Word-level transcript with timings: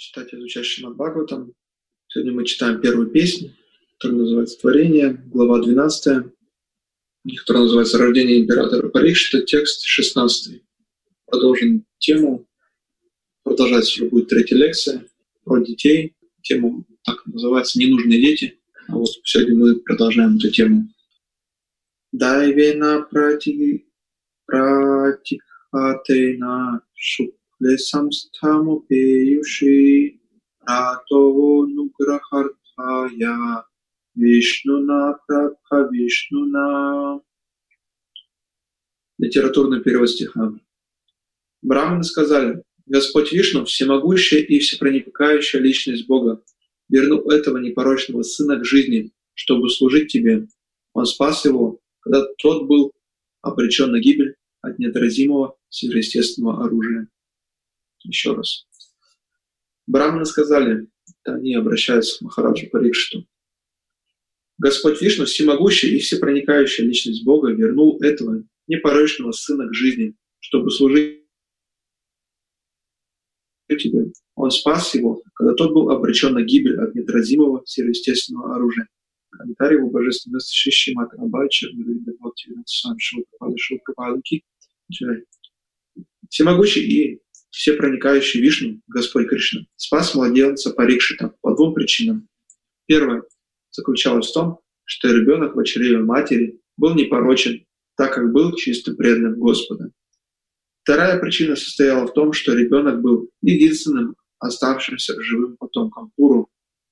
читать 0.00 0.32
изучать 0.32 0.64
Шримад 0.64 0.96
Бхагаватам. 0.96 1.52
Сегодня 2.08 2.32
мы 2.32 2.46
читаем 2.46 2.80
первую 2.80 3.10
песню, 3.10 3.52
которая 3.98 4.20
называется 4.20 4.58
«Творение», 4.58 5.22
глава 5.26 5.60
12, 5.60 6.32
которая 7.36 7.64
называется 7.64 7.98
«Рождение 7.98 8.40
императора 8.40 8.88
Париж». 8.88 9.34
Это 9.34 9.44
текст 9.44 9.84
16. 9.84 10.62
Продолжим 11.26 11.84
тему. 11.98 12.48
Продолжать 13.42 13.86
уже 13.88 14.06
будет 14.06 14.28
третья 14.28 14.56
лекция 14.56 15.06
про 15.44 15.62
детей. 15.62 16.16
Тема 16.40 16.82
так 17.04 17.26
называется 17.26 17.78
«Ненужные 17.78 18.22
дети». 18.22 18.58
А 18.88 18.94
вот 18.94 19.10
сегодня 19.24 19.54
мы 19.54 19.76
продолжаем 19.80 20.36
эту 20.36 20.50
тему. 20.50 20.88
Дайвена 22.10 23.02
прати 23.02 23.86
пратикхатена 24.46 26.80
шук 26.94 27.34
संस्थामुपेयुषि 27.63 29.75
प्रातोऽनुग्रहार्थाय 30.65 33.23
Вишнуна 34.15 35.19
Прабха 35.27 35.89
Вишнуна. 35.91 37.21
Литературный 39.17 39.81
перевод 39.81 40.09
стиха. 40.09 40.53
Браманы 41.61 42.03
сказали, 42.03 42.63
Господь 42.85 43.31
Вишну, 43.31 43.65
всемогущая 43.65 44.39
и 44.39 44.59
всепроникающая 44.59 45.59
личность 45.59 46.07
Бога, 46.07 46.41
вернул 46.89 47.29
этого 47.29 47.57
непорочного 47.57 48.23
сына 48.23 48.59
к 48.59 48.65
жизни, 48.65 49.11
чтобы 49.33 49.69
служить 49.69 50.11
тебе. 50.11 50.47
Он 50.93 51.05
спас 51.05 51.45
его, 51.45 51.79
когда 51.99 52.25
тот 52.37 52.67
был 52.67 52.93
обречен 53.41 53.91
на 53.91 53.99
гибель 53.99 54.35
от 54.61 54.79
неотразимого 54.79 55.57
сверхъестественного 55.69 56.65
оружия. 56.65 57.07
Еще 58.04 58.34
раз. 58.34 58.66
Браманы 59.86 60.24
сказали, 60.24 60.88
это 61.22 61.34
они 61.34 61.54
обращаются 61.54 62.18
к 62.18 62.22
Махараджу 62.22 62.70
Парикшиту. 62.70 63.26
Господь 64.58 65.00
Вишну, 65.00 65.24
всемогущий 65.24 65.96
и 65.96 66.00
всепроникающая 66.00 66.84
личность 66.84 67.24
Бога, 67.24 67.50
вернул 67.50 68.00
этого 68.02 68.44
непорочного 68.66 69.32
сына 69.32 69.68
к 69.68 69.74
жизни, 69.74 70.14
чтобы 70.38 70.70
служить 70.70 71.20
тебе. 73.68 74.12
Он 74.34 74.50
спас 74.50 74.94
его, 74.94 75.22
когда 75.34 75.54
тот 75.54 75.72
был 75.72 75.90
обречен 75.90 76.34
на 76.34 76.42
гибель 76.42 76.78
от 76.80 76.94
неотразимого 76.94 77.62
сверхъестественного 77.64 78.56
оружия. 78.56 78.88
Комментарий 79.30 79.78
его 79.78 79.90
божественности 79.90 80.54
Шиши 80.54 80.92
Матарабача, 80.94 81.68
Всемогущий 86.28 86.80
и 86.82 87.20
всепроникающий 87.50 88.40
Вишну, 88.40 88.80
Господь 88.86 89.28
Кришна, 89.28 89.62
спас 89.76 90.14
младенца 90.14 90.70
Парикшита 90.70 91.34
по 91.40 91.54
двум 91.54 91.74
причинам. 91.74 92.28
Первое 92.86 93.22
заключалось 93.70 94.30
в 94.30 94.34
том, 94.34 94.60
что 94.84 95.08
ребенок 95.08 95.54
в 95.54 95.62
чреве 95.64 95.98
матери 95.98 96.60
был 96.76 96.94
непорочен, 96.94 97.64
так 97.96 98.14
как 98.14 98.32
был 98.32 98.54
чисто 98.56 98.94
преданным 98.94 99.38
Господа. 99.38 99.90
Вторая 100.82 101.18
причина 101.20 101.56
состояла 101.56 102.06
в 102.06 102.14
том, 102.14 102.32
что 102.32 102.54
ребенок 102.54 103.00
был 103.00 103.30
единственным 103.42 104.16
оставшимся 104.38 105.20
живым 105.22 105.56
потомком 105.56 106.10
Пуру, 106.16 106.48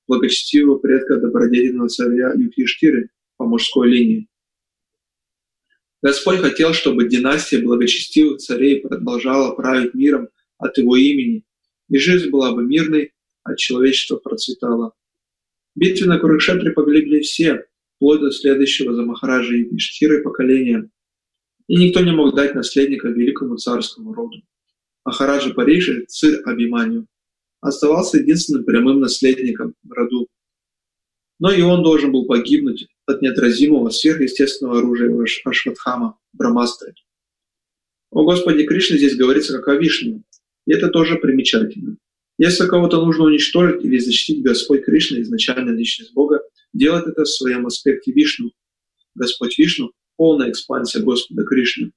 благочестивого 0.07 0.79
предка 0.79 1.17
добродетельного 1.17 1.89
царя 1.89 2.33
Юдхиштиры 2.33 3.09
по 3.37 3.45
мужской 3.45 3.89
линии. 3.89 4.27
Господь 6.01 6.39
хотел, 6.39 6.73
чтобы 6.73 7.09
династия 7.09 7.59
благочестивых 7.59 8.37
царей 8.37 8.81
продолжала 8.81 9.53
править 9.53 9.93
миром 9.93 10.29
от 10.59 10.77
его 10.77 10.95
имени, 10.95 11.43
и 11.89 11.97
жизнь 11.97 12.29
была 12.29 12.53
бы 12.53 12.63
мирной, 12.63 13.13
а 13.43 13.55
человечество 13.55 14.17
процветало. 14.17 14.93
В 15.75 15.79
битве 15.79 16.05
на 16.05 16.19
Курукшетре 16.19 16.71
погибли 16.71 17.21
все, 17.21 17.65
вплоть 17.95 18.19
до 18.19 18.31
следующего 18.31 18.93
за 18.93 19.01
Махараджи 19.03 19.63
Иштхиры 19.75 20.21
поколения, 20.21 20.89
и 21.67 21.75
никто 21.75 22.01
не 22.01 22.11
мог 22.11 22.35
дать 22.35 22.55
наследника 22.55 23.07
великому 23.07 23.57
царскому 23.57 24.13
роду. 24.13 24.41
Махараджа 25.05 25.53
Парижи, 25.53 26.05
царь 26.07 26.41
Абиманию, 26.45 27.07
оставался 27.61 28.17
единственным 28.17 28.65
прямым 28.65 28.99
наследником 28.99 29.75
в 29.83 29.91
роду. 29.91 30.27
Но 31.39 31.51
и 31.51 31.61
он 31.61 31.83
должен 31.83 32.11
был 32.11 32.25
погибнуть 32.25 32.87
от 33.05 33.21
неотразимого 33.21 33.89
сверхъестественного 33.89 34.79
оружия 34.79 35.09
Ашватхама, 35.45 36.19
Брамастры. 36.33 36.93
О 38.11 38.23
Господи 38.23 38.65
Кришне 38.65 38.97
здесь 38.97 39.15
говорится 39.15 39.57
как 39.57 39.67
о 39.67 39.75
Вишне, 39.75 40.23
и 40.69 40.73
это 40.73 40.89
тоже 40.89 41.15
примечательно. 41.15 41.97
Если 42.37 42.67
кого-то 42.67 43.03
нужно 43.03 43.23
уничтожить 43.23 43.83
или 43.83 43.97
защитить 43.97 44.43
Господь 44.43 44.85
Кришна, 44.85 45.19
изначальная 45.19 45.73
личность 45.73 46.13
Бога, 46.13 46.41
делает 46.73 47.07
это 47.07 47.23
в 47.23 47.27
своем 47.27 47.65
аспекте 47.65 48.11
Вишну. 48.11 48.51
Господь 49.15 49.57
Вишну— 49.57 49.91
полная 50.15 50.51
экспансия 50.51 50.99
Господа 50.99 51.43
Кришны. 51.43 51.91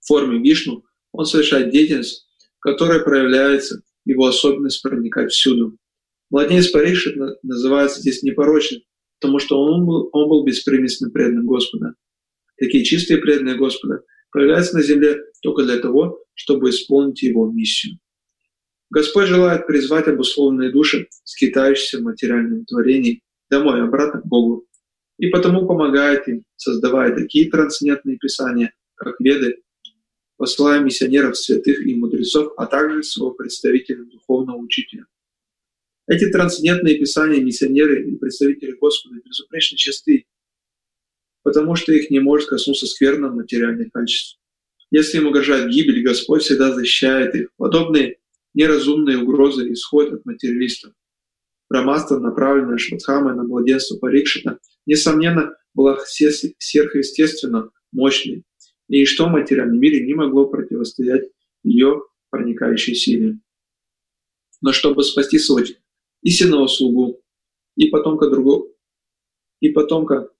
В 0.00 0.06
форме 0.06 0.38
Вишну 0.38 0.84
он 1.10 1.26
совершает 1.26 1.70
деятельность, 1.70 2.28
которая 2.60 3.00
проявляется 3.00 3.82
его 4.04 4.26
особенность 4.26 4.80
проникать 4.80 5.32
всюду. 5.32 5.76
Младенец 6.30 6.68
Париж 6.68 7.08
называется 7.42 8.02
здесь 8.02 8.22
непорочным, 8.22 8.82
потому 9.18 9.40
что 9.40 9.60
он 9.60 9.84
был, 9.84 10.10
он 10.12 10.28
был 10.28 10.44
беспримесно 10.44 11.10
преданным 11.10 11.46
Господа. 11.46 11.94
Такие 12.56 12.84
чистые 12.84 13.18
преданные 13.18 13.56
Господа 13.56 14.04
проявляются 14.30 14.76
на 14.76 14.82
земле 14.84 15.18
только 15.46 15.62
для 15.62 15.78
того, 15.78 16.24
чтобы 16.34 16.70
исполнить 16.70 17.22
его 17.22 17.48
миссию. 17.48 18.00
Господь 18.90 19.26
желает 19.26 19.68
призвать 19.68 20.08
обусловленные 20.08 20.72
души, 20.72 21.06
скитающиеся 21.22 21.98
в 21.98 22.02
материальном 22.02 22.64
творении, 22.64 23.22
домой, 23.48 23.80
обратно 23.80 24.20
к 24.20 24.26
Богу, 24.26 24.66
и 25.18 25.28
потому 25.28 25.64
помогает 25.68 26.26
им, 26.26 26.42
создавая 26.56 27.14
такие 27.14 27.48
трансцендентные 27.48 28.18
писания, 28.18 28.74
как 28.96 29.20
Веды, 29.20 29.62
посылая 30.36 30.80
миссионеров, 30.80 31.36
святых 31.36 31.86
и 31.86 31.94
мудрецов, 31.94 32.52
а 32.56 32.66
также 32.66 33.04
своего 33.04 33.32
представителя, 33.32 34.02
духовного 34.02 34.56
учителя. 34.56 35.06
Эти 36.08 36.28
трансцендентные 36.28 36.98
писания 36.98 37.40
миссионеры 37.40 38.10
и 38.10 38.16
представители 38.16 38.72
Господа 38.72 39.20
безупречно 39.24 39.78
чисты, 39.78 40.26
потому 41.44 41.76
что 41.76 41.92
их 41.92 42.10
не 42.10 42.18
может 42.18 42.48
коснуться 42.48 42.86
скверно 42.86 43.30
материальных 43.30 43.92
качеств. 43.92 44.40
Если 44.90 45.18
им 45.18 45.26
угрожает 45.26 45.70
гибель, 45.70 46.02
Господь 46.02 46.42
всегда 46.42 46.72
защищает 46.72 47.34
их. 47.34 47.48
Подобные 47.56 48.18
неразумные 48.54 49.18
угрозы 49.18 49.72
исходят 49.72 50.14
от 50.14 50.24
материалистов. 50.24 50.92
Брамаста, 51.68 52.18
направленная 52.18 52.78
Шватхамой 52.78 53.34
на 53.34 53.42
младенство 53.42 53.96
Парикшита, 53.96 54.58
несомненно, 54.86 55.56
была 55.74 55.98
сверхъестественно 56.06 57.70
мощной, 57.92 58.44
и 58.88 59.00
ничто 59.00 59.26
в 59.26 59.30
материальном 59.30 59.80
мире 59.80 60.06
не 60.06 60.14
могло 60.14 60.46
противостоять 60.46 61.28
ее 61.64 62.02
проникающей 62.30 62.94
силе. 62.94 63.40
Но 64.62 64.72
чтобы 64.72 65.02
спасти 65.02 65.38
своего 65.38 65.74
истинного 66.22 66.66
слугу 66.66 67.20
и 67.76 67.88
потомка 67.88 68.30
другого, 68.30 68.68
и 69.60 69.68
потомка 69.70 70.30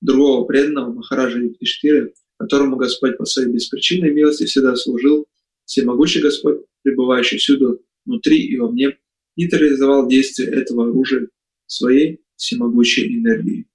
другого 0.00 0.44
преданного 0.46 0.92
Махараджа 0.92 1.38
Юктиштиры, 1.38 2.14
которому 2.38 2.76
Господь 2.76 3.16
по 3.16 3.24
своей 3.24 3.50
беспричинной 3.50 4.12
милости 4.12 4.44
всегда 4.44 4.76
служил, 4.76 5.26
всемогущий 5.64 6.20
Господь, 6.20 6.60
пребывающий 6.82 7.38
всюду, 7.38 7.80
внутри 8.04 8.46
и 8.46 8.58
во 8.58 8.70
мне, 8.70 8.98
нейтрализовал 9.36 10.08
действие 10.08 10.50
этого 10.50 10.84
оружия 10.84 11.28
своей 11.66 12.20
всемогущей 12.36 13.18
энергией. 13.18 13.66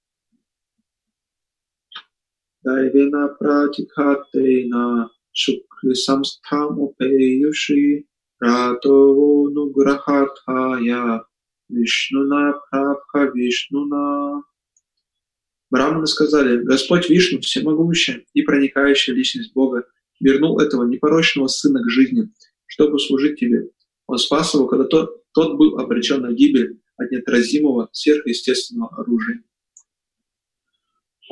Дайвена 2.64 3.30
пратикхатейна 3.40 5.10
шукли 5.32 5.94
самстхамупеюши 5.94 8.06
рато 8.40 8.96
нуграхатхая 9.56 11.24
вишнуна 11.70 12.60
прабха 15.71 16.01
вишнуна 16.01 16.05
Браманы 16.05 16.07
сказали, 16.07 16.63
Господь 16.63 17.11
Вишну, 17.11 17.41
всемогущая 17.41 18.25
и 18.33 18.43
проникающая 18.43 19.15
личность 19.15 19.53
Бога, 19.55 19.85
вернул 20.21 20.61
этого 20.61 20.87
непорочного 20.87 21.49
сына 21.49 21.83
к 21.83 21.91
жизни, 21.91 22.31
чтобы 22.67 22.99
служить 22.99 23.41
тебе. 23.41 23.71
Он 24.07 24.19
спас 24.19 24.55
его, 24.55 24.67
когда 24.67 24.85
тот, 24.85 25.23
тот 25.33 25.57
был 25.57 25.79
обречен 25.79 26.23
на 26.23 26.33
гибель 26.33 26.81
от 26.97 27.11
неотразимого 27.11 27.89
сверхъестественного 27.93 29.01
оружия. 29.01 29.43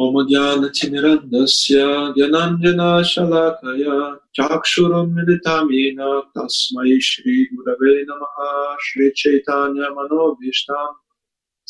ओमज्ञानतिमिरन्दस्य 0.00 1.78
ज्ञानाञ्जनशलाकया 2.16 3.96
चाक्षुरुन्मिलितं 4.36 5.66
येन 5.76 6.00
तस्मै 6.34 6.92
श्रीगुरवे 7.08 7.94
नमः 8.08 8.36
श्रीचैतन्यमनोभीष्टाम् 8.84 10.98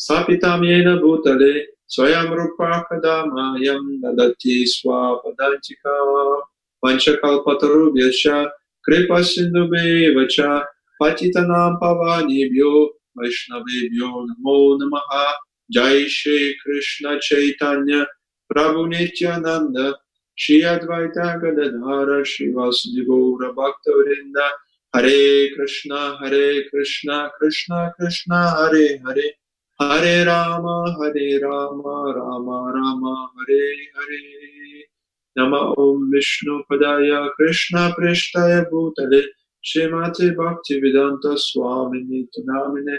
स्थापितां 0.03 0.61
येन 0.65 0.89
भूतले 1.03 1.53
Svayam 1.88 2.28
rupa 2.36 2.84
kadamayam 2.88 3.82
dadati 4.02 4.68
svapadantika 4.68 5.92
panchakalpatarubhyasha 6.84 8.50
kripa 8.84 9.18
sindhubhevacha 9.24 10.68
patitanam 11.00 11.80
pavanibhyo 11.80 12.92
vaishnavibhyo 13.16 14.08
namo 14.28 14.56
namaha 14.78 15.26
Jai 15.70 16.08
Shri 16.08 16.56
Krishna 16.64 17.20
Chaitanya 17.20 18.06
Prabhu 18.50 18.88
Nityananda 18.88 19.94
Shri 20.34 20.62
Advaita 20.62 21.40
Gadadhara 21.42 22.24
Shri 22.24 22.52
Vasudhivora 22.54 23.54
Bhakta 23.54 23.90
Vrinda 23.90 24.48
Hare 24.94 25.54
Krishna 25.54 26.16
Hare 26.20 26.64
Krishna 26.70 27.30
Krishna 27.38 27.92
Krishna 27.98 28.50
Hare 28.56 28.98
Hare 29.04 29.32
Hare 29.80 30.24
Rama, 30.24 30.96
Hare 30.98 31.40
Rama, 31.40 32.12
Rama 32.16 32.72
Rama, 32.74 33.30
Hare 33.36 33.76
Hare. 33.94 34.84
Nama 35.36 35.72
Om 35.76 36.10
Vishnu 36.10 36.62
Padaya 36.68 37.28
Krishna 37.36 37.94
Prishtaya 37.96 38.64
Bhutale 38.68 39.22
Shrimati 39.64 40.36
Bhakti 40.36 40.80
Vedanta 40.80 41.36
Swamini 41.36 42.26
Tunamine 42.36 42.98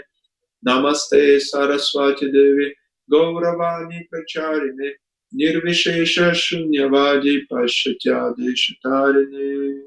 Namaste 0.66 1.38
Saraswati 1.38 2.32
Devi 2.32 2.74
Gauravani 3.12 4.06
Pracharine 4.10 4.94
Nirvishesha 5.34 6.32
Shunyavadi 6.32 7.40
Pashatyadi 7.52 8.54
Shatarine. 8.56 9.82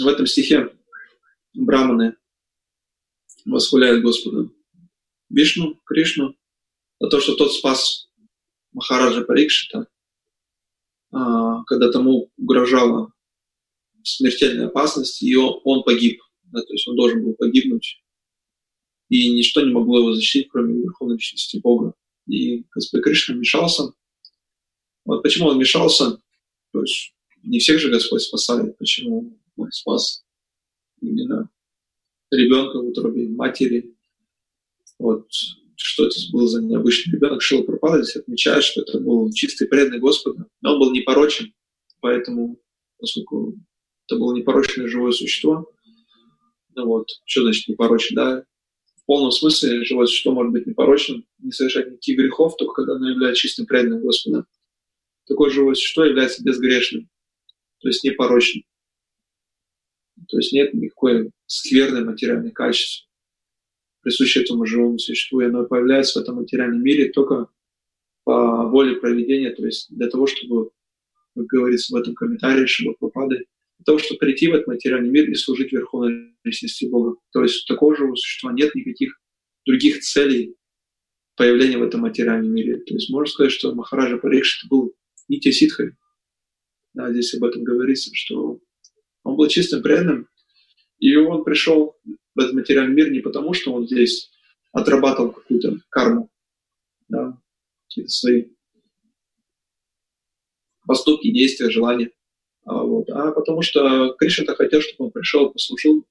В 0.00 0.08
этом 0.08 0.26
стихе 0.26 0.70
браманы 1.54 2.16
восхваляют 3.46 4.02
Господа 4.02 4.50
Вишну, 5.28 5.80
Кришну 5.84 6.36
за 7.00 7.08
то, 7.08 7.20
что 7.20 7.36
тот 7.36 7.52
спас 7.52 8.08
Махараджа 8.72 9.24
Парикшита, 9.24 9.86
а, 11.12 11.64
когда 11.64 11.90
тому 11.90 12.30
угрожала 12.36 13.12
смертельная 14.02 14.66
опасность, 14.66 15.22
и 15.22 15.34
он 15.34 15.82
погиб. 15.82 16.20
Да, 16.44 16.62
то 16.62 16.72
есть 16.72 16.86
он 16.86 16.96
должен 16.96 17.24
был 17.24 17.34
погибнуть. 17.34 18.02
И 19.08 19.32
ничто 19.32 19.62
не 19.62 19.72
могло 19.72 19.98
его 19.98 20.14
защитить, 20.14 20.48
кроме 20.48 20.82
Верховной 20.82 21.16
Личности 21.16 21.58
Бога. 21.58 21.94
И 22.26 22.64
Господь 22.74 23.02
Кришна 23.02 23.34
вмешался. 23.34 23.92
Вот 25.04 25.22
почему 25.22 25.48
он 25.48 25.56
вмешался? 25.56 26.18
То 26.72 26.82
есть 26.82 27.14
не 27.42 27.58
всех 27.58 27.80
же 27.80 27.90
Господь 27.90 28.22
спасает. 28.22 28.76
Почему 28.78 29.38
он 29.56 29.70
спас 29.72 30.24
именно 31.00 31.48
ребенка 32.30 32.78
в 32.78 32.86
утробе 32.86 33.28
матери? 33.28 33.94
Вот 34.98 35.28
что 35.76 36.06
это 36.06 36.16
был 36.32 36.46
за 36.46 36.62
необычный 36.62 37.14
ребенок. 37.14 37.42
Шила 37.42 37.62
Пропада 37.62 38.02
здесь 38.02 38.16
отмечает, 38.16 38.64
что 38.64 38.82
это 38.82 38.98
был 38.98 39.30
чистый 39.32 39.68
преданный 39.68 39.98
Господа. 39.98 40.46
Но 40.60 40.74
он 40.74 40.80
был 40.80 40.92
непорочен, 40.92 41.52
поэтому, 42.00 42.58
поскольку 42.98 43.54
это 44.08 44.18
было 44.18 44.34
непорочное 44.34 44.88
живое 44.88 45.12
существо, 45.12 45.70
ну 46.74 46.86
вот, 46.86 47.08
что 47.24 47.42
значит 47.42 47.68
непорочен, 47.68 48.16
да? 48.16 48.44
В 48.96 49.06
полном 49.06 49.30
смысле 49.30 49.84
живое 49.84 50.06
существо 50.06 50.32
может 50.32 50.52
быть 50.52 50.66
непорочным, 50.66 51.24
не 51.38 51.52
совершать 51.52 51.90
никаких 51.90 52.18
грехов, 52.18 52.56
только 52.56 52.74
когда 52.74 52.96
оно 52.96 53.08
является 53.08 53.40
чистым 53.40 53.66
преданным 53.66 54.02
Господа. 54.02 54.46
Такое 55.26 55.50
живое 55.50 55.74
существо 55.74 56.04
является 56.04 56.42
безгрешным, 56.42 57.08
то 57.80 57.88
есть 57.88 58.04
непорочным. 58.04 58.64
То 60.28 60.38
есть 60.38 60.52
нет 60.52 60.74
никакой 60.74 61.30
скверной 61.46 62.04
материальной 62.04 62.50
качества 62.50 63.06
присуще 64.06 64.42
этому 64.42 64.66
живому 64.66 65.00
существу, 65.00 65.40
и 65.40 65.46
оно 65.46 65.64
появляется 65.64 66.20
в 66.20 66.22
этом 66.22 66.36
материальном 66.36 66.80
мире 66.80 67.10
только 67.10 67.48
по 68.22 68.68
воле 68.68 68.94
проведения, 68.94 69.50
то 69.50 69.66
есть 69.66 69.88
для 69.90 70.08
того, 70.08 70.28
чтобы, 70.28 70.70
как 71.34 71.46
говорится 71.46 71.92
в 71.92 71.96
этом 71.96 72.14
комментарии 72.14 72.66
чтобы 72.66 72.94
попады, 73.00 73.46
для 73.78 73.84
того, 73.84 73.98
чтобы 73.98 74.20
прийти 74.20 74.46
в 74.46 74.54
этот 74.54 74.68
материальный 74.68 75.10
мир 75.10 75.28
и 75.28 75.34
служить 75.34 75.72
Верховной 75.72 76.36
Личности 76.44 76.84
Бога. 76.84 77.16
То 77.32 77.42
есть 77.42 77.64
у 77.64 77.74
такого 77.74 77.96
живого 77.96 78.14
существа 78.14 78.52
нет 78.52 78.72
никаких 78.76 79.20
других 79.66 79.98
целей 79.98 80.54
появления 81.34 81.78
в 81.78 81.82
этом 81.82 82.02
материальном 82.02 82.52
мире. 82.52 82.76
То 82.78 82.94
есть 82.94 83.10
можно 83.10 83.32
сказать, 83.32 83.50
что 83.50 83.74
Махараджа 83.74 84.18
Парикшит 84.18 84.70
был 84.70 84.94
Нити 85.26 85.50
Ситхой. 85.50 85.96
Да, 86.94 87.10
здесь 87.10 87.34
об 87.34 87.42
этом 87.42 87.64
говорится, 87.64 88.10
что 88.14 88.60
был 89.36 89.48
чистым 89.48 89.82
преданным, 89.82 90.28
и 90.98 91.14
он 91.16 91.44
пришел 91.44 91.96
в 92.34 92.40
этот 92.40 92.54
материальный 92.54 92.94
мир 92.94 93.10
не 93.10 93.20
потому, 93.20 93.54
что 93.54 93.72
он 93.72 93.86
здесь 93.86 94.30
отрабатывал 94.72 95.32
какую-то 95.32 95.78
карму, 95.88 96.30
да, 97.08 97.38
какие-то 97.88 98.10
свои 98.10 98.46
поступки, 100.86 101.30
действия, 101.32 101.70
желания, 101.70 102.10
а, 102.64 102.82
вот, 102.82 103.08
а 103.10 103.32
потому 103.32 103.62
что 103.62 104.14
Кришна 104.18 104.54
хотел, 104.54 104.80
чтобы 104.80 105.06
он 105.06 105.10
пришел, 105.12 105.50
послужил 105.50 106.06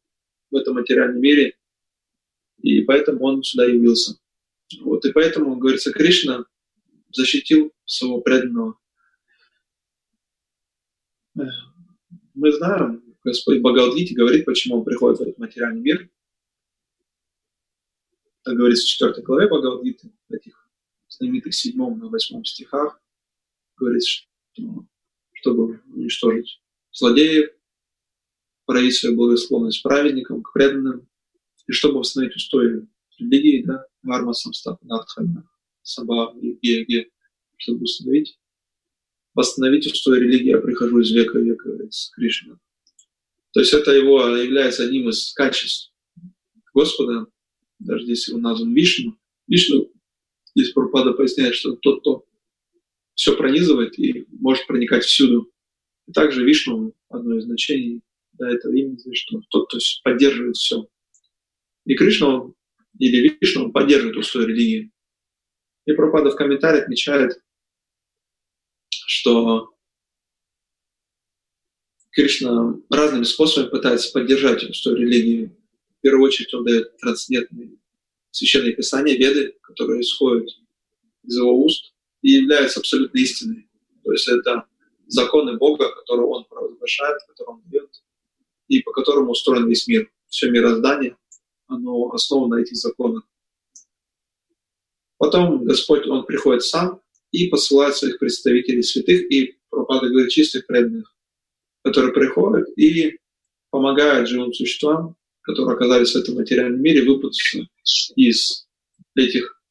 в 0.51 0.56
этом 0.56 0.75
материальном 0.75 1.21
мире, 1.21 1.57
и 2.62 2.81
поэтому 2.81 3.24
он 3.25 3.44
сюда 3.44 3.66
явился. 3.66 4.18
Вот, 4.81 5.06
и 5.06 5.12
поэтому, 5.12 5.57
говорится, 5.57 5.92
Кришна 5.92 6.45
защитил 7.12 7.71
своего 7.86 8.21
преданного. 8.21 8.78
Мы 11.33 12.51
знаем, 12.51 13.04
Господь 13.25 13.60
Бхагавадгите 13.60 14.13
говорит, 14.13 14.45
почему 14.45 14.77
он 14.77 14.86
приходит 14.86 15.18
в 15.18 15.24
этот 15.24 15.39
материальный 15.39 15.81
мир. 15.81 16.10
Так 18.44 18.56
говорится 18.56 18.86
в 18.86 18.88
4 18.88 19.24
главе 19.24 19.48
Бхагавадгиты, 19.48 20.13
в 20.30 20.33
этих 20.33 20.69
знаменитых 21.10 21.56
7 21.56 21.74
и 21.74 22.07
8 22.07 22.44
стихах, 22.44 23.01
говорится, 23.77 24.27
что, 24.54 24.86
чтобы 25.33 25.81
уничтожить 25.88 26.62
злодеев, 26.92 27.50
проявить 28.66 28.95
свою 28.95 29.16
благосклонность 29.16 29.81
праведникам, 29.81 30.44
к 30.44 30.54
преданным, 30.54 31.10
и 31.66 31.71
чтобы 31.71 32.00
восстановить 32.00 32.36
устои 32.36 32.88
религии, 33.18 33.63
да, 33.63 33.88
Гарма 34.04 34.33
Самстапа, 34.33 34.86
Надхана, 34.86 35.50
Саба, 35.81 36.31
Еге, 36.39 37.10
чтобы 37.57 37.86
установить, 37.86 38.39
восстановить 39.33 39.88
устои 39.88 40.19
религии, 40.19 40.50
я 40.50 40.60
прихожу 40.60 41.00
из 41.00 41.12
века 41.12 41.39
в 41.39 41.42
век, 41.42 41.63
говорится 41.63 42.12
Кришна. 42.13 42.60
То 43.56 43.62
есть 43.62 43.74
это 43.74 43.92
его 43.92 44.22
является 44.36 44.84
одним 44.84 45.07
из 45.07 45.31
качеств 45.31 45.94
Господа, 46.74 47.28
даже 47.80 48.04
здесь 48.04 48.28
его 48.28 48.38
назван 48.38 48.74
Вишну. 48.74 49.18
Вишну, 49.48 49.94
здесь 50.54 50.74
Пропада 50.74 51.13
поясняет, 51.13 51.56
что 51.56 51.78
тот, 51.78 52.02
кто 52.02 52.25
все 53.13 53.34
пронизывает 53.38 53.98
и 53.98 54.28
может 54.30 54.68
проникать 54.68 55.06
всюду. 55.06 55.54
И 56.06 56.12
также 56.12 56.44
Вишну, 56.44 56.94
одно 57.07 57.38
из 57.38 57.46
значений 57.46 58.02
да, 58.34 58.52
этого 58.52 58.75
имени, 58.75 59.16
что 59.16 59.40
тот, 59.50 59.69
кто 59.69 59.78
поддерживает 60.04 60.57
все. 60.57 60.90
И 61.85 61.95
Кришна 61.95 62.52
или 63.00 63.38
Вишну 63.40 63.71
поддерживает 63.71 64.18
устой 64.18 64.47
религии. 64.47 64.92
И 65.85 65.94
Пропада 65.94 66.30
в 66.31 66.35
комментарии 66.35 66.81
отмечает, 66.81 67.40
что 68.90 69.74
Кришна 72.16 72.80
разными 72.90 73.24
способами 73.24 73.69
пытается 73.69 74.12
поддержать 74.12 74.64
устой 74.64 74.98
религии 74.98 75.56
первую 76.06 76.28
очередь 76.28 76.54
он 76.54 76.64
дает 76.64 76.95
трансцендентные 76.98 77.80
священные 78.30 78.74
писания, 78.74 79.18
веды, 79.18 79.56
которые 79.64 80.02
исходят 80.02 80.48
из 81.24 81.36
его 81.36 81.64
уст 81.64 81.95
и 82.22 82.34
являются 82.34 82.80
абсолютно 82.80 83.18
истинной. 83.18 83.68
То 84.04 84.12
есть 84.12 84.28
это 84.28 84.66
законы 85.07 85.57
Бога, 85.57 85.90
которые 85.95 86.28
он 86.28 86.45
провозглашает, 86.45 87.18
которые 87.28 87.56
он 87.56 87.64
дает, 87.66 88.04
и 88.68 88.81
по 88.84 88.92
которому 88.92 89.31
устроен 89.31 89.68
весь 89.68 89.88
мир. 89.88 90.12
Все 90.28 90.52
мироздание, 90.52 91.18
оно 91.66 92.12
основано 92.12 92.57
на 92.57 92.62
этих 92.62 92.76
законах. 92.76 93.24
Потом 95.18 95.66
Господь, 95.66 96.06
Он 96.06 96.24
приходит 96.26 96.62
сам 96.62 97.02
и 97.31 97.48
посылает 97.48 97.95
своих 97.95 98.19
представителей 98.19 98.84
святых 98.84 99.31
и, 99.31 99.57
Пропада 99.72 100.07
говорит, 100.10 100.30
чистых 100.30 100.68
преданных, 100.68 101.15
которые 101.85 102.13
приходят 102.13 102.68
и 102.77 103.19
помогают 103.69 104.27
живым 104.27 104.54
существам 104.54 105.15
которые 105.45 105.75
оказались 105.75 106.13
в 106.13 106.15
этом 106.15 106.35
материальном 106.35 106.81
мире, 106.81 107.07
выпутаться 107.07 107.59
из 108.15 108.68
этих 109.15 109.61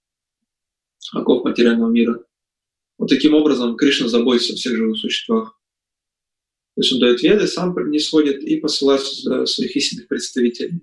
оков 1.12 1.44
материального 1.44 1.90
мира. 1.90 2.24
Вот 2.96 3.08
таким 3.08 3.34
образом 3.34 3.76
Кришна 3.76 4.08
заботится 4.08 4.52
о 4.52 4.56
всех 4.56 4.76
живых 4.76 4.96
существах. 4.98 5.60
То 6.76 6.80
есть 6.80 6.92
он 6.92 7.00
дает 7.00 7.22
веды, 7.22 7.46
сам 7.48 7.74
не 7.90 7.98
сходит 7.98 8.42
и 8.42 8.60
посылает 8.60 9.02
своих 9.02 9.76
истинных 9.76 10.06
представителей. 10.06 10.80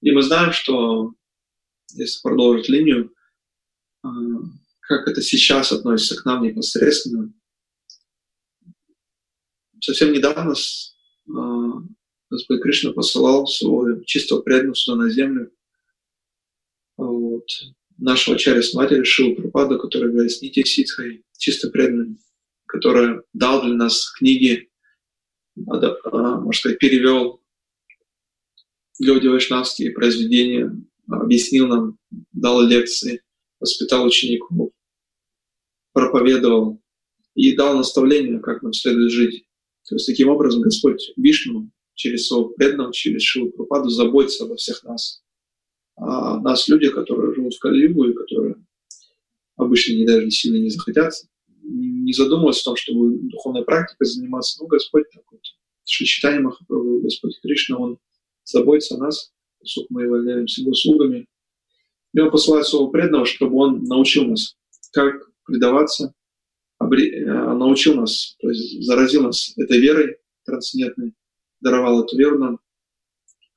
И 0.00 0.10
мы 0.12 0.22
знаем, 0.22 0.52
что, 0.52 1.12
если 1.92 2.20
продолжить 2.22 2.70
линию, 2.70 3.14
а, 4.02 4.08
как 4.80 5.08
это 5.08 5.20
сейчас 5.20 5.72
относится 5.72 6.20
к 6.20 6.24
нам 6.24 6.42
непосредственно, 6.42 7.32
совсем 9.80 10.12
недавно 10.12 10.54
а, 10.54 11.82
Господь 12.30 12.62
Кришна 12.62 12.92
посылал 12.92 13.46
своего 13.46 14.02
чистого 14.04 14.42
преданного 14.42 14.74
сюда 14.74 15.04
на 15.04 15.10
землю. 15.10 15.52
Вот. 16.96 17.46
Нашего 17.98 18.36
Ачарья 18.36 18.62
с 18.62 18.74
матери 18.74 19.04
Шилу 19.04 19.36
Пропада, 19.36 19.78
который 19.78 20.28
с 20.28 20.42
Нити 20.42 20.64
Ситхой, 20.64 21.24
чисто 21.38 21.70
преданным, 21.70 22.18
который 22.66 23.22
дал 23.32 23.62
для 23.62 23.74
нас 23.74 24.10
книги, 24.10 24.70
а, 25.66 26.40
можно 26.40 26.52
сказать, 26.52 26.78
перевел 26.78 27.42
Гауди 28.98 29.28
Вайшнавские 29.28 29.92
произведения, 29.92 30.74
объяснил 31.08 31.68
нам, 31.68 31.98
дал 32.32 32.62
лекции, 32.62 33.22
воспитал 33.60 34.04
учеников, 34.04 34.72
проповедовал 35.92 36.82
и 37.34 37.54
дал 37.54 37.76
наставления, 37.76 38.40
как 38.40 38.62
нам 38.62 38.72
следует 38.72 39.12
жить. 39.12 39.45
То 39.88 39.94
есть 39.94 40.06
таким 40.06 40.28
образом 40.28 40.62
Господь 40.62 41.12
Вишну 41.16 41.70
через 41.94 42.26
своего 42.26 42.48
преданного, 42.50 42.92
через 42.92 43.22
Шилу 43.22 43.50
Пропаду 43.50 43.88
заботится 43.88 44.44
обо 44.44 44.56
всех 44.56 44.82
нас. 44.84 45.22
А 45.96 46.40
нас, 46.40 46.68
люди, 46.68 46.90
которые 46.90 47.34
живут 47.34 47.54
в 47.54 47.58
Калиюгу 47.58 48.04
и 48.04 48.12
которые 48.12 48.56
обычно 49.56 49.94
не 49.94 50.04
даже 50.04 50.30
сильно 50.30 50.58
не 50.58 50.68
захотят, 50.68 51.14
не 51.62 52.12
задумываются 52.12 52.62
о 52.62 52.64
том, 52.64 52.76
чтобы 52.76 53.18
духовной 53.30 53.64
практикой 53.64 54.06
заниматься. 54.06 54.62
Ну, 54.62 54.68
Господь 54.68 55.04
так 55.12 55.24
вот, 55.30 55.40
Шичитани 55.84 56.40
Махапрабху, 56.40 57.00
Господь 57.00 57.40
Кришна, 57.40 57.78
Он 57.78 57.98
заботится 58.44 58.96
о 58.96 58.98
нас, 58.98 59.32
поскольку 59.58 59.94
мы 59.94 60.02
являемся 60.02 60.60
его 60.60 60.74
слугами. 60.74 61.26
И 62.12 62.20
Он 62.20 62.30
посылает 62.30 62.66
своего 62.66 62.88
преданного, 62.88 63.24
чтобы 63.24 63.56
Он 63.56 63.84
научил 63.84 64.24
нас, 64.26 64.56
как 64.92 65.30
предаваться, 65.44 66.12
научил 66.78 67.94
нас, 67.94 68.36
то 68.40 68.50
есть 68.50 68.84
заразил 68.84 69.22
нас 69.22 69.52
этой 69.56 69.80
верой 69.80 70.16
трансцендентной, 70.44 71.14
даровал 71.60 72.04
эту 72.04 72.16
веру 72.16 72.38
нам, 72.38 72.60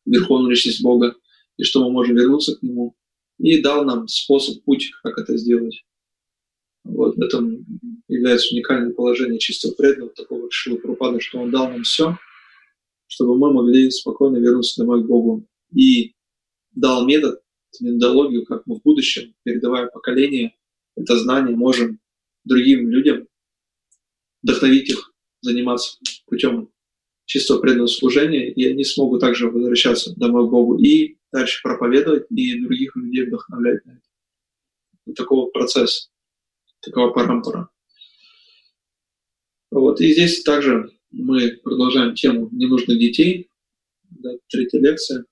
верховную 0.05 0.51
личность 0.51 0.81
Бога, 0.81 1.15
и 1.57 1.63
что 1.63 1.83
мы 1.83 1.91
можем 1.91 2.15
вернуться 2.15 2.55
к 2.55 2.63
Нему, 2.63 2.95
и 3.37 3.61
дал 3.61 3.85
нам 3.85 4.07
способ, 4.07 4.63
путь, 4.63 4.91
как 5.03 5.17
это 5.17 5.37
сделать. 5.37 5.85
Вот 6.83 7.17
в 7.17 7.21
этом 7.21 7.65
является 8.07 8.53
уникальное 8.53 8.93
положение 8.93 9.39
чистого 9.39 9.73
преданного, 9.73 10.11
такого 10.11 10.49
Шила 10.49 10.77
Прупада, 10.77 11.19
что 11.19 11.39
он 11.39 11.51
дал 11.51 11.69
нам 11.69 11.83
все, 11.83 12.17
чтобы 13.07 13.37
мы 13.37 13.53
могли 13.53 13.91
спокойно 13.91 14.37
вернуться 14.37 14.81
домой 14.81 15.03
к 15.03 15.07
Богу. 15.07 15.45
И 15.73 16.15
дал 16.71 17.05
метод, 17.05 17.41
методологию, 17.79 18.45
как 18.45 18.65
мы 18.65 18.75
в 18.75 18.81
будущем, 18.81 19.35
передавая 19.43 19.87
поколение, 19.87 20.55
это 20.95 21.17
знание 21.17 21.55
можем 21.55 21.99
другим 22.43 22.89
людям 22.89 23.27
вдохновить 24.41 24.89
их 24.89 25.13
заниматься 25.41 25.97
путем 26.25 26.71
чистого 27.25 27.61
преданного 27.61 27.87
служения, 27.87 28.51
и 28.51 28.65
они 28.65 28.83
смогут 28.83 29.21
также 29.21 29.49
возвращаться 29.49 30.15
домой 30.15 30.47
к 30.47 30.51
Богу 30.51 30.77
и 30.77 31.17
дальше 31.31 31.61
проповедовать 31.61 32.25
и 32.31 32.59
других 32.59 32.95
людей 32.95 33.25
вдохновлять 33.25 33.85
на 33.85 33.91
это. 33.91 34.01
Вот 35.05 35.15
такого 35.15 35.49
процесса, 35.51 36.09
такого 36.81 37.11
парампара. 37.11 37.69
Вот. 39.71 40.01
И 40.01 40.11
здесь 40.13 40.41
также 40.43 40.91
мы 41.11 41.59
продолжаем 41.63 42.15
тему 42.15 42.49
ненужных 42.51 42.97
детей, 42.99 43.49
да, 44.09 44.31
третья 44.47 44.79
лекция 44.79 45.25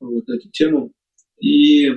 вот 0.00 0.28
эту 0.28 0.48
тему. 0.50 0.92
И 1.40 1.90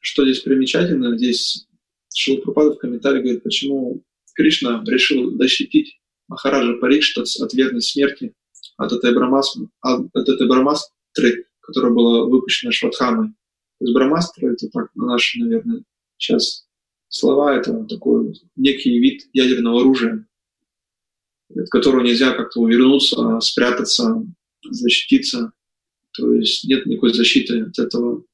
что 0.00 0.24
здесь 0.24 0.40
примечательно, 0.40 1.16
здесь 1.16 1.66
Шилапрапада 2.14 2.72
в 2.74 2.78
комментарии 2.78 3.22
говорит, 3.22 3.42
почему 3.42 4.02
Кришна 4.34 4.82
решил 4.86 5.36
защитить 5.36 6.00
Махараджа 6.28 6.74
Парикшта 6.80 7.22
от 7.22 7.52
верной 7.54 7.82
смерти, 7.82 8.34
от 8.76 8.92
этой, 8.92 9.14
брамастры, 9.14 9.68
от 9.80 10.28
этой 10.28 10.48
брамастры, 10.48 11.46
которая 11.60 11.92
была 11.92 12.24
выпущена 12.24 12.72
Шватхамой. 12.72 13.28
То 13.78 13.84
есть 13.84 13.94
брамастра— 13.94 14.46
это 14.52 14.68
так, 14.68 14.94
на 14.94 15.06
наши, 15.06 15.40
наверное, 15.40 15.84
сейчас 16.16 16.66
слова, 17.08 17.56
это 17.56 17.84
такой 17.84 18.34
некий 18.56 18.98
вид 18.98 19.28
ядерного 19.32 19.80
оружия, 19.80 20.26
от 21.54 21.68
которого 21.68 22.02
нельзя 22.02 22.32
как-то 22.32 22.60
увернуться, 22.60 23.40
спрятаться, 23.40 24.24
защититься. 24.62 25.52
То 26.12 26.32
есть 26.32 26.64
нет 26.64 26.86
никакой 26.86 27.12
защиты 27.12 27.62
от 27.62 27.78
этого 27.78 28.24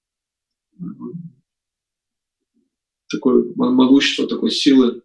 такой 3.10 3.52
могущества, 3.54 4.28
такой 4.28 4.50
силы, 4.50 5.02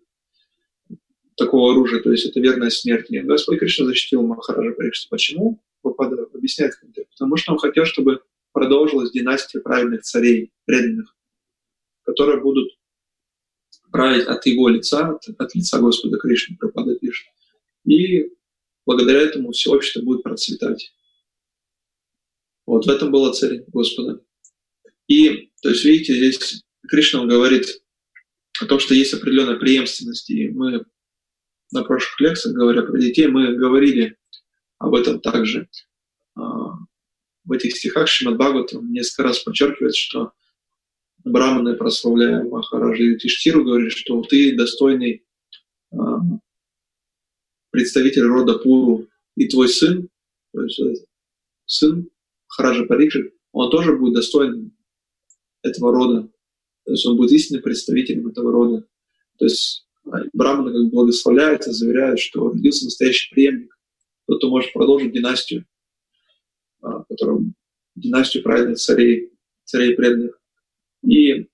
такого 1.35 1.71
оружия, 1.71 2.01
то 2.01 2.11
есть 2.11 2.25
это 2.25 2.39
верная 2.39 2.69
смерть. 2.69 3.07
И 3.09 3.19
Господь 3.19 3.59
Кришна 3.59 3.85
защитил 3.85 4.21
Махараджа 4.21 4.73
Парикшта. 4.73 5.07
Почему? 5.09 5.61
Попада 5.81 6.23
объясняет 6.33 6.73
Потому 7.11 7.37
что 7.37 7.53
он 7.53 7.59
хотел, 7.59 7.85
чтобы 7.85 8.21
продолжилась 8.53 9.11
династия 9.11 9.59
праведных 9.59 10.03
царей, 10.03 10.51
преданных, 10.65 11.15
которые 12.03 12.41
будут 12.41 12.69
править 13.91 14.25
от 14.25 14.45
его 14.45 14.69
лица, 14.69 15.09
от, 15.09 15.27
от 15.37 15.55
лица 15.55 15.79
Господа 15.79 16.17
Кришны, 16.17 16.57
Пропада 16.57 16.95
пишет. 16.95 17.27
И 17.85 18.31
благодаря 18.85 19.21
этому 19.21 19.51
все 19.51 19.71
общество 19.71 20.01
будет 20.01 20.23
процветать. 20.23 20.93
Вот 22.65 22.85
в 22.85 22.89
этом 22.89 23.11
была 23.11 23.31
цель 23.33 23.63
Господа. 23.67 24.21
И, 25.07 25.51
то 25.61 25.69
есть, 25.69 25.85
видите, 25.85 26.15
здесь 26.15 26.63
Кришна 26.87 27.25
говорит 27.25 27.83
о 28.61 28.65
том, 28.65 28.79
что 28.79 28.93
есть 28.93 29.13
определенная 29.13 29.57
преемственность. 29.57 30.29
И 30.29 30.49
мы 30.49 30.85
на 31.71 31.83
прошлых 31.83 32.19
лекциях, 32.19 32.55
говоря 32.55 32.83
про 32.83 32.97
детей, 32.99 33.27
мы 33.27 33.55
говорили 33.55 34.17
об 34.77 34.93
этом 34.93 35.19
также. 35.19 35.67
А, 36.35 36.41
в 37.43 37.51
этих 37.51 37.75
стихах 37.75 38.07
Шимад 38.07 38.37
Бхагаватам 38.37 38.91
несколько 38.91 39.23
раз 39.23 39.39
подчеркивает, 39.39 39.95
что 39.95 40.31
браманы, 41.23 41.75
прославляя 41.75 42.43
Махараджи 42.43 43.17
Тиштиру, 43.17 43.63
говорит, 43.63 43.91
что 43.91 44.21
ты 44.21 44.55
достойный 44.55 45.25
а, 45.91 46.19
представитель 47.71 48.23
рода 48.23 48.57
Пуру, 48.57 49.07
и 49.35 49.47
твой 49.47 49.67
сын, 49.67 50.07
то 50.53 50.61
есть 50.61 50.79
э, 50.79 50.93
сын 51.65 52.09
Хараджа 52.47 52.85
Парикши, 52.85 53.33
он 53.51 53.69
тоже 53.69 53.97
будет 53.97 54.15
достоин 54.15 54.71
этого 55.61 55.91
рода. 55.91 56.29
То 56.85 56.91
есть 56.91 57.05
он 57.05 57.17
будет 57.17 57.31
истинным 57.31 57.63
представителем 57.63 58.27
этого 58.27 58.51
рода. 58.51 58.87
То 59.37 59.45
есть 59.45 59.87
а, 60.05 60.19
Браманы 60.33 60.71
как 60.71 60.91
и 61.67 61.71
заверяют, 61.71 62.19
что 62.19 62.49
родился 62.49 62.85
настоящий 62.85 63.33
преемник, 63.33 63.77
тот, 64.27 64.37
кто 64.37 64.49
может 64.49 64.71
продолжить 64.71 65.11
династию, 65.11 65.65
а, 66.81 67.03
которым, 67.03 67.55
династию 67.95 68.43
праведных 68.43 68.77
царей, 68.77 69.31
царей 69.63 69.95
преданных. 69.95 70.39
И 71.03 71.47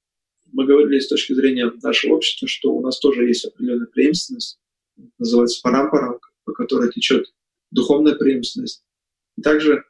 мы 0.52 0.66
говорили 0.66 1.00
с 1.00 1.08
точки 1.08 1.34
зрения 1.34 1.72
нашего 1.82 2.16
общества, 2.16 2.48
что 2.48 2.74
у 2.74 2.82
нас 2.82 3.00
тоже 3.00 3.26
есть 3.26 3.46
определенная 3.46 3.88
преемственность, 3.88 4.60
называется 5.18 5.62
парампара, 5.64 6.20
по 6.44 6.52
которой 6.52 6.92
течет 6.92 7.34
духовная 7.72 8.16
преемственность. 8.16 8.84
И 9.38 9.42
также 9.42 9.86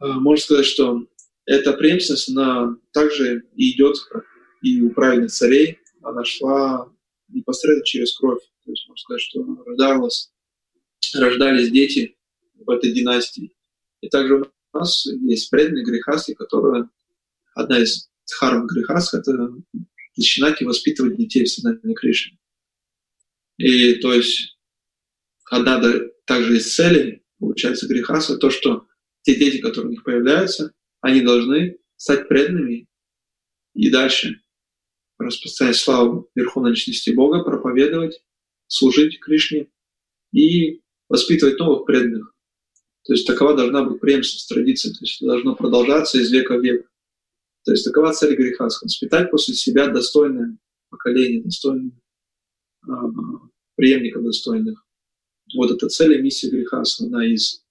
э, 0.00 0.06
можно 0.06 0.42
сказать, 0.42 0.66
что 0.66 1.06
эта 1.46 1.72
преемственность, 1.72 2.28
она 2.30 2.76
также 2.92 3.44
идет, 3.54 3.98
как 4.10 4.24
и 4.62 4.80
у 4.82 4.90
правильных 4.90 5.30
царей, 5.30 5.78
она 6.02 6.24
шла 6.24 6.92
непосредственно 7.28 7.84
через 7.84 8.16
кровь. 8.16 8.42
То 8.64 8.70
есть 8.70 8.86
можно 8.88 9.00
сказать, 9.00 9.22
что 9.22 9.64
рождалась, 9.64 10.32
рождались 11.14 11.70
дети 11.70 12.16
в 12.54 12.70
этой 12.70 12.92
династии. 12.92 13.54
И 14.00 14.08
также 14.08 14.36
у 14.36 14.78
нас 14.78 15.06
есть 15.06 15.50
преданные 15.50 15.84
грехасты, 15.84 16.34
которые 16.34 16.88
одна 17.54 17.80
из 17.80 18.10
дхарм 18.26 18.66
грехас— 18.66 19.14
это 19.14 19.52
начинать 20.16 20.60
и 20.60 20.64
воспитывать 20.64 21.16
детей 21.16 21.44
в 21.44 21.50
сознании 21.50 21.94
Кришны. 21.94 22.38
И 23.56 23.94
то 23.94 24.14
есть 24.14 24.58
одна 25.50 25.82
также 26.26 26.56
из 26.56 26.74
целей, 26.74 27.24
получается, 27.38 27.88
грехаса, 27.88 28.38
то, 28.38 28.50
что 28.50 28.86
те 29.22 29.36
дети, 29.36 29.58
которые 29.58 29.88
у 29.88 29.90
них 29.90 30.04
появляются, 30.04 30.72
они 31.00 31.22
должны 31.22 31.78
стать 31.96 32.28
преданными 32.28 32.88
и 33.74 33.90
дальше 33.90 34.42
распространять 35.18 35.76
славу 35.76 36.30
Верховной 36.34 36.70
Личности 36.70 37.10
Бога, 37.10 37.44
проповедовать, 37.44 38.22
служить 38.66 39.20
Кришне 39.20 39.68
и 40.32 40.82
воспитывать 41.08 41.58
новых 41.58 41.84
преданных. 41.84 42.34
То 43.04 43.14
есть 43.14 43.26
такова 43.26 43.56
должна 43.56 43.84
быть 43.84 44.00
преемственность 44.00 44.48
традиции, 44.48 44.90
то 44.90 44.98
есть 45.00 45.20
должно 45.20 45.56
продолжаться 45.56 46.18
из 46.18 46.30
века 46.30 46.56
в 46.56 46.62
век. 46.62 46.90
То 47.64 47.72
есть 47.72 47.84
такова 47.84 48.12
цель 48.12 48.36
греха, 48.36 48.64
воспитать 48.64 49.30
после 49.30 49.54
себя 49.54 49.88
достойное 49.88 50.56
поколение, 50.88 51.42
достойное 51.42 51.92
преемников 53.74 54.24
достойных. 54.24 54.86
Вот 55.54 55.70
это 55.70 55.88
цель 55.88 56.14
и 56.14 56.22
миссия 56.22 56.50
греха, 56.50 56.82
одна 57.00 57.26
из 57.26 57.64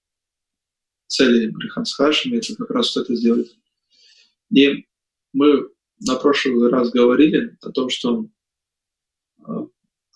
с 1.10 1.94
Хашами, 1.94 2.38
это 2.38 2.56
как 2.56 2.70
раз 2.70 2.96
вот 2.96 3.06
это 3.06 3.16
сделать. 3.16 3.56
И 4.52 4.86
мы 5.34 5.70
на 6.00 6.16
прошлый 6.16 6.70
раз 6.70 6.92
говорили 6.92 7.58
о 7.62 7.72
том, 7.72 7.90
что 7.90 8.28
а, 9.44 9.68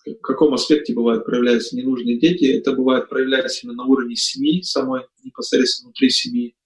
в 0.06 0.20
каком 0.22 0.54
аспекте 0.54 0.94
бывает 0.94 1.24
проявляются 1.24 1.76
ненужные 1.76 2.18
дети. 2.18 2.44
Это 2.44 2.72
бывает 2.72 3.08
проявляется 3.08 3.66
именно 3.66 3.82
на 3.82 3.88
уровне 3.88 4.16
семьи 4.16 4.62
самой, 4.62 5.02
непосредственно 5.22 5.88
внутри 5.88 6.10
семьи. 6.10 6.56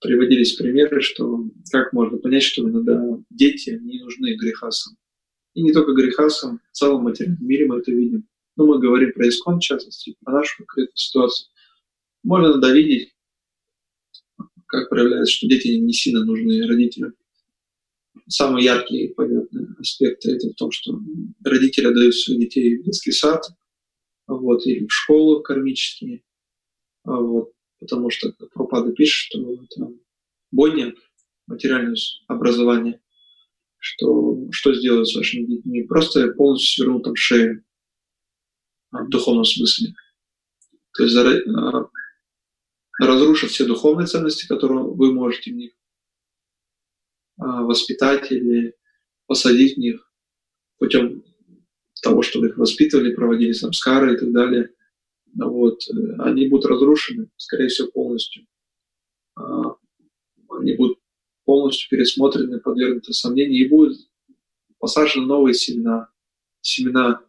Приводились 0.00 0.54
примеры, 0.54 1.00
что 1.00 1.44
как 1.70 1.92
можно 1.92 2.18
понять, 2.18 2.42
что 2.42 2.68
иногда 2.68 3.00
дети 3.30 3.78
не 3.80 4.00
нужны 4.00 4.34
грехасам. 4.34 4.96
И 5.54 5.62
не 5.62 5.72
только 5.72 5.92
грехасам, 5.92 6.60
в 6.72 6.76
целом 6.76 7.04
материальном 7.04 7.46
мире 7.46 7.66
мы 7.66 7.78
это 7.78 7.92
видим. 7.92 8.26
Но 8.56 8.66
мы 8.66 8.80
говорим 8.80 9.12
про 9.12 9.28
искон, 9.28 9.58
в 9.58 9.62
частности, 9.62 10.16
про 10.24 10.32
нашу 10.32 10.58
конкретную 10.58 10.96
ситуацию. 10.96 11.48
Можно 12.24 12.46
иногда 12.48 12.72
видеть, 12.72 13.11
как 14.72 14.88
проявляется, 14.88 15.34
что 15.34 15.46
дети 15.46 15.68
не 15.68 15.92
сильно 15.92 16.24
нужны 16.24 16.66
родителям. 16.66 17.14
Самые 18.26 18.64
яркие, 18.64 19.10
понятные 19.10 19.68
аспекты 19.78 20.32
это 20.32 20.48
в 20.48 20.54
том, 20.54 20.70
что 20.70 20.98
родители 21.44 21.86
отдают 21.86 22.14
своих 22.14 22.40
детей 22.40 22.78
в 22.78 22.84
детский 22.84 23.12
сад, 23.12 23.44
вот, 24.26 24.66
или 24.66 24.86
в 24.86 24.92
школу 24.92 25.42
кармические, 25.42 26.22
вот, 27.04 27.52
потому 27.80 28.10
что, 28.10 28.32
Пропада 28.54 28.92
пишет, 28.92 29.26
что 29.26 29.52
это 29.52 29.92
бойня, 30.50 30.94
материальное 31.46 31.96
образование, 32.28 33.00
что, 33.78 34.48
что 34.52 34.72
сделают 34.72 35.08
с 35.08 35.14
вашими 35.14 35.44
детьми? 35.44 35.82
Просто 35.82 36.28
полностью 36.28 36.84
свернут 36.84 37.04
там 37.04 37.16
шею 37.16 37.62
в 38.90 39.08
духовном 39.08 39.44
смысле. 39.44 39.92
То 40.94 41.02
есть 41.02 41.14
а, 43.00 43.06
разрушив 43.06 43.50
все 43.50 43.66
духовные 43.66 44.06
ценности, 44.06 44.46
которые 44.46 44.82
вы 44.82 45.12
можете 45.12 45.52
в 45.52 45.54
них 45.54 45.72
а, 47.38 47.62
воспитать 47.62 48.30
или 48.32 48.74
посадить 49.26 49.76
в 49.76 49.80
них 49.80 50.12
путем 50.78 51.24
того, 52.02 52.22
что 52.22 52.40
вы 52.40 52.48
их 52.48 52.56
воспитывали, 52.58 53.14
проводили 53.14 53.52
самскары 53.52 54.14
и 54.14 54.18
так 54.18 54.32
далее, 54.32 54.74
вот, 55.34 55.80
они 56.18 56.48
будут 56.48 56.66
разрушены, 56.66 57.30
скорее 57.36 57.68
всего, 57.68 57.90
полностью. 57.90 58.46
А, 59.36 59.76
они 60.50 60.76
будут 60.76 60.98
полностью 61.44 61.88
пересмотрены, 61.88 62.60
подвергнуты 62.60 63.12
сомнению, 63.12 63.64
и 63.64 63.68
будут 63.68 63.98
посажены 64.78 65.26
новые 65.26 65.54
семена, 65.54 66.08
семена 66.60 67.24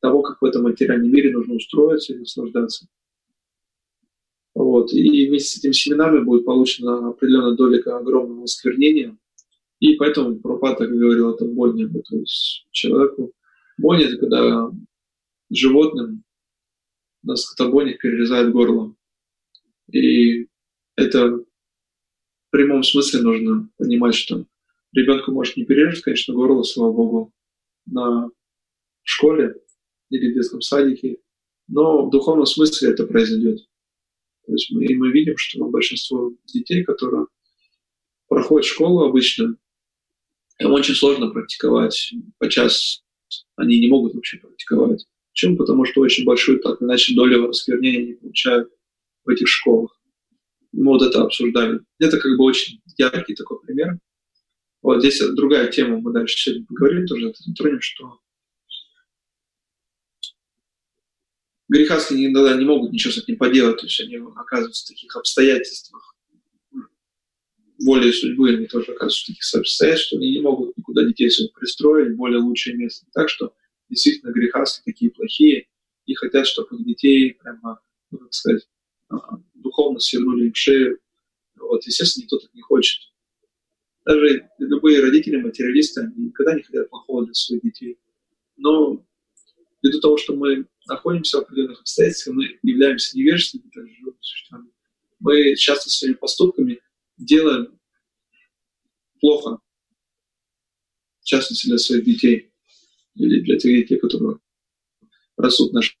того, 0.00 0.22
как 0.22 0.42
в 0.42 0.44
этом 0.44 0.64
материальном 0.64 1.10
мире 1.10 1.32
нужно 1.32 1.54
устроиться 1.54 2.12
и 2.12 2.18
наслаждаться. 2.18 2.86
Вот. 4.80 4.92
И 4.94 5.28
вместе 5.28 5.48
с 5.48 5.58
этими 5.58 5.72
семенами 5.72 6.24
будет 6.24 6.46
получена 6.46 7.10
определенная 7.10 7.54
доля 7.54 7.80
огромного 7.80 8.44
осквернения. 8.44 9.16
И 9.78 9.94
поэтому 9.96 10.40
Пропат 10.40 10.78
так 10.78 10.90
и 10.90 10.98
говорил, 10.98 11.34
это 11.34 11.44
больно. 11.44 11.88
То 12.02 12.16
есть 12.16 12.66
человеку 12.70 13.32
больно, 13.76 14.04
это 14.04 14.16
когда 14.16 14.70
животным 15.50 16.24
на 17.22 17.36
скотобойнях 17.36 17.98
перерезает 17.98 18.52
горло. 18.52 18.94
И 19.92 20.48
это 20.96 21.28
в 21.28 21.44
прямом 22.50 22.82
смысле 22.82 23.20
нужно 23.20 23.68
понимать, 23.76 24.14
что 24.14 24.46
ребенку 24.92 25.32
может 25.32 25.58
не 25.58 25.66
перережет, 25.66 26.04
конечно, 26.04 26.32
горло, 26.32 26.62
слава 26.62 26.92
богу, 26.92 27.34
на 27.84 28.30
школе 29.02 29.56
или 30.08 30.30
в 30.30 30.34
детском 30.34 30.62
садике, 30.62 31.18
но 31.68 32.06
в 32.06 32.10
духовном 32.10 32.46
смысле 32.46 32.90
это 32.90 33.06
произойдет. 33.06 33.69
То 34.50 34.54
есть 34.54 34.72
мы, 34.72 34.84
и 34.84 34.96
мы 34.96 35.12
видим, 35.12 35.36
что 35.36 35.64
большинство 35.66 36.32
детей, 36.52 36.82
которые 36.82 37.26
проходят 38.26 38.66
школу 38.66 39.04
обычно, 39.04 39.56
им 40.58 40.72
очень 40.72 40.96
сложно 40.96 41.30
практиковать 41.30 42.12
по 42.38 42.48
час. 42.48 43.04
Они 43.54 43.78
не 43.78 43.86
могут 43.86 44.14
вообще 44.14 44.38
практиковать. 44.38 45.06
Почему? 45.30 45.56
Потому 45.56 45.84
что 45.84 46.00
очень 46.00 46.24
большую, 46.24 46.58
так 46.58 46.82
иначе, 46.82 47.14
долю 47.14 47.48
осквернения 47.48 48.00
они 48.00 48.14
получают 48.14 48.72
в 49.24 49.28
этих 49.28 49.46
школах. 49.46 49.96
Мы 50.72 50.86
вот 50.86 51.02
это 51.02 51.22
обсуждали. 51.22 51.78
Это 52.00 52.18
как 52.18 52.36
бы 52.36 52.42
очень 52.42 52.80
яркий 52.96 53.36
такой 53.36 53.60
пример. 53.60 54.00
Вот 54.82 54.98
здесь 54.98 55.20
другая 55.36 55.70
тема, 55.70 56.00
мы 56.00 56.12
дальше 56.12 56.36
сегодня 56.36 56.66
поговорим 56.66 57.06
тоже, 57.06 57.32
затронем, 57.38 57.80
что 57.80 58.18
грехастые 61.70 62.26
иногда 62.26 62.56
не 62.56 62.64
могут 62.64 62.92
ничего 62.92 63.12
с 63.12 63.18
этим 63.18 63.36
поделать, 63.36 63.78
то 63.78 63.86
есть 63.86 64.00
они 64.00 64.16
оказываются 64.16 64.84
в 64.84 64.88
таких 64.88 65.16
обстоятельствах. 65.16 66.16
Волей 67.78 68.12
судьбы 68.12 68.50
они 68.50 68.66
тоже 68.66 68.92
оказываются 68.92 69.22
в 69.22 69.26
таких 69.28 69.54
обстоятельствах, 69.54 69.98
что 69.98 70.16
они 70.16 70.30
не 70.32 70.40
могут 70.40 70.76
никуда 70.76 71.04
детей 71.04 71.30
своих 71.30 71.52
пристроить 71.52 72.16
более 72.16 72.40
лучшее 72.40 72.76
место. 72.76 73.06
Так 73.12 73.30
что 73.30 73.54
действительно 73.88 74.32
грехастые 74.32 74.82
такие 74.84 75.10
плохие 75.12 75.68
и 76.06 76.14
хотят, 76.14 76.46
чтобы 76.46 76.76
их 76.76 76.84
детей 76.84 77.34
прямо, 77.34 77.80
ну, 78.10 78.18
как 78.18 78.34
сказать, 78.34 78.68
а, 79.08 79.38
духовно 79.54 80.00
свернули 80.00 80.48
им 80.48 80.54
шею. 80.54 80.98
Вот, 81.56 81.86
естественно, 81.86 82.24
никто 82.24 82.38
так 82.38 82.52
не 82.52 82.62
хочет. 82.62 83.00
Даже 84.04 84.50
любые 84.58 85.00
родители, 85.00 85.36
материалисты, 85.36 86.00
они 86.00 86.26
никогда 86.26 86.54
не 86.54 86.62
хотят 86.62 86.90
плохого 86.90 87.24
для 87.24 87.34
своих 87.34 87.62
детей. 87.62 87.98
Но 88.56 89.04
ввиду 89.82 90.00
того, 90.00 90.16
что 90.16 90.34
мы 90.34 90.66
находимся 90.90 91.38
в 91.38 91.42
определенных 91.42 91.80
обстоятельствах, 91.80 92.36
мы 92.36 92.58
являемся 92.62 93.16
невежественными 93.16 93.70
существами, 94.20 94.70
мы 95.18 95.54
часто 95.56 95.88
своими 95.88 96.16
поступками 96.16 96.80
делаем 97.16 97.78
плохо, 99.20 99.58
в 101.20 101.24
частности 101.24 101.66
для 101.68 101.78
своих 101.78 102.04
детей 102.04 102.52
или 103.14 103.40
для 103.40 103.58
тех 103.58 103.72
детей, 103.82 103.98
которые 103.98 104.38
растут 105.36 105.70
в 105.70 105.74
нашем 105.74 105.96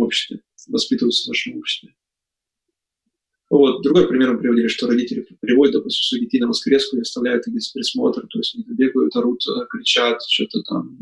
обществе, 0.00 0.42
воспитываются 0.68 1.24
в 1.24 1.28
нашем 1.28 1.56
обществе. 1.58 1.94
Вот. 3.50 3.82
Другой 3.82 4.06
пример 4.08 4.32
мы 4.32 4.38
приводили, 4.38 4.68
что 4.68 4.86
родители 4.86 5.26
приводят, 5.40 5.74
допустим, 5.74 6.02
своих 6.02 6.24
детей 6.24 6.40
на 6.40 6.46
воскреску 6.48 6.96
и 6.96 7.00
оставляют 7.00 7.46
их 7.46 7.54
без 7.54 7.68
присмотра, 7.68 8.26
то 8.26 8.38
есть 8.38 8.54
они 8.54 8.64
бегают, 8.64 9.14
орут, 9.16 9.42
кричат, 9.68 10.22
что-то 10.22 10.62
там 10.62 10.98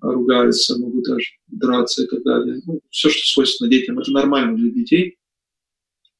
ругаются, 0.00 0.78
могут 0.78 1.04
даже 1.04 1.26
драться 1.48 2.04
и 2.04 2.06
так 2.06 2.22
далее. 2.22 2.60
Ну, 2.66 2.80
все, 2.90 3.08
что 3.08 3.26
свойственно 3.26 3.70
детям, 3.70 3.98
это 3.98 4.10
нормально 4.12 4.56
для 4.56 4.70
детей. 4.70 5.18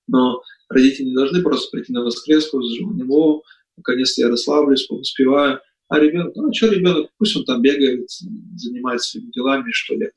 Но 0.07 0.43
родители 0.69 1.07
не 1.07 1.15
должны 1.15 1.43
просто 1.43 1.71
прийти 1.71 1.93
на 1.93 2.03
воскреску 2.03 2.63
с 2.63 2.77
желанием, 2.77 3.11
о, 3.11 3.43
наконец-то 3.77 4.23
я 4.23 4.29
расслаблюсь, 4.29 4.89
успеваю. 4.89 5.61
А 5.89 6.01
ребенок, 6.01 6.35
ну, 6.35 6.49
а 6.49 6.53
что 6.53 6.69
ребенок, 6.69 7.11
пусть 7.19 7.37
он 7.37 7.45
там 7.45 7.63
бегает, 7.63 8.09
занимается 8.57 9.11
своими 9.11 9.31
делами, 9.31 9.71
что 9.73 9.95
ли. 9.95 10.11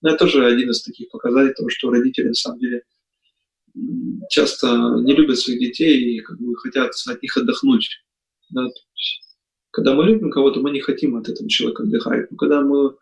Но 0.00 0.10
это 0.10 0.18
тоже 0.18 0.46
один 0.46 0.70
из 0.70 0.82
таких 0.82 1.10
показателей 1.10 1.54
того, 1.54 1.68
что 1.68 1.90
родители 1.90 2.28
на 2.28 2.34
самом 2.34 2.60
деле 2.60 2.82
часто 4.30 4.96
не 5.02 5.14
любят 5.14 5.38
своих 5.38 5.60
детей 5.60 6.16
и 6.16 6.20
как 6.20 6.38
бы 6.38 6.56
хотят 6.56 6.92
от 7.06 7.22
них 7.22 7.36
отдохнуть. 7.36 8.02
Да? 8.50 8.68
Когда 9.76 9.94
мы 9.94 10.04
любим 10.04 10.30
кого-то, 10.30 10.60
мы 10.60 10.70
не 10.70 10.80
хотим 10.80 11.16
от 11.16 11.28
этого 11.28 11.50
человека 11.50 11.82
отдыхать. 11.82 12.30
Но 12.30 12.38
когда 12.38 12.62
мы 12.62 12.96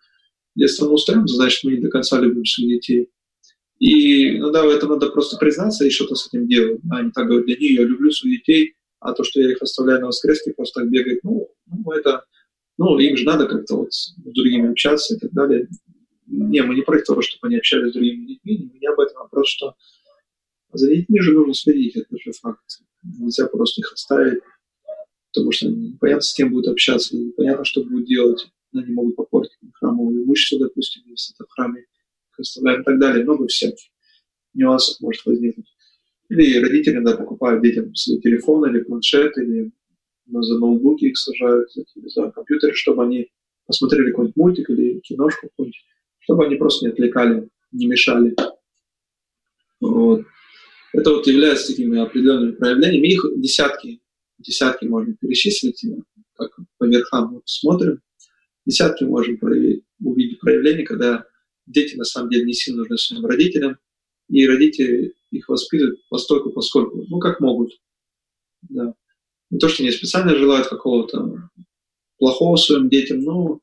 детство 0.56 0.88
устаем, 0.88 1.28
значит, 1.28 1.62
мы 1.62 1.74
не 1.74 1.80
до 1.80 1.88
конца 1.88 2.20
любим 2.20 2.44
своих 2.44 2.80
детей. 2.80 3.10
И 3.78 4.38
иногда 4.38 4.64
в 4.64 4.70
этом 4.70 4.90
надо 4.90 5.08
просто 5.10 5.37
признаться 5.37 5.84
и 5.84 5.90
что-то 5.90 6.16
с 6.16 6.26
этим 6.26 6.48
делать. 6.48 6.80
А 6.90 7.00
не 7.00 7.12
так 7.12 7.28
говорить, 7.28 7.46
да 7.46 7.54
не, 7.64 7.74
я 7.74 7.84
люблю 7.84 8.10
своих 8.10 8.40
детей, 8.40 8.74
а 8.98 9.12
то, 9.12 9.22
что 9.22 9.40
я 9.40 9.52
их 9.52 9.62
оставляю 9.62 10.00
на 10.00 10.06
воскреске, 10.08 10.52
просто 10.52 10.80
так 10.80 10.90
бегать, 10.90 11.20
ну, 11.22 11.48
ну 11.66 11.92
это, 11.92 12.24
ну, 12.76 12.98
им 12.98 13.16
же 13.16 13.24
надо 13.24 13.46
как-то 13.46 13.76
вот 13.76 13.92
с 13.92 14.12
другими 14.16 14.72
общаться 14.72 15.14
и 15.14 15.18
так 15.20 15.30
далее. 15.30 15.68
Не, 16.26 16.60
мы 16.64 16.74
не 16.74 16.82
против 16.82 17.06
того, 17.06 17.22
чтобы 17.22 17.46
они 17.46 17.58
общались 17.58 17.90
с 17.90 17.94
другими 17.94 18.26
детьми, 18.26 18.68
не 18.80 18.87
об 18.88 18.98
этом, 18.98 19.28
просто, 19.30 19.48
что 19.48 19.74
за 20.72 20.92
детьми 20.92 21.20
же 21.20 21.34
нужно 21.34 21.54
следить, 21.54 21.94
это 21.94 22.18
же 22.18 22.32
факт. 22.32 22.64
Нельзя 23.04 23.46
просто 23.46 23.80
их 23.80 23.92
оставить 23.92 24.40
потому 25.35 25.51
что 25.51 25.68
непонятно, 25.68 26.23
с 26.23 26.33
кем 26.33 26.51
будут 26.51 26.68
общаться, 26.68 27.16
непонятно, 27.16 27.64
что 27.64 27.83
будут 27.83 28.07
делать. 28.07 28.47
Они 28.73 28.92
могут 28.92 29.16
попортить 29.16 29.53
храмовое 29.75 30.23
имущество, 30.23 30.66
допустим, 30.66 31.03
если 31.07 31.35
это 31.35 31.44
в 31.44 31.53
храме 31.53 31.85
оставляют 32.38 32.83
и 32.83 32.85
так 32.85 32.99
далее. 32.99 33.25
Много 33.25 33.47
всяких 33.49 33.85
нюансов 34.55 35.01
может 35.01 35.25
возникнуть. 35.27 35.66
Или 36.29 36.59
родители 36.59 36.94
иногда 36.94 37.16
покупают 37.16 37.62
детям 37.62 37.94
свои 37.94 38.20
телефоны 38.20 38.68
или 38.68 38.83
планшет, 38.83 39.37
или 39.38 39.73
за 40.27 40.59
ноутбуки 40.59 41.07
их 41.07 41.18
сажают, 41.18 41.68
за, 41.73 42.31
компьютеры, 42.31 42.75
чтобы 42.75 43.05
они 43.05 43.29
посмотрели 43.66 44.11
какой-нибудь 44.11 44.37
мультик 44.37 44.70
или 44.70 45.01
киношку 45.01 45.49
какую-нибудь, 45.49 45.85
чтобы 46.20 46.47
они 46.47 46.57
просто 46.57 46.87
не 46.87 46.92
отвлекали, 46.92 47.49
не 47.73 47.87
мешали. 47.87 48.35
Вот. 49.81 50.25
Это 50.92 51.11
вот 51.11 51.27
является 51.27 51.68
такими 51.68 52.01
определенными 52.01 52.53
проявлениями. 52.53 53.09
Их 53.09 53.25
десятки 53.37 54.01
десятки 54.44 54.85
можно 54.85 55.14
перечислить, 55.14 55.85
как 56.35 56.50
по 56.78 56.85
верхам 56.85 57.42
смотрим, 57.44 58.02
десятки 58.66 59.04
можем 59.04 59.38
проявить, 59.38 59.85
увидеть 60.00 60.40
проявления, 60.40 60.85
когда 60.85 61.26
дети 61.66 61.96
на 61.96 62.04
самом 62.04 62.30
деле 62.30 62.44
не 62.44 62.52
сильно 62.52 62.80
нужны 62.80 62.98
своим 62.98 63.24
родителям, 63.26 63.78
и 64.28 64.46
родители 64.46 65.14
их 65.30 65.48
воспитывают 65.48 66.00
постольку, 66.09 66.50
поскольку, 66.50 67.04
ну, 67.09 67.18
как 67.18 67.40
могут. 67.40 67.72
Да. 68.62 68.94
Не 69.50 69.59
то, 69.59 69.68
что 69.68 69.83
они 69.83 69.92
специально 69.92 70.35
желают 70.35 70.68
какого-то 70.68 71.50
плохого 72.18 72.57
своим 72.57 72.88
детям, 72.88 73.20
но 73.20 73.61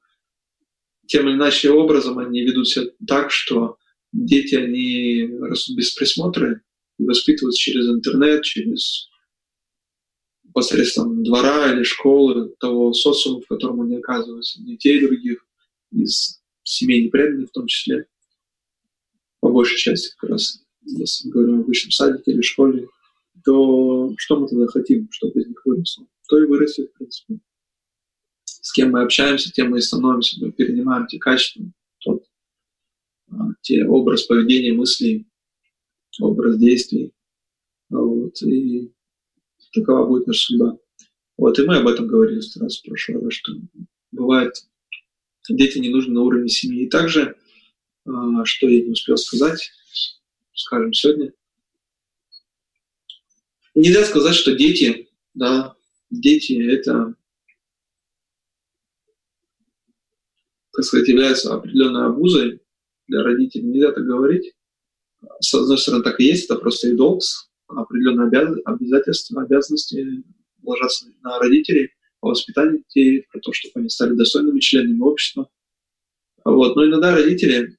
тем 1.07 1.27
или 1.27 1.35
иначе 1.35 1.71
образом 1.71 2.19
они 2.19 2.41
ведут 2.41 2.69
себя 2.69 2.87
так, 3.07 3.31
что 3.31 3.77
дети, 4.13 4.55
они 4.55 5.29
растут 5.41 5.77
без 5.77 5.91
присмотра 5.91 6.61
и 6.97 7.03
воспитываются 7.03 7.59
через 7.59 7.87
интернет, 7.87 8.43
через 8.43 9.09
посредством 10.53 11.23
двора 11.23 11.73
или 11.73 11.83
школы, 11.83 12.53
того 12.59 12.93
социума, 12.93 13.41
в 13.41 13.47
котором 13.47 13.81
они 13.81 13.97
оказываются, 13.97 14.61
детей 14.61 14.99
других, 15.05 15.45
из 15.91 16.41
семей 16.63 17.05
непреданных 17.05 17.49
в 17.49 17.53
том 17.53 17.67
числе, 17.67 18.07
по 19.39 19.49
большей 19.49 19.77
части 19.77 20.13
как 20.17 20.29
раз, 20.29 20.63
если 20.83 21.27
мы 21.27 21.33
говорим 21.33 21.59
о 21.59 21.63
высшем 21.63 21.91
садике 21.91 22.31
или 22.31 22.41
школе, 22.41 22.87
то 23.43 24.13
что 24.17 24.39
мы 24.39 24.47
тогда 24.47 24.67
хотим, 24.67 25.07
чтобы 25.11 25.41
из 25.41 25.47
них 25.47 25.61
выросло? 25.65 26.05
То 26.27 26.41
и 26.41 26.47
вырастет, 26.47 26.89
в 26.89 26.97
принципе. 26.97 27.39
С 28.45 28.71
кем 28.71 28.91
мы 28.91 29.01
общаемся, 29.01 29.51
тем 29.51 29.71
мы 29.71 29.79
и 29.79 29.81
становимся, 29.81 30.37
мы 30.39 30.51
перенимаем 30.51 31.07
те 31.07 31.17
качества, 31.17 31.65
тот, 31.99 32.23
а, 33.31 33.49
те 33.61 33.85
образ 33.85 34.23
поведения, 34.23 34.73
мыслей, 34.73 35.27
образ 36.19 36.57
действий. 36.57 37.11
Вот, 37.89 38.41
и 38.43 38.93
такова 39.73 40.05
будет 40.05 40.27
наша 40.27 40.45
судьба. 40.45 40.77
Вот, 41.37 41.57
и 41.57 41.65
мы 41.65 41.77
об 41.77 41.87
этом 41.87 42.07
говорили 42.07 42.39
сто 42.39 42.59
раз 42.59 42.77
прошлый 42.77 43.23
раз, 43.23 43.33
что 43.33 43.53
бывает, 44.11 44.53
дети 45.49 45.79
не 45.79 45.89
нужны 45.89 46.13
на 46.13 46.21
уровне 46.21 46.49
семьи. 46.49 46.85
И 46.85 46.89
также, 46.89 47.35
а, 48.05 48.45
что 48.45 48.67
я 48.67 48.83
не 48.83 48.91
успел 48.91 49.17
сказать, 49.17 49.71
скажем 50.53 50.93
сегодня, 50.93 51.33
нельзя 53.75 54.05
сказать, 54.05 54.35
что 54.35 54.55
дети, 54.55 55.09
да, 55.33 55.75
дети 56.09 56.53
это, 56.69 57.15
так 60.73 60.85
сказать, 60.85 61.07
являются 61.07 61.53
определенной 61.53 62.05
обузой 62.05 62.61
для 63.07 63.23
родителей. 63.23 63.63
Нельзя 63.63 63.91
так 63.91 64.05
говорить. 64.05 64.53
С 65.39 65.53
одной 65.53 65.77
стороны, 65.77 66.03
так 66.03 66.19
и 66.19 66.25
есть, 66.25 66.45
это 66.45 66.55
просто 66.55 66.89
и 66.89 66.95
долг, 66.95 67.21
определенные 67.75 68.61
обязательства, 68.65 69.43
обязанности 69.43 70.23
ложатся 70.63 71.07
на 71.23 71.39
родителей 71.39 71.91
по 72.19 72.29
воспитанию 72.29 72.79
детей, 72.79 73.25
про 73.31 73.39
то, 73.39 73.51
чтобы 73.51 73.79
они 73.79 73.89
стали 73.89 74.13
достойными 74.13 74.59
членами 74.59 75.01
общества. 75.01 75.49
Вот. 76.45 76.75
Но 76.75 76.85
иногда 76.85 77.15
родители 77.15 77.77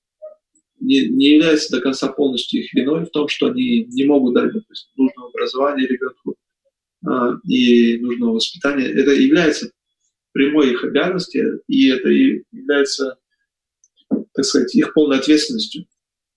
не, 0.80 1.08
не 1.08 1.34
являются 1.34 1.74
до 1.76 1.80
конца 1.80 2.08
полностью 2.08 2.60
их 2.60 2.74
виной 2.74 3.06
в 3.06 3.10
том, 3.10 3.28
что 3.28 3.46
они 3.46 3.84
не 3.84 4.04
могут 4.04 4.34
дать 4.34 4.52
допустим, 4.52 4.90
нужного 4.96 5.28
образования 5.28 5.86
ребенку 5.86 6.36
а, 7.06 7.34
и 7.48 7.98
нужного 7.98 8.34
воспитания. 8.34 8.86
Это 8.86 9.12
является 9.12 9.70
прямой 10.32 10.72
их 10.72 10.84
обязанностью, 10.84 11.62
и 11.68 11.88
это 11.88 12.08
и 12.08 12.42
является, 12.50 13.16
так 14.08 14.44
сказать, 14.44 14.74
их 14.74 14.92
полной 14.92 15.18
ответственностью. 15.18 15.86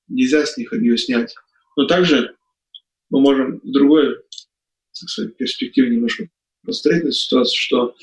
Нельзя 0.07 0.45
с 0.45 0.57
них 0.57 0.71
ее 0.73 0.97
снять. 0.97 1.33
Но 1.75 1.85
также 1.87 2.35
мы 3.09 3.21
можем 3.21 3.59
в 3.59 3.71
другой, 3.71 4.15
так 4.15 5.09
сказать, 5.09 5.37
перспективе 5.37 5.95
немножко 5.95 6.27
построить 6.63 7.03
эту 7.03 7.11
ситуацию, 7.11 7.57
что 7.57 7.95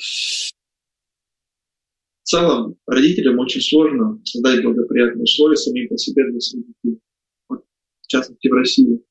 в 2.23 2.29
целом 2.29 2.77
родителям 2.87 3.39
очень 3.39 3.61
сложно 3.61 4.21
создать 4.25 4.63
благоприятные 4.63 5.25
условия 5.25 5.57
самим 5.57 5.89
по 5.89 5.99
себе 5.99 6.31
для 6.31 6.41
своих 6.41 6.67
детей. 6.67 7.01
Вот, 7.49 7.65
в 8.03 8.07
частности, 8.07 8.49
в 8.49 8.53
России. 8.53 9.03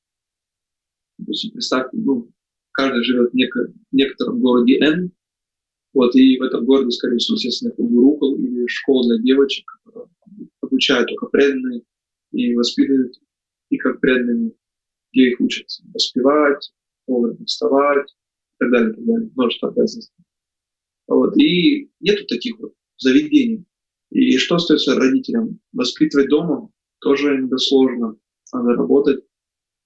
Допустим, 1.17 1.51
представьте, 1.51 1.97
ну, 1.97 2.31
каждый 2.71 3.03
живет 3.03 3.31
в, 3.31 3.35
неко, 3.35 3.59
в 3.91 3.95
некотором 3.95 4.39
городе 4.39 4.79
N, 4.79 5.11
вот, 5.93 6.15
и 6.15 6.39
в 6.39 6.43
этом 6.43 6.65
городе, 6.65 6.91
скорее 6.91 7.17
всего, 7.17 7.35
естественно, 7.35 7.71
это 7.71 7.83
Гурукул 7.83 8.37
или 8.37 8.65
школа 8.67 9.03
для 9.07 9.21
девочек, 9.21 9.65
обучают 10.61 11.09
только 11.09 11.27
преданные 11.27 11.83
и 12.31 12.55
воспитывают 12.55 13.13
и 13.69 13.77
как 13.77 13.99
преданные, 13.99 14.53
где 15.11 15.29
их 15.31 15.39
учат 15.39 15.67
воспевать, 15.93 16.71
вовремя 17.07 17.45
вставать 17.45 18.09
и 18.09 18.59
так 18.59 18.71
далее, 18.71 18.91
и 18.91 18.95
так 18.95 19.05
далее. 19.05 19.31
Множество 19.35 19.69
обязанностей. 19.69 20.23
Вот. 21.07 21.37
И 21.37 21.91
нету 21.99 22.25
таких 22.27 22.59
вот 22.59 22.73
заведений. 22.97 23.65
И 24.11 24.37
что 24.37 24.55
остается 24.55 24.95
родителям? 24.95 25.59
Воспитывать 25.73 26.29
дома 26.29 26.69
тоже 26.99 27.35
иногда 27.35 27.57
сложно. 27.57 28.15
Надо 28.53 28.71
работать. 28.71 29.23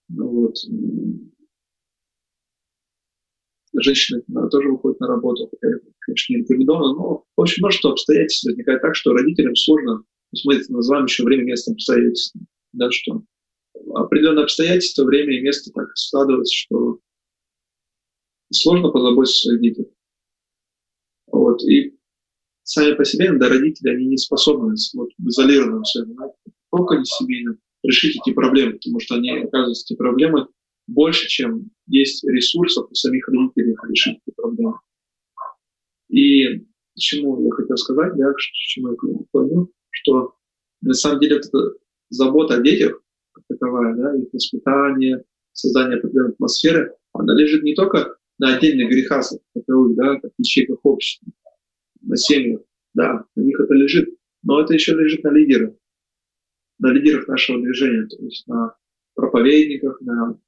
Ну 0.09 0.27
вот. 0.27 0.55
Женщины 3.77 4.23
наверное, 4.27 4.49
тоже 4.49 4.69
выходят 4.69 4.99
на 5.01 5.07
работу, 5.07 5.49
хотя, 5.49 5.75
конечно, 5.99 6.33
не 6.33 6.41
рекомендовано, 6.41 6.93
но 6.93 7.25
в 7.35 7.41
общем 7.41 7.61
множество 7.61 7.91
обстоятельств 7.91 8.45
возникает 8.45 8.81
так, 8.81 8.95
что 8.95 9.11
родителям 9.11 9.53
сложно, 9.55 10.03
это 10.33 10.71
называем 10.71 11.05
еще 11.05 11.23
время, 11.23 11.43
место, 11.43 11.73
обстоятельства, 11.73 12.39
да, 12.71 12.89
что 12.89 13.23
определенные 13.93 14.43
обстоятельства, 14.43 15.03
время 15.03 15.37
и 15.37 15.41
место 15.41 15.71
так 15.71 15.95
складываются, 15.95 16.53
что 16.55 16.99
сложно 18.51 18.89
позаботиться 18.89 19.35
о 19.35 19.43
своих 19.49 19.61
детях. 19.61 19.85
Вот. 21.27 21.63
И 21.63 21.97
сами 22.63 22.95
по 22.95 23.05
себе 23.05 23.27
иногда 23.27 23.49
родители, 23.49 23.89
они 23.89 24.05
не 24.05 24.17
способны 24.17 24.75
вот, 24.95 25.09
в 25.17 25.27
изолированном 25.27 25.83
своем, 25.85 26.17
только 26.71 26.97
не 26.97 27.05
семейном, 27.05 27.59
решить 27.83 28.17
эти 28.19 28.33
проблемы, 28.33 28.73
потому 28.73 28.99
что 28.99 29.15
они, 29.15 29.31
оказывается, 29.31 29.85
эти 29.85 29.97
проблемы 29.97 30.47
больше, 30.87 31.27
чем 31.27 31.71
есть 31.87 32.23
ресурсов 32.23 32.89
у 32.89 32.95
самих 32.95 33.27
родителей 33.27 33.75
решить 33.89 34.19
эти 34.25 34.35
проблемы. 34.35 34.79
И 36.09 36.59
к 36.59 36.97
чему 36.97 37.43
я 37.43 37.51
хотел 37.51 37.77
сказать, 37.77 38.15
да, 38.15 38.31
к 38.31 38.39
чему 38.39 38.91
я 38.91 38.97
клоню, 39.31 39.71
что 39.89 40.35
на 40.81 40.93
самом 40.93 41.19
деле 41.19 41.37
это 41.37 41.73
забота 42.09 42.55
о 42.55 42.61
детях, 42.61 43.01
как 43.35 43.43
таковая, 43.47 43.95
да, 43.95 44.15
их 44.15 44.27
воспитание, 44.31 45.23
создание 45.51 45.97
определенной 45.97 46.31
атмосферы, 46.31 46.95
она 47.13 47.33
лежит 47.35 47.63
не 47.63 47.75
только 47.75 48.15
на 48.39 48.55
отдельных 48.55 48.89
грехах, 48.89 49.25
таковых, 49.53 49.95
да, 49.95 50.19
как 50.19 50.31
ячейках 50.37 50.79
общества, 50.83 51.31
на 52.01 52.17
семьях, 52.17 52.61
да, 52.93 53.25
на 53.35 53.41
них 53.41 53.59
это 53.59 53.73
лежит, 53.73 54.09
но 54.43 54.61
это 54.61 54.73
еще 54.73 54.93
лежит 54.93 55.23
на 55.23 55.31
лидерах, 55.31 55.73
на 56.79 56.91
лидерах 56.91 57.27
нашего 57.27 57.61
движения, 57.61 58.07
то 58.07 58.23
есть 58.23 58.47
на 58.47 58.75
проповедниках, 59.15 60.01
на 60.01 60.39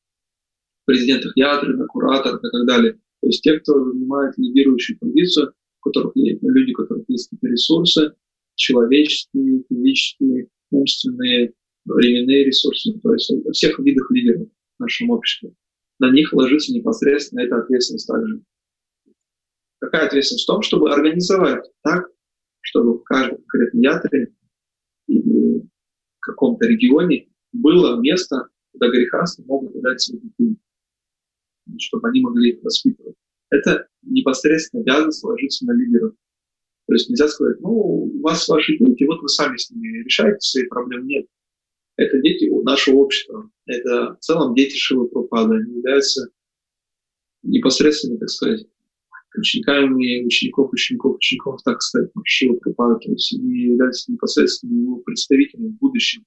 президентах 0.86 1.34
ятры, 1.36 1.76
на 1.76 1.86
кураторах 1.86 2.44
и 2.44 2.50
так 2.50 2.66
далее. 2.66 2.94
То 3.22 3.28
есть 3.28 3.44
те, 3.44 3.60
кто 3.60 3.92
занимает 3.92 4.38
лидирующую 4.38 5.00
позицию, 5.00 5.54
у 5.82 5.90
которых 5.90 6.16
есть 6.16 6.42
люди, 6.44 6.72
у 6.72 6.76
которых 6.76 7.06
есть 7.08 7.30
какие-то 7.30 7.48
ресурсы, 7.48 8.14
человеческие, 8.56 9.64
физические, 9.70 10.48
умственные, 10.72 11.54
временные 11.94 12.46
ресурсы, 12.46 12.94
то 13.02 13.14
есть 13.14 13.32
всех 13.54 13.80
видах 13.80 14.10
лидеров 14.12 14.48
в 14.78 14.82
нашем 14.82 15.10
обществе. 15.10 15.54
На 16.00 16.12
них 16.12 16.32
ложится 16.34 16.74
непосредственно 16.74 17.42
эта 17.42 17.58
ответственность 17.58 18.08
также. 18.08 18.42
Какая 19.80 20.08
ответственность 20.08 20.44
в 20.44 20.48
том, 20.48 20.62
чтобы 20.62 20.92
организовать 20.92 21.66
так, 21.84 22.10
чтобы 22.62 23.00
в 23.00 23.04
каждом 23.04 23.40
конкретном 23.48 24.28
или 25.08 25.60
в 25.60 26.20
каком-то 26.20 26.68
регионе 26.68 27.30
было 27.54 28.00
место, 28.00 28.50
куда 28.74 28.90
грехасты 28.90 29.44
могут 29.46 29.76
отдать 29.76 30.02
своих 30.02 30.22
детей, 30.24 30.58
чтобы 31.80 32.10
они 32.10 32.22
могли 32.22 32.52
их 32.52 32.64
воспитывать. 32.64 33.16
Это 33.50 33.88
непосредственно 34.02 34.82
обязанность 34.82 35.24
ложиться 35.24 35.66
на 35.66 35.72
лидеров. 35.72 36.14
То 36.88 36.94
есть 36.94 37.10
нельзя 37.10 37.28
сказать, 37.28 37.60
ну, 37.62 37.70
у 37.70 38.22
вас 38.22 38.48
ваши 38.48 38.78
дети, 38.78 39.04
вот 39.06 39.22
вы 39.22 39.28
сами 39.30 39.58
с 39.58 39.70
ними 39.70 40.04
решаете 40.04 40.40
свои 40.40 40.68
проблемы. 40.68 41.06
Нет. 41.06 41.28
Это 41.98 42.22
дети 42.22 42.50
нашего 42.64 42.98
общества. 42.98 43.50
Это 43.66 44.16
в 44.16 44.20
целом 44.20 44.56
дети 44.56 44.76
Шивы 44.76 45.08
Пропада. 45.08 45.56
Они 45.56 45.78
являются 45.78 46.30
непосредственно, 47.44 48.18
так 48.20 48.30
сказать, 48.30 48.66
учениками 49.36 50.26
учеников, 50.26 50.72
учеников, 50.72 51.16
учеников, 51.18 51.62
так 51.64 51.82
сказать, 51.82 52.12
Шива 52.24 52.54
Прабхупады. 52.54 53.06
То 53.06 53.12
есть 53.12 53.34
они 53.34 53.52
являются 53.52 54.12
непосредственно 54.12 54.80
его 54.80 54.98
представителями 54.98 55.70
в 55.70 55.78
будущем. 55.80 56.24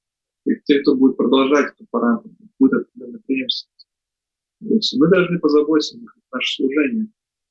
И 0.47 0.53
те, 0.65 0.81
кто 0.81 0.97
будет 0.97 1.17
продолжать 1.17 1.73
эту 1.75 1.87
параметр, 1.91 2.31
будет. 2.59 2.89
То 2.95 4.75
есть 4.75 4.97
мы 4.99 5.09
должны 5.09 5.39
позаботиться 5.39 5.99
о 5.99 6.37
наше 6.37 6.57
служение. 6.57 7.07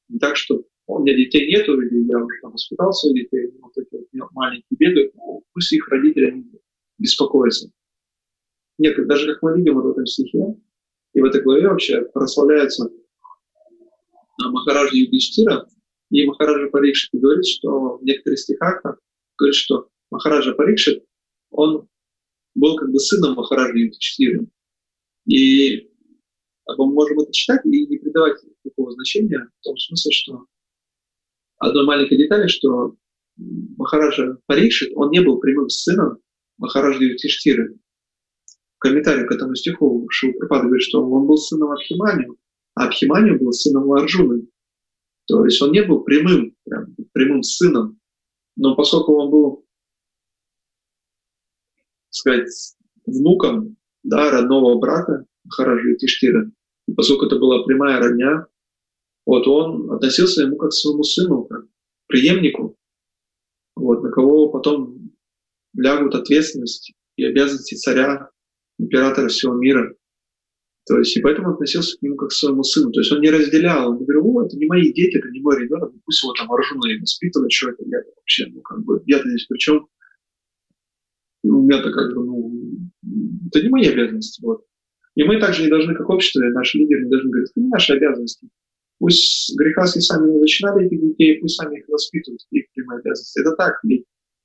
Не 0.10 0.20
так, 0.20 0.36
что 0.36 0.64
у 0.88 1.00
меня 1.00 1.16
детей 1.16 1.48
нету, 1.48 1.80
или 1.80 2.08
я 2.08 2.18
уже 2.18 2.40
там 2.42 2.52
воспитал 2.52 2.92
своих 2.92 3.26
детей, 3.26 3.52
вот 3.62 3.78
эти 3.78 3.96
вот 3.96 4.32
маленькие 4.32 4.78
бегают, 4.78 5.16
ну, 5.16 5.44
пусть 5.54 5.72
их 5.72 5.88
родители 5.90 6.26
они 6.32 6.46
беспокоятся. 6.98 7.72
Нет, 8.80 8.96
даже 9.08 9.34
как 9.34 9.44
мы 9.44 9.58
видим 9.58 9.76
вот 9.76 9.84
в 9.84 9.90
этом 9.90 10.06
стихе, 10.06 10.56
и 11.14 11.22
в 11.22 11.26
этой 11.26 11.42
главе 11.42 11.68
вообще 11.68 12.02
прославляется 12.14 12.90
Махараджа 14.38 14.96
Юдиштира, 14.96 15.68
и 16.10 16.26
Махараджа 16.26 16.70
Парикшит 16.70 17.10
говорит, 17.14 17.46
что 17.46 17.98
в 17.98 18.04
некоторых 18.04 18.40
стихах 18.40 18.82
говорит, 19.38 19.56
что 19.56 19.90
Махараджа 20.12 20.54
Парикшит, 20.54 21.04
он 21.52 21.90
был 22.56 22.78
как 22.78 22.90
бы 22.90 23.00
сыном 23.00 23.36
Махараджа 23.36 23.78
Юдиштира. 23.78 24.46
И 25.26 25.92
мы 26.66 26.86
можем 26.94 27.20
это 27.20 27.34
читать 27.34 27.66
и 27.66 27.86
не 27.86 27.98
придавать 27.98 28.40
такого 28.64 28.92
значения, 28.92 29.46
в 29.60 29.64
том 29.64 29.78
смысле, 29.78 30.12
что 30.14 30.46
одной 31.58 31.86
маленькой 31.86 32.18
детали, 32.18 32.48
что 32.48 32.96
Махараджа 33.36 34.38
Парикшит, 34.46 34.94
он 34.96 35.12
не 35.12 35.20
был 35.20 35.38
прямым 35.40 35.68
сыном 35.68 36.20
Махараджа 36.58 37.04
Юдиштира. 37.04 37.74
Комментарии 38.80 39.28
к 39.28 39.32
этому 39.32 39.56
стиху 39.56 40.08
Шилпрапада 40.10 40.64
говорит, 40.64 40.84
что 40.84 41.04
он 41.04 41.28
был 41.28 41.38
сыном 41.38 41.72
Абхиманию, 41.72 42.38
а 42.76 42.88
Абхиманию 42.88 43.38
был 43.40 43.52
сыном 43.52 43.92
Арджуны. 43.92 44.48
То 45.28 45.46
есть 45.46 45.62
он 45.62 45.72
не 45.72 45.84
был 45.84 46.04
прямым, 46.04 46.56
прям, 46.64 46.96
прямым 47.12 47.44
сыном, 47.44 48.00
но 48.56 48.76
поскольку 48.76 49.14
он 49.16 49.30
был, 49.30 49.66
так 52.08 52.14
сказать, 52.14 52.76
внуком 53.06 53.78
да, 54.04 54.32
родного 54.32 54.80
брата 54.80 55.26
Махараджи 55.44 55.98
Тиштира, 55.98 56.52
И 56.88 56.94
поскольку 56.94 57.26
это 57.26 57.38
была 57.38 57.64
прямая 57.64 58.00
родня, 58.00 58.48
вот 59.26 59.48
он 59.48 59.92
относился 59.92 60.44
ему 60.44 60.58
как 60.58 60.70
к 60.70 60.74
своему 60.74 61.04
сыну, 61.04 61.44
как 61.44 61.66
к 61.66 61.68
преемнику, 62.08 62.78
вот, 63.76 64.04
на 64.04 64.12
кого 64.12 64.50
потом 64.50 65.12
лягут 65.74 66.16
ответственность 66.16 66.94
и 67.16 67.26
обязанности 67.26 67.76
царя, 67.76 68.30
императора 68.80 69.28
всего 69.28 69.54
мира. 69.54 69.94
То 70.88 70.98
есть, 70.98 71.16
и 71.16 71.22
поэтому 71.22 71.52
относился 71.52 71.98
к 71.98 72.02
нему 72.02 72.16
как 72.16 72.30
к 72.30 72.34
своему 72.34 72.64
сыну. 72.64 72.92
То 72.92 73.02
есть 73.02 73.12
он 73.12 73.22
не 73.22 73.30
разделял, 73.30 73.92
он 73.92 74.04
говорил, 74.04 74.40
это 74.42 74.58
не 74.58 74.66
мои 74.66 74.92
дети, 74.92 75.18
это 75.18 75.30
не 75.30 75.40
мой 75.40 75.60
ребенок, 75.60 75.94
пусть 76.04 76.24
его 76.24 76.34
там 76.34 76.52
оружены 76.52 77.00
воспитывают, 77.00 77.52
что 77.52 77.70
это 77.70 77.84
я 77.86 78.00
вообще, 78.16 78.48
ну, 78.48 78.62
как 78.62 78.84
бы, 78.84 79.04
я-то 79.06 79.30
здесь 79.30 79.46
при 79.46 79.58
чем? 79.60 79.88
И 81.44 81.50
у 81.50 81.62
меня-то 81.62 81.92
как 81.92 82.16
бы, 82.16 82.26
ну, 82.26 82.52
это 83.48 83.62
не 83.62 83.70
мои 83.70 83.86
обязанности, 83.86 84.44
вот. 84.44 84.66
И 85.14 85.24
мы 85.24 85.40
также 85.40 85.64
не 85.64 85.70
должны, 85.70 85.94
как 85.94 86.10
общество, 86.10 86.40
наши 86.40 86.80
лидеры 86.80 87.04
не 87.04 87.10
должны 87.10 87.30
говорить, 87.30 87.52
это 87.52 87.62
не 87.62 87.70
наши 87.70 87.94
обязанности. 87.94 88.50
Пусть 88.98 89.56
грехаски 89.58 90.00
сами 90.00 90.32
не 90.32 90.40
начинали 90.40 90.88
этих 90.88 91.00
детей, 91.02 91.40
пусть 91.40 91.56
сами 91.56 91.80
их 91.80 91.88
воспитывают, 91.88 92.42
их 92.50 92.66
прямые 92.74 93.00
обязанности. 93.00 93.40
Это 93.40 93.52
так, 93.56 93.80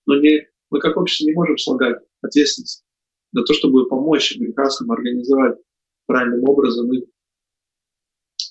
но 0.07 0.21
не, 0.21 0.47
мы 0.71 0.79
как 0.81 0.97
общество 0.97 1.25
не 1.25 1.33
можем 1.33 1.57
слагать 1.57 2.03
ответственность 2.21 2.85
за 3.35 3.43
то, 3.43 3.53
чтобы 3.53 3.89
помочь 3.89 4.39
грехаскам 4.39 4.91
организовать 4.93 5.59
правильным 6.07 6.49
образом 6.49 6.93
их 6.93 7.05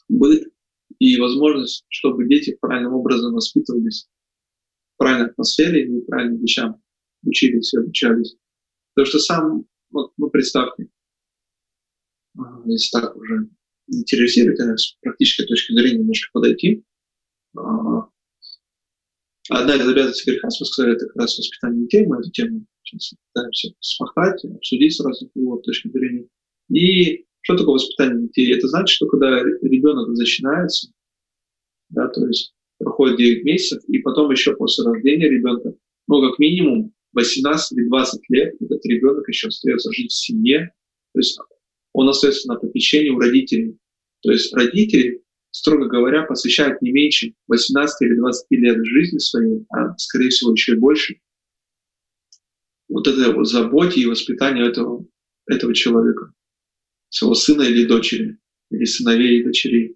быт 0.09 0.51
и 0.99 1.19
возможность, 1.19 1.85
чтобы 1.87 2.27
дети 2.27 2.57
правильным 2.59 2.93
образом 2.93 3.33
воспитывались 3.33 4.09
в 4.93 4.97
правильной 4.97 5.29
атмосфере 5.29 5.87
и 5.87 6.01
правильным 6.01 6.41
вещам 6.41 6.81
учились 7.23 7.73
и 7.73 7.77
обучались. 7.77 8.35
Потому 8.93 9.09
что 9.09 9.19
сам, 9.19 9.65
вот, 9.89 10.11
ну, 10.17 10.29
представьте, 10.29 10.89
если 12.65 12.99
так 12.99 13.15
уже 13.15 13.49
интересует, 13.87 14.59
с 14.59 14.97
практической 15.01 15.45
точки 15.45 15.73
зрения 15.73 15.99
немножко 15.99 16.29
подойти. 16.33 16.83
Одна 19.49 19.75
из 19.75 19.87
обязанностей 19.87 20.31
греха, 20.31 20.47
мы 20.47 20.65
сказали, 20.65 20.95
это 20.95 21.05
как 21.07 21.17
раз 21.17 21.37
воспитание 21.37 21.83
детей, 21.83 22.05
мы 22.05 22.19
эту 22.19 22.31
тему 22.31 22.65
сейчас 22.83 23.13
пытаемся 23.33 23.73
смахать, 23.79 24.45
обсудить 24.45 24.95
с 24.95 24.99
разных 25.01 25.31
его 25.35 25.57
точки 25.57 25.89
зрения. 25.89 26.27
И 26.69 27.25
что 27.41 27.57
такое 27.57 27.73
воспитание 27.73 28.27
детей? 28.27 28.53
Это 28.55 28.67
значит, 28.67 28.95
что 28.95 29.07
когда 29.07 29.43
ребенок 29.43 30.07
начинается, 30.09 30.91
да, 31.89 32.07
то 32.07 32.25
есть 32.25 32.53
проходит 32.77 33.17
9 33.17 33.43
месяцев, 33.43 33.83
и 33.87 33.99
потом 33.99 34.31
еще 34.31 34.55
после 34.55 34.85
рождения 34.85 35.29
ребенка, 35.29 35.73
ну, 36.07 36.21
как 36.21 36.39
минимум 36.39 36.93
18 37.13 37.77
или 37.77 37.87
20 37.87 38.21
лет 38.29 38.55
этот 38.61 38.85
ребенок 38.85 39.27
еще 39.27 39.47
остается 39.47 39.91
жить 39.91 40.11
в 40.11 40.15
семье, 40.15 40.71
то 41.13 41.19
есть 41.19 41.37
он 41.93 42.09
остается 42.09 42.47
на 42.47 42.55
попечении 42.55 43.09
у 43.09 43.19
родителей. 43.19 43.77
То 44.21 44.31
есть 44.31 44.53
родители, 44.53 45.22
строго 45.53 45.87
говоря, 45.87 46.23
посвящают 46.23 46.81
не 46.81 46.91
меньше 46.91 47.35
18 47.47 48.01
или 48.01 48.15
20 48.15 48.45
лет 48.51 48.85
жизни 48.85 49.19
своей, 49.19 49.65
а 49.69 49.95
скорее 49.97 50.29
всего 50.29 50.51
еще 50.51 50.73
и 50.73 50.77
больше, 50.77 51.19
вот 52.89 53.07
этой 53.07 53.33
вот 53.33 53.47
заботе 53.47 54.01
и 54.01 54.05
воспитанию 54.07 54.65
этого, 54.65 55.05
этого 55.47 55.73
человека, 55.73 56.33
своего 57.09 57.35
сына 57.35 57.61
или 57.61 57.85
дочери, 57.85 58.39
или 58.71 58.85
сыновей 58.85 59.39
и 59.39 59.43
дочерей. 59.43 59.95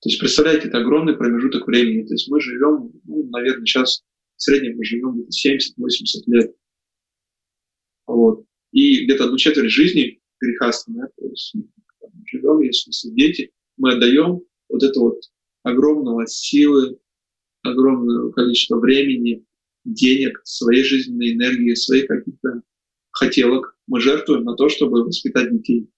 То 0.00 0.08
есть, 0.08 0.20
представляете, 0.20 0.68
это 0.68 0.78
огромный 0.78 1.16
промежуток 1.16 1.66
времени. 1.66 2.06
То 2.06 2.14
есть 2.14 2.28
мы 2.30 2.40
живем, 2.40 2.92
ну, 3.04 3.28
наверное, 3.28 3.66
сейчас 3.66 4.02
в 4.36 4.42
среднем 4.42 4.76
мы 4.76 4.84
живем 4.84 5.12
где-то 5.12 5.58
70-80 5.80 6.22
лет. 6.26 6.54
Вот. 8.06 8.46
И 8.72 9.04
где-то 9.04 9.24
одну 9.24 9.36
четверть 9.36 9.70
жизни 9.70 10.20
грехастым, 10.40 10.94
да, 10.94 11.08
то 11.16 11.26
есть 11.26 11.54
живем, 12.26 12.60
если 12.60 12.90
смысле 12.90 13.10
дети, 13.12 13.52
мы 13.76 13.92
отдаем 13.92 14.40
вот 14.68 14.82
это 14.82 15.00
вот 15.00 15.20
огромного 15.62 16.26
силы, 16.26 16.98
огромное 17.62 18.30
количество 18.32 18.78
времени, 18.78 19.44
денег, 19.84 20.40
своей 20.44 20.84
жизненной 20.84 21.32
энергии, 21.32 21.74
своих 21.74 22.06
каких-то 22.06 22.62
хотелок 23.10 23.76
мы 23.86 24.00
жертвуем 24.00 24.44
на 24.44 24.54
то, 24.54 24.68
чтобы 24.68 25.04
воспитать 25.04 25.50
детей. 25.50 25.90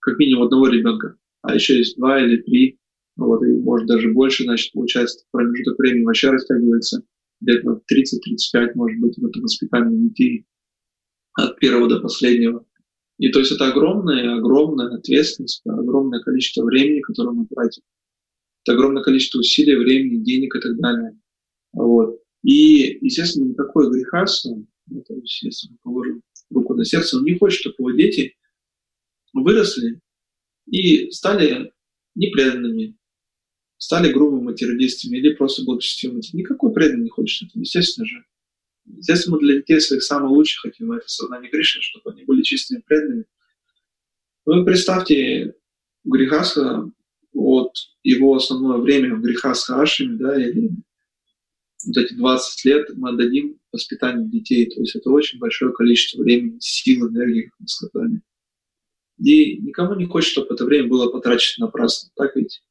Как 0.00 0.18
минимум 0.18 0.44
одного 0.44 0.68
ребенка. 0.68 1.16
А 1.42 1.54
еще 1.54 1.78
есть 1.78 1.96
два 1.96 2.22
или 2.22 2.38
три, 2.42 2.78
вот, 3.16 3.42
и 3.42 3.52
может 3.52 3.86
даже 3.86 4.12
больше, 4.12 4.44
значит, 4.44 4.72
получается, 4.72 5.24
промежуток 5.30 5.78
времени 5.78 6.04
вообще 6.04 6.30
растягивается 6.30 7.02
на 7.40 7.80
30-35, 7.90 8.72
может 8.74 9.00
быть, 9.00 9.16
в 9.16 9.26
этом 9.26 9.42
воспитании 9.42 10.08
детей 10.08 10.46
от 11.34 11.58
первого 11.58 11.88
до 11.88 12.00
последнего. 12.00 12.66
И 13.20 13.28
то 13.28 13.38
есть 13.38 13.52
это 13.52 13.66
огромная, 13.68 14.36
огромная 14.36 14.96
ответственность, 14.96 15.60
огромное 15.66 16.20
количество 16.20 16.64
времени, 16.64 17.00
которое 17.00 17.32
мы 17.32 17.46
тратим. 17.46 17.82
Это 18.64 18.72
огромное 18.72 19.02
количество 19.02 19.40
усилий, 19.40 19.76
времени, 19.76 20.24
денег 20.24 20.56
и 20.56 20.60
так 20.60 20.78
далее. 20.78 21.20
Вот. 21.74 22.18
И, 22.42 22.98
естественно, 23.04 23.44
никакой 23.44 23.90
греха, 23.90 24.24
ну, 24.86 25.02
то 25.06 25.14
есть, 25.16 25.42
если 25.42 25.68
положим 25.82 26.22
руку 26.48 26.72
на 26.74 26.86
сердце, 26.86 27.18
он 27.18 27.24
не 27.24 27.38
хочет, 27.38 27.60
чтобы 27.60 27.74
его 27.78 27.90
дети 27.90 28.36
выросли 29.34 30.00
и 30.66 31.10
стали 31.10 31.74
непреданными, 32.14 32.96
стали 33.76 34.14
грубыми 34.14 34.44
материалистами 34.44 35.18
или 35.18 35.34
просто 35.34 35.62
благочестивыми. 35.62 36.22
Никакой 36.32 36.72
преданный 36.72 37.04
не 37.04 37.10
хочет 37.10 37.50
этого, 37.50 37.60
естественно 37.60 38.06
же. 38.06 38.24
Естественно, 38.84 39.36
мы 39.36 39.42
для 39.42 39.56
детей 39.56 39.80
своих 39.80 40.02
самых 40.02 40.30
лучших 40.30 40.62
хотим 40.62 40.92
это 40.92 41.08
сознание 41.08 41.50
Кришны, 41.50 41.82
чтобы 41.82 42.10
они 42.10 42.24
были 42.24 42.42
чистыми 42.42 42.82
преданными. 42.86 43.24
Вы 44.44 44.64
представьте 44.64 45.54
Грихаса, 46.04 46.90
вот 47.32 47.72
его 48.02 48.34
основное 48.34 48.78
время 48.78 49.14
в 49.14 49.20
Грихаса 49.20 49.80
Ашиме, 49.80 50.16
да, 50.16 50.42
или 50.42 50.70
вот 51.86 51.96
эти 51.96 52.14
20 52.14 52.64
лет 52.64 52.90
мы 52.96 53.10
отдадим 53.10 53.58
воспитанию 53.72 54.28
детей. 54.28 54.68
То 54.70 54.80
есть 54.80 54.96
это 54.96 55.10
очень 55.10 55.38
большое 55.38 55.72
количество 55.72 56.22
времени, 56.22 56.58
сил, 56.60 57.08
энергии, 57.08 57.42
как 57.42 57.60
мы 57.60 57.68
сказали. 57.68 58.22
И 59.18 59.58
никому 59.58 59.94
не 59.94 60.06
хочет, 60.06 60.30
чтобы 60.30 60.54
это 60.54 60.64
время 60.64 60.88
было 60.88 61.10
потрачено 61.10 61.66
напрасно. 61.66 62.10
Так 62.16 62.34
ведь 62.36 62.62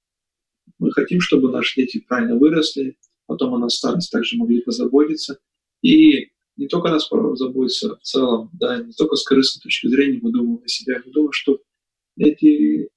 мы 0.80 0.92
хотим, 0.92 1.22
чтобы 1.22 1.52
наши 1.52 1.82
дети 1.82 2.00
правильно 2.00 2.36
выросли, 2.36 2.98
потом 3.28 3.54
о 3.54 3.60
нас 3.60 3.76
старость 3.76 4.12
также 4.12 4.38
могли 4.38 4.62
позаботиться. 4.62 5.40
И 5.82 6.32
не 6.58 6.68
только 6.68 6.90
нас 6.90 7.10
заботиться 7.10 7.96
в 7.96 8.02
целом, 8.02 8.50
да, 8.54 8.82
не 8.84 8.92
только 8.94 9.16
с 9.16 9.24
корыстной 9.24 9.62
точки 9.62 9.88
зрения 9.88 10.20
мы 10.22 10.32
думаем 10.32 10.62
о 10.64 10.68
себе, 10.68 11.02
мы 11.06 11.12
думаем, 11.12 11.32
что 11.32 11.62
эти 12.18 12.90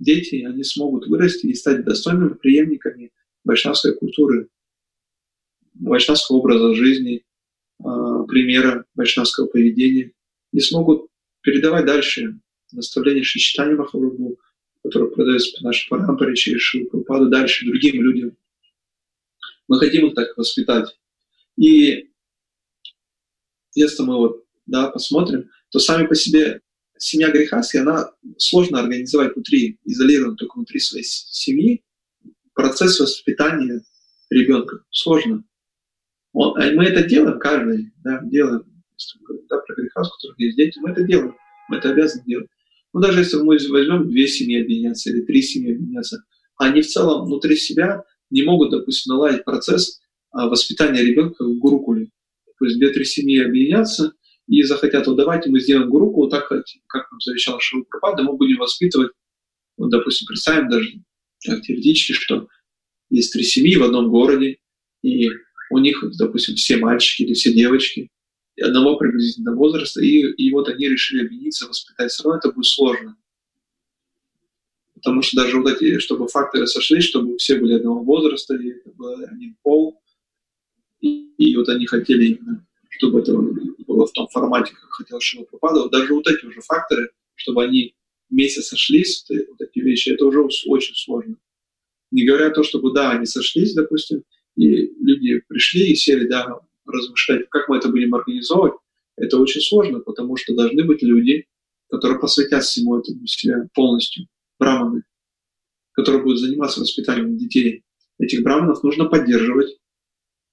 дети, 0.00 0.44
они 0.44 0.64
смогут 0.64 1.06
вырасти 1.06 1.46
и 1.46 1.54
стать 1.54 1.84
достойными 1.84 2.34
преемниками 2.34 3.12
вайшнавской 3.44 3.94
культуры, 3.94 4.48
вайшнавского 5.74 6.38
образа 6.38 6.74
жизни, 6.74 7.24
а, 7.82 8.24
примера 8.24 8.84
вайшнавского 8.94 9.46
поведения, 9.46 10.12
и 10.52 10.60
смогут 10.60 11.08
передавать 11.42 11.86
дальше 11.86 12.40
наставления 12.72 13.22
Шичтани 13.22 13.74
Махапрабху, 13.74 14.38
которые 14.82 15.10
продаются 15.10 15.56
по 15.56 15.64
нашей 15.64 15.88
парампоре 15.88 16.34
через 16.34 16.60
Шилпрападу, 16.60 17.28
дальше 17.28 17.66
другим 17.66 18.02
людям. 18.02 18.36
Мы 19.68 19.78
хотим 19.78 20.06
их 20.06 20.14
так 20.14 20.36
воспитать. 20.36 20.98
И 21.56 22.10
если 23.74 24.02
мы 24.02 24.16
вот, 24.16 24.44
да, 24.66 24.88
посмотрим, 24.88 25.50
то 25.70 25.78
сами 25.78 26.06
по 26.06 26.14
себе 26.14 26.60
семья 26.98 27.30
Грехаски, 27.30 27.76
она 27.76 28.10
сложно 28.38 28.80
организовать 28.80 29.34
внутри, 29.34 29.78
изолированно 29.84 30.36
только 30.36 30.56
внутри 30.56 30.80
своей 30.80 31.04
семьи, 31.04 31.84
процесс 32.54 32.98
воспитания 33.00 33.82
ребенка. 34.30 34.84
Сложно. 34.90 35.44
Он, 36.32 36.60
а 36.60 36.72
мы 36.72 36.84
это 36.84 37.06
делаем, 37.06 37.38
каждый, 37.38 37.92
да, 38.02 38.20
делаем, 38.24 38.64
да, 39.48 39.58
про 39.58 39.74
Грехаску, 39.74 40.14
у 40.14 40.18
которых 40.18 40.40
есть 40.40 40.56
дети, 40.56 40.78
мы 40.80 40.90
это 40.90 41.02
делаем, 41.04 41.36
мы 41.68 41.76
это 41.76 41.90
обязаны 41.90 42.24
делать. 42.24 42.48
Но 42.92 43.00
даже 43.00 43.20
если 43.20 43.36
мы 43.36 43.56
возьмем 43.70 44.08
две 44.08 44.26
семьи 44.26 44.60
объединяться 44.60 45.10
или 45.10 45.22
три 45.22 45.42
семьи 45.42 45.74
объединяться, 45.74 46.24
они 46.56 46.82
в 46.82 46.86
целом 46.86 47.26
внутри 47.26 47.56
себя 47.56 48.04
не 48.30 48.42
могут, 48.42 48.70
допустим, 48.70 49.14
наладить 49.14 49.44
процесс 49.44 50.00
воспитания 50.34 51.02
ребенка 51.02 51.44
в 51.44 51.58
гурукуле. 51.58 52.10
То 52.58 52.64
есть 52.66 52.78
две-три 52.78 53.04
семьи 53.04 53.42
объединятся 53.42 54.12
и 54.46 54.62
захотят, 54.62 55.06
вот 55.06 55.16
давайте 55.16 55.48
мы 55.50 55.60
сделаем 55.60 55.88
гуруку, 55.88 56.22
вот 56.22 56.30
так, 56.30 56.48
как 56.48 57.10
нам 57.10 57.20
завещал 57.20 57.58
Шилупрапада, 57.60 58.22
мы 58.22 58.36
будем 58.36 58.58
воспитывать, 58.58 59.12
вот, 59.76 59.90
допустим, 59.90 60.26
представим 60.26 60.68
даже 60.68 60.88
теоретически, 61.38 62.12
что 62.12 62.48
есть 63.10 63.32
три 63.32 63.42
семьи 63.42 63.76
в 63.76 63.82
одном 63.82 64.10
городе, 64.10 64.58
и 65.02 65.30
у 65.70 65.78
них, 65.78 66.04
допустим, 66.18 66.56
все 66.56 66.76
мальчики 66.76 67.22
или 67.22 67.34
все 67.34 67.52
девочки 67.52 68.10
одного 68.60 68.96
приблизительного 68.96 69.56
возраста, 69.56 70.02
и, 70.02 70.20
и 70.20 70.52
вот 70.52 70.68
они 70.68 70.88
решили 70.88 71.26
объединиться, 71.26 71.66
воспитать, 71.66 72.10
все 72.10 72.22
равно 72.22 72.38
это 72.38 72.52
будет 72.52 72.66
сложно. 72.66 73.16
Потому 74.94 75.22
что 75.22 75.42
даже 75.42 75.60
вот 75.60 75.70
эти, 75.70 75.98
чтобы 75.98 76.28
факторы 76.28 76.66
сошлись, 76.66 77.04
чтобы 77.04 77.36
все 77.36 77.56
были 77.58 77.74
одного 77.74 78.02
возраста, 78.04 78.54
и 78.54 78.70
это 78.70 78.90
был 78.92 79.18
один 79.24 79.56
пол, 79.62 80.00
и, 81.04 81.34
и 81.36 81.56
вот 81.56 81.68
они 81.68 81.86
хотели 81.86 82.26
именно, 82.26 82.66
чтобы 82.88 83.20
это 83.20 83.34
было 83.34 84.06
в 84.06 84.12
том 84.12 84.26
формате, 84.28 84.72
как 84.72 84.90
хотел 84.90 85.20
Шила 85.20 85.44
Пропадов. 85.44 85.90
Даже 85.90 86.14
вот 86.14 86.26
эти 86.26 86.46
уже 86.46 86.60
факторы, 86.62 87.10
чтобы 87.34 87.64
они 87.64 87.94
вместе 88.30 88.62
сошлись, 88.62 89.26
вот 89.28 89.60
эти 89.60 89.80
вещи, 89.80 90.10
это 90.10 90.24
уже 90.24 90.40
очень 90.40 90.94
сложно. 90.94 91.36
Не 92.10 92.24
говоря 92.24 92.50
то, 92.50 92.62
чтобы, 92.62 92.92
да, 92.94 93.10
они 93.10 93.26
сошлись, 93.26 93.74
допустим, 93.74 94.22
и 94.56 94.86
люди 95.04 95.42
пришли 95.46 95.90
и 95.90 95.94
сели, 95.94 96.26
да, 96.26 96.60
размышлять, 96.86 97.48
как 97.50 97.68
мы 97.68 97.76
это 97.76 97.88
будем 97.88 98.14
организовывать, 98.14 98.74
это 99.16 99.38
очень 99.38 99.60
сложно, 99.60 100.00
потому 100.00 100.36
что 100.36 100.54
должны 100.54 100.84
быть 100.84 101.02
люди, 101.02 101.46
которые 101.90 102.18
посвятят 102.18 102.64
всему 102.64 102.98
этому 102.98 103.26
себе 103.26 103.68
полностью, 103.74 104.26
браманы, 104.58 105.02
которые 105.92 106.22
будут 106.22 106.40
заниматься 106.40 106.80
воспитанием 106.80 107.36
детей. 107.36 107.82
Этих 108.18 108.42
браманов 108.42 108.82
нужно 108.82 109.06
поддерживать, 109.06 109.76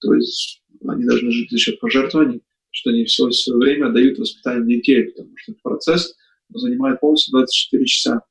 то 0.01 0.13
есть 0.13 0.63
они 0.87 1.05
должны 1.05 1.31
жить 1.31 1.51
за 1.51 1.57
счет 1.57 1.79
пожертвований, 1.79 2.41
что 2.71 2.89
они 2.89 3.05
все 3.05 3.29
свое 3.31 3.59
время 3.59 3.87
отдают 3.87 4.17
воспитанию 4.17 4.65
детей, 4.65 5.03
потому 5.03 5.37
что 5.37 5.51
этот 5.51 5.61
процесс 5.61 6.15
занимает 6.49 6.99
полностью 6.99 7.31
24 7.31 7.85
часа. 7.85 8.21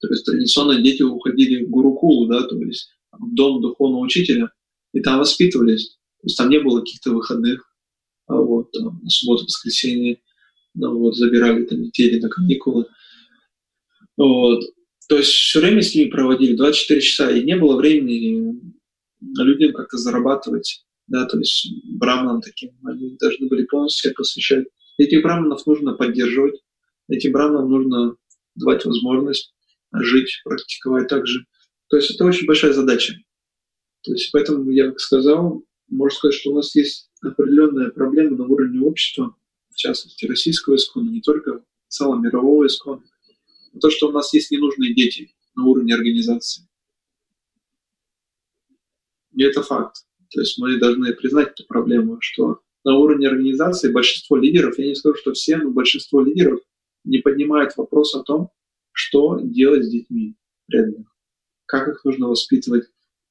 То 0.00 0.08
есть 0.08 0.24
традиционно 0.24 0.80
дети 0.80 1.02
уходили 1.02 1.64
в 1.64 1.70
Гурукулу, 1.70 2.26
да, 2.26 2.42
то 2.42 2.56
есть 2.56 2.90
в 3.12 3.34
дом 3.34 3.60
духовного 3.60 4.00
учителя, 4.00 4.50
и 4.92 5.00
там 5.00 5.18
воспитывались. 5.18 5.98
То 6.20 6.26
есть 6.26 6.36
там 6.36 6.48
не 6.48 6.58
было 6.60 6.80
каких-то 6.80 7.10
выходных, 7.10 7.72
а 8.26 8.36
вот, 8.36 8.72
там, 8.72 9.00
на 9.02 9.10
субботу, 9.10 9.44
воскресенье, 9.44 10.20
ну, 10.74 10.98
вот, 10.98 11.16
забирали 11.16 11.64
там 11.64 11.82
детей 11.82 12.18
на 12.20 12.28
каникулы. 12.28 12.86
Вот. 14.16 14.64
То 15.08 15.18
есть 15.18 15.30
все 15.30 15.60
время 15.60 15.82
с 15.82 15.94
ними 15.94 16.10
проводили 16.10 16.56
24 16.56 17.00
часа, 17.00 17.30
и 17.30 17.44
не 17.44 17.56
было 17.56 17.76
времени 17.76 18.60
людям 19.38 19.72
как-то 19.72 19.96
зарабатывать, 19.98 20.84
да, 21.06 21.26
то 21.26 21.38
есть 21.38 21.68
браманам 21.84 22.40
таким, 22.40 22.70
они 22.84 23.16
должны 23.20 23.48
были 23.48 23.64
полностью 23.64 24.10
себя 24.10 24.14
посвящать. 24.16 24.66
Этих 24.98 25.22
браманов 25.22 25.66
нужно 25.66 25.94
поддерживать, 25.94 26.60
этим 27.08 27.32
браманам 27.32 27.70
нужно 27.70 28.16
давать 28.54 28.84
возможность 28.84 29.54
жить, 29.92 30.40
практиковать 30.44 31.08
также. 31.08 31.46
То 31.88 31.96
есть 31.96 32.14
это 32.14 32.24
очень 32.24 32.46
большая 32.46 32.72
задача. 32.72 33.14
То 34.02 34.12
есть 34.12 34.30
поэтому 34.32 34.70
я 34.70 34.88
как 34.88 35.00
сказал, 35.00 35.64
можно 35.88 36.16
сказать, 36.16 36.34
что 36.34 36.50
у 36.50 36.56
нас 36.56 36.74
есть 36.74 37.10
определенная 37.22 37.90
проблема 37.90 38.36
на 38.36 38.46
уровне 38.46 38.80
общества, 38.80 39.36
в 39.70 39.76
частности 39.76 40.26
российского 40.26 40.76
искона, 40.76 41.10
не 41.10 41.20
только 41.20 41.64
целого 41.88 42.20
мирового 42.20 42.66
искона. 42.66 43.02
То, 43.80 43.90
что 43.90 44.08
у 44.08 44.12
нас 44.12 44.32
есть 44.34 44.50
ненужные 44.50 44.94
дети 44.94 45.34
на 45.54 45.64
уровне 45.64 45.94
организации. 45.94 46.68
И 49.42 49.44
это 49.44 49.60
факт. 49.60 49.96
То 50.30 50.40
есть 50.40 50.56
мы 50.58 50.78
должны 50.78 51.12
признать 51.14 51.48
эту 51.50 51.66
проблему, 51.66 52.18
что 52.20 52.60
на 52.84 52.94
уровне 52.96 53.26
организации 53.26 53.90
большинство 53.90 54.36
лидеров, 54.36 54.78
я 54.78 54.86
не 54.86 54.94
скажу, 54.94 55.16
что 55.16 55.32
все, 55.32 55.56
но 55.56 55.70
большинство 55.70 56.20
лидеров 56.20 56.60
не 57.02 57.18
поднимает 57.18 57.76
вопрос 57.76 58.14
о 58.14 58.22
том, 58.22 58.50
что 58.92 59.40
делать 59.40 59.84
с 59.84 59.90
детьми 59.90 60.36
преданных, 60.66 61.08
как 61.66 61.88
их 61.88 62.04
нужно 62.04 62.28
воспитывать, 62.28 62.84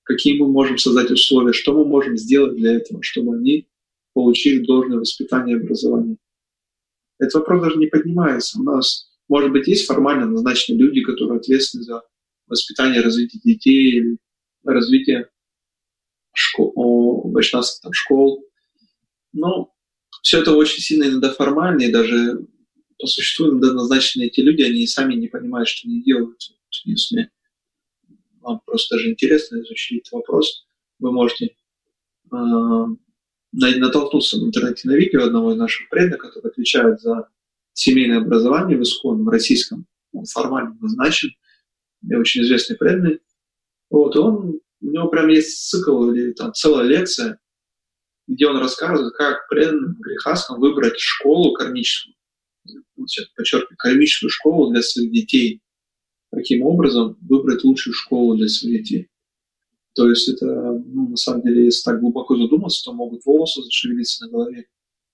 какие 0.04 0.38
мы 0.38 0.50
можем 0.50 0.78
создать 0.78 1.12
условия, 1.12 1.54
что 1.54 1.74
мы 1.74 1.86
можем 1.86 2.18
сделать 2.18 2.58
для 2.58 2.74
этого, 2.74 3.02
чтобы 3.02 3.38
они 3.38 3.70
получили 4.14 4.66
должное 4.66 5.00
воспитание 5.00 5.56
и 5.56 5.60
образование. 5.62 6.18
Этот 7.20 7.36
вопрос 7.36 7.64
даже 7.64 7.78
не 7.78 7.88
поднимается. 7.88 8.60
У 8.60 8.64
нас, 8.64 9.10
может 9.30 9.54
быть, 9.54 9.68
есть 9.68 9.86
формально 9.86 10.26
назначенные 10.26 10.78
люди, 10.78 11.04
которые 11.04 11.40
ответственны 11.40 11.86
за 11.86 12.04
воспитание 12.48 13.00
развитие 13.00 13.42
детей 13.42 13.92
или 13.98 14.18
развитие 14.66 15.30
школ, 16.34 17.32
вайшнавских 17.32 17.82
там, 17.82 17.94
школ. 17.94 18.46
Но 19.34 19.74
все 20.22 20.42
это 20.42 20.54
очень 20.56 20.82
сильно 20.82 21.06
иногда 21.06 21.32
формально, 21.34 21.84
и 21.84 21.92
даже 21.92 22.46
по 23.00 23.08
существу 23.08 23.50
иногда 23.50 23.74
назначенные 23.74 24.28
эти 24.28 24.42
люди, 24.42 24.62
они 24.62 24.86
сами 24.86 25.16
не 25.16 25.28
понимают, 25.28 25.68
что 25.68 25.88
они 25.88 26.04
делают. 26.04 26.40
Если 26.86 27.30
вам 28.40 28.62
просто 28.66 28.96
даже 28.96 29.10
интересно 29.10 29.62
изучить 29.62 30.02
этот 30.02 30.14
вопрос, 30.14 30.66
вы 31.00 31.12
можете 31.12 31.56
э, 32.32 32.36
натолкнуться 33.52 34.38
в 34.38 34.44
интернете 34.44 34.88
на 34.88 34.96
видео 34.96 35.24
одного 35.24 35.54
из 35.54 35.58
наших 35.58 35.90
предков, 35.90 36.20
который 36.22 36.52
отвечает 36.52 37.02
за 37.02 37.28
семейное 37.74 38.20
образование 38.20 38.78
в 38.78 38.84
Искон, 38.84 39.24
в 39.24 39.30
российском. 39.30 39.86
Он 40.14 40.26
формально 40.26 40.78
назначен, 40.80 41.32
и 42.08 42.16
очень 42.16 42.42
известный 42.42 42.78
преданный. 42.78 43.20
Вот, 43.90 44.16
он, 44.16 44.61
у 44.82 44.88
него 44.88 45.08
прям 45.10 45.30
есть 45.30 45.70
цикл 45.70 46.12
или 46.12 46.34
там 46.34 46.54
целая 46.54 46.86
лекция, 46.88 47.40
где 48.28 48.48
он 48.48 48.58
рассказывает, 48.58 49.14
как 49.16 49.48
преданным 49.48 49.96
грехаскам 50.00 50.60
выбрать 50.60 50.98
школу 51.00 51.54
кармическую, 51.54 52.16
подчеркиваю, 53.36 53.78
кармическую 53.78 54.30
школу 54.30 54.72
для 54.72 54.82
своих 54.82 55.12
детей, 55.12 55.62
каким 56.32 56.64
образом 56.64 57.18
выбрать 57.22 57.64
лучшую 57.64 57.94
школу 57.94 58.36
для 58.38 58.48
своих 58.48 58.84
детей. 58.84 59.08
То 59.94 60.10
есть 60.10 60.30
это, 60.30 60.46
ну, 60.46 61.10
на 61.10 61.18
самом 61.18 61.42
деле, 61.42 61.66
если 61.66 61.84
так 61.84 62.00
глубоко 62.00 62.38
задуматься, 62.38 62.84
то 62.86 62.94
могут 62.94 63.26
волосы 63.26 63.62
зашевелиться 63.62 64.26
на 64.26 64.32
голове. 64.32 64.68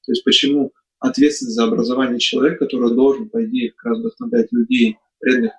То 0.05 0.11
есть 0.11 0.23
почему 0.23 0.71
ответственность 0.99 1.55
за 1.55 1.63
образование 1.65 2.19
человека, 2.19 2.65
который 2.65 2.93
должен, 2.93 3.29
по 3.29 3.43
идее, 3.43 3.71
как 3.71 3.91
раз 3.91 3.99
вдохновлять 3.99 4.51
людей, 4.51 4.97
преданных, 5.19 5.53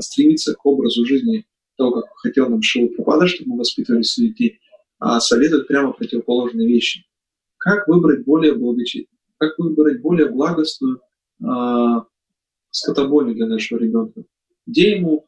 стремиться 0.00 0.54
к 0.54 0.66
образу 0.66 1.06
жизни 1.06 1.46
того, 1.76 2.02
как 2.02 2.04
хотел 2.16 2.48
нам 2.48 2.62
Шива 2.62 2.88
Пропада, 2.88 3.26
чтобы 3.26 3.50
мы 3.50 3.58
воспитывали 3.58 4.02
детей, 4.02 4.60
а 4.98 5.20
советует 5.20 5.68
прямо 5.68 5.92
противоположные 5.92 6.68
вещи. 6.68 7.04
Как 7.58 7.88
выбрать 7.88 8.24
более 8.24 8.54
благочестивую, 8.54 9.08
как 9.38 9.58
выбрать 9.58 10.00
более 10.00 10.28
благостную 10.30 11.00
э, 11.42 11.46
скотобойню 12.70 13.34
для 13.34 13.46
нашего 13.46 13.78
ребенка? 13.78 14.24
где 14.66 14.96
ему, 14.96 15.26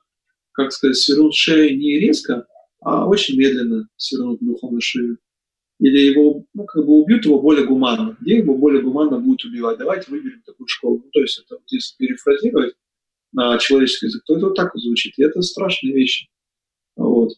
как 0.52 0.72
сказать, 0.72 0.96
свернуть 0.96 1.34
шею 1.34 1.76
не 1.78 1.98
резко, 1.98 2.46
а 2.80 3.06
очень 3.06 3.38
медленно 3.38 3.88
свернуть 3.96 4.40
духом 4.40 4.74
на 4.74 4.80
шею. 4.80 5.18
Или 5.78 5.98
его, 6.00 6.44
ну, 6.54 6.64
как 6.64 6.84
бы 6.84 6.92
убьют 6.94 7.24
его 7.24 7.40
более 7.40 7.64
гуманно. 7.64 8.16
Где 8.20 8.38
его 8.38 8.56
более 8.56 8.82
гуманно 8.82 9.20
будут 9.20 9.44
убивать? 9.44 9.78
Давайте 9.78 10.10
выберем 10.10 10.42
такую 10.44 10.66
школу. 10.66 11.02
Ну, 11.04 11.10
то 11.12 11.20
есть 11.20 11.38
это, 11.38 11.60
если 11.68 11.94
перефразировать 11.98 12.74
на 13.32 13.58
человеческий 13.58 14.06
язык, 14.06 14.22
то 14.26 14.36
это 14.36 14.46
вот 14.46 14.56
так 14.56 14.74
вот 14.74 14.82
звучит. 14.82 15.14
И 15.16 15.22
это 15.22 15.40
страшные 15.40 15.94
вещи. 15.94 16.28
Вот. 16.98 17.30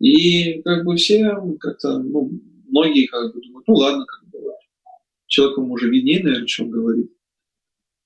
И 0.00 0.60
как 0.62 0.84
бы 0.84 0.96
все 0.96 1.34
как-то, 1.60 1.98
ну, 1.98 2.30
многие 2.68 3.06
как 3.06 3.32
бы 3.34 3.40
думают, 3.40 3.66
ну 3.66 3.74
ладно, 3.74 4.04
как 4.06 4.28
бы, 4.28 4.38
человеку 5.26 5.62
уже 5.62 5.88
виднее, 5.88 6.22
наверное, 6.22 6.48
он 6.60 6.70
говорит. 6.70 7.12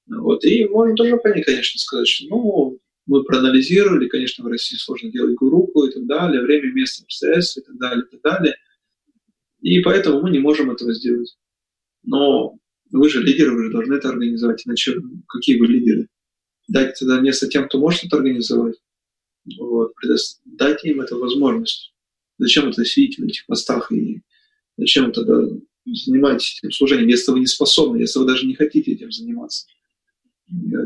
Вот. 0.07 0.45
И 0.45 0.67
можно 0.69 0.95
тоже 0.95 1.17
понять, 1.17 1.47
конечно, 1.47 1.79
сказать, 1.79 2.09
что 2.09 2.29
ну, 2.29 2.79
мы 3.07 3.25
проанализировали, 3.25 4.09
конечно, 4.09 4.45
в 4.45 4.49
России 4.49 4.77
сложно 4.77 5.11
делать 5.11 5.35
гуруку 5.35 5.85
и 5.85 5.93
так 5.93 6.07
далее, 6.07 6.43
время, 6.43 6.73
место, 6.73 7.05
обстоятельства 7.05 7.61
и 7.61 7.65
так 7.65 7.79
далее, 7.79 8.05
и 8.05 8.17
так 8.17 8.21
далее. 8.23 8.55
И 9.61 9.81
поэтому 9.81 10.21
мы 10.21 10.31
не 10.31 10.41
можем 10.41 10.71
этого 10.71 10.93
сделать. 10.93 11.37
Но 12.03 12.59
вы 12.91 13.09
же 13.09 13.23
лидеры, 13.23 13.53
вы 13.53 13.65
же 13.65 13.73
должны 13.73 13.95
это 13.95 14.11
организовать. 14.11 14.67
Иначе 14.67 14.97
какие 15.27 15.59
вы 15.59 15.69
лидеры? 15.69 16.09
Дайте 16.69 16.93
тогда 17.01 17.21
место 17.21 17.49
тем, 17.49 17.67
кто 17.67 17.79
может 17.79 18.05
это 18.05 18.17
организовать. 18.17 18.82
Вот. 19.59 19.93
Дайте 20.45 20.91
им 20.91 21.01
эту 21.01 21.19
возможность. 21.19 21.95
Зачем 22.39 22.69
это 22.69 22.85
сидеть 22.85 23.19
в 23.19 23.25
этих 23.25 23.47
постах 23.47 23.93
и 23.93 24.23
зачем 24.77 25.13
тогда 25.13 25.47
занимаетесь 25.85 26.59
этим 26.59 26.73
служением, 26.73 27.09
если 27.09 27.33
вы 27.33 27.41
не 27.41 27.47
способны, 27.47 27.99
если 27.99 28.19
вы 28.19 28.27
даже 28.27 28.47
не 28.47 28.55
хотите 28.55 28.93
этим 28.93 29.11
заниматься? 29.13 29.67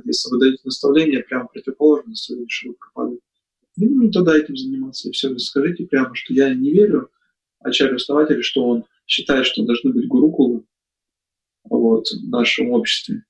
если 0.05 0.31
вы 0.31 0.39
даете 0.39 0.61
наставление, 0.65 1.23
прямо 1.23 1.49
противоположно 1.49 2.11
наставлению 2.11 2.77
пропадает. 2.79 3.21
Не 3.77 3.89
нужно 3.89 4.13
тогда 4.13 4.37
этим 4.37 4.57
заниматься. 4.57 5.09
И 5.09 5.13
все, 5.13 5.37
скажите 5.39 5.87
прямо, 5.87 6.15
что 6.15 6.33
я 6.33 6.55
не 6.55 6.71
верю 6.73 7.11
ачарью-основателю, 7.61 8.43
что 8.43 8.65
он 8.65 8.85
считает, 9.07 9.47
что 9.47 9.65
должны 9.65 9.93
быть 9.93 10.07
гурукулы 10.07 10.65
вот, 11.65 12.07
в 12.09 12.29
нашем 12.29 12.71
обществе. 12.71 13.25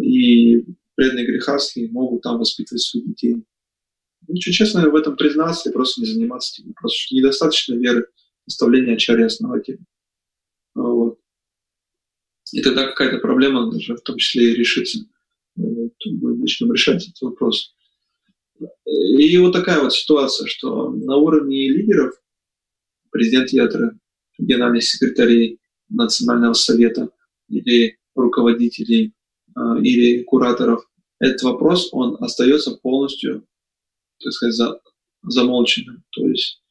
И 0.00 0.64
преданные 0.94 1.26
грехастки 1.26 1.88
могут 1.90 2.22
там 2.22 2.38
воспитывать 2.38 2.82
своих 2.82 3.06
детей. 3.06 3.44
Ничего 4.28 4.52
честно 4.52 4.88
в 4.88 4.94
этом 4.96 5.16
признаться 5.16 5.68
и 5.68 5.72
просто 5.72 6.00
не 6.00 6.06
заниматься 6.06 6.60
этим. 6.60 6.74
Просто 6.74 6.98
что 6.98 7.16
недостаточно 7.16 7.74
веры 7.74 8.06
наставления 8.46 8.94
ачарья-основателя. 8.94 9.78
Вот. 10.74 11.18
И 12.52 12.62
тогда 12.62 12.86
какая-то 12.86 13.18
проблема 13.18 13.70
даже 13.70 13.96
в 13.96 14.00
том 14.02 14.18
числе 14.18 14.52
и 14.52 14.56
решится 14.56 15.00
мы 15.56 16.36
начнем 16.36 16.72
решать 16.72 17.02
этот 17.02 17.20
вопрос. 17.22 17.74
И 18.84 19.38
вот 19.38 19.52
такая 19.52 19.80
вот 19.80 19.92
ситуация, 19.92 20.46
что 20.46 20.90
на 20.90 21.16
уровне 21.16 21.68
лидеров, 21.68 22.14
президент 23.10 23.50
Ятры, 23.50 23.98
генеральных 24.38 24.84
секретарей 24.84 25.60
Национального 25.88 26.54
совета 26.54 27.10
или 27.48 27.98
руководителей 28.14 29.14
а, 29.54 29.78
или 29.78 30.22
кураторов, 30.22 30.88
этот 31.18 31.42
вопрос, 31.42 31.90
он 31.92 32.16
остается 32.20 32.72
полностью, 32.72 33.46
так 34.22 34.32
сказать, 34.32 34.54
за, 34.54 34.80
замолченным. 35.22 36.04
То 36.10 36.26
есть 36.28 36.62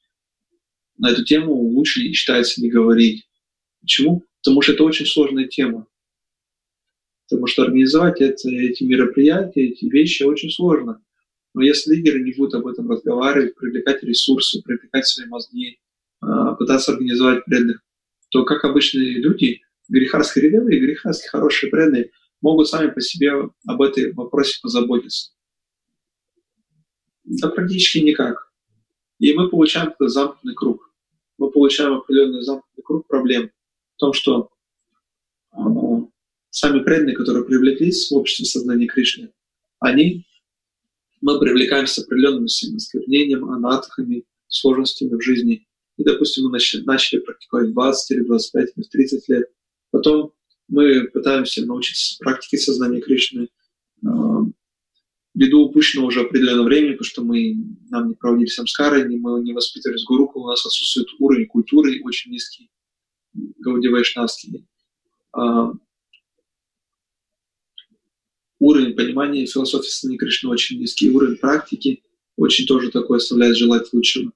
на 0.97 1.11
эту 1.11 1.23
тему 1.23 1.53
лучше 1.53 2.01
считается 2.13 2.61
не 2.61 2.69
говорить. 2.69 3.27
Почему? 3.81 4.23
Потому 4.43 4.61
что 4.61 4.73
это 4.73 4.83
очень 4.83 5.05
сложная 5.05 5.47
тема. 5.47 5.87
Потому 7.27 7.47
что 7.47 7.63
организовать 7.63 8.21
это, 8.21 8.49
эти 8.49 8.83
мероприятия, 8.83 9.69
эти 9.69 9.85
вещи 9.85 10.23
очень 10.23 10.51
сложно. 10.51 11.01
Но 11.53 11.63
если 11.63 11.95
лидеры 11.95 12.21
не 12.21 12.33
будут 12.33 12.53
об 12.55 12.67
этом 12.67 12.89
разговаривать, 12.89 13.55
привлекать 13.55 14.03
ресурсы, 14.03 14.61
привлекать 14.61 15.07
свои 15.07 15.27
мозги, 15.27 15.79
а, 16.21 16.53
пытаться 16.55 16.91
организовать 16.91 17.45
преданных, 17.45 17.81
то 18.29 18.43
как 18.43 18.63
обычные 18.65 19.19
люди, 19.19 19.61
грехарские 19.87 20.49
рядовые, 20.49 20.79
грехарские 20.79 21.29
хорошие 21.29 21.71
преданные, 21.71 22.11
могут 22.41 22.67
сами 22.67 22.91
по 22.91 23.01
себе 23.01 23.31
об 23.65 23.81
этой 23.81 24.13
вопросе 24.13 24.59
позаботиться. 24.61 25.31
Да 27.25 27.49
практически 27.49 27.99
никак. 27.99 28.51
И 29.19 29.33
мы 29.33 29.49
получаем 29.49 29.89
этот 29.89 30.11
замкнутый 30.11 30.55
круг. 30.55 30.93
Мы 31.37 31.49
получаем 31.51 31.93
определенный 31.93 32.41
замкнутый 32.41 32.83
круг 32.83 33.07
проблем 33.07 33.51
в 33.95 33.99
том, 33.99 34.13
что 34.13 34.51
э, 35.53 35.57
сами 36.49 36.79
преданные, 36.83 37.15
которые 37.15 37.45
привлеклись 37.45 38.09
в 38.09 38.15
общество 38.15 38.45
сознания 38.45 38.87
Кришны, 38.87 39.31
они, 39.79 40.25
мы 41.21 41.39
привлекаемся 41.39 42.01
определенным 42.01 42.45
осквернением, 42.45 43.49
анатхами, 43.49 44.25
сложностями 44.47 45.15
в 45.15 45.21
жизни. 45.21 45.67
И, 45.97 46.03
допустим, 46.03 46.45
мы 46.45 46.51
начали, 46.51 47.19
практиковать 47.19 47.71
20 47.71 48.11
или 48.11 48.23
25 48.25 48.69
или 48.75 48.83
30 48.83 49.29
лет. 49.29 49.49
Потом 49.91 50.33
мы 50.67 51.07
пытаемся 51.07 51.65
научиться 51.65 52.17
практике 52.19 52.57
сознания 52.57 53.01
Кришны, 53.01 53.49
э, 54.03 54.07
ввиду 55.35 55.65
упущенного 55.65 56.07
уже 56.07 56.21
определенного 56.21 56.65
времени, 56.65 56.91
потому 56.93 57.05
что 57.05 57.23
мы, 57.23 57.55
нам 57.89 58.09
не 58.09 58.15
проводили 58.15 58.47
самскары, 58.47 59.07
мы 59.07 59.43
не 59.43 59.53
воспитывались 59.53 60.05
гуруку, 60.05 60.41
у 60.41 60.47
нас 60.47 60.65
отсутствует 60.65 61.09
уровень 61.19 61.45
культуры 61.45 62.01
очень 62.03 62.31
низкий, 62.31 62.69
Гауди 63.33 63.89
Вайшнавский. 63.89 64.65
А, 65.33 65.73
уровень 68.59 68.95
понимания 68.95 69.45
философии 69.45 69.89
Сани 69.89 70.17
Кришны 70.17 70.49
очень 70.49 70.79
низкий, 70.79 71.09
уровень 71.09 71.37
практики 71.37 72.01
очень 72.37 72.65
тоже 72.65 72.91
такой 72.91 73.17
оставляет 73.17 73.57
желать 73.57 73.91
лучшего. 73.93 74.31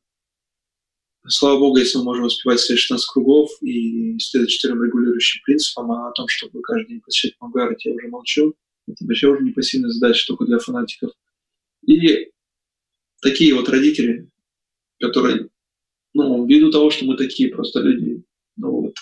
Слава 1.27 1.59
Богу, 1.59 1.77
если 1.77 1.97
мы 1.97 2.05
можем 2.05 2.25
успевать 2.25 2.59
все 2.59 2.75
16 2.75 3.05
кругов 3.07 3.51
и 3.61 4.17
следовать 4.19 4.51
четырем 4.51 4.83
регулирующим 4.83 5.41
принципам, 5.43 5.91
а 5.91 6.09
о 6.09 6.11
том, 6.11 6.27
чтобы 6.27 6.61
каждый 6.61 6.87
день 6.87 7.01
посещать 7.01 7.35
Мангарат, 7.39 7.81
я 7.85 7.93
уже 7.93 8.07
молчу. 8.07 8.55
Это 8.89 9.05
вообще 9.05 9.27
уже 9.27 9.43
не 9.43 9.91
задача, 9.91 10.27
только 10.27 10.45
для 10.45 10.59
фанатиков. 10.59 11.11
И 11.85 12.31
такие 13.21 13.53
вот 13.53 13.69
родители, 13.69 14.29
которые, 14.99 15.49
ну, 16.13 16.45
ввиду 16.45 16.71
того, 16.71 16.89
что 16.89 17.05
мы 17.05 17.17
такие 17.17 17.49
просто 17.49 17.81
люди, 17.81 18.23
ну 18.57 18.71
вот, 18.71 18.95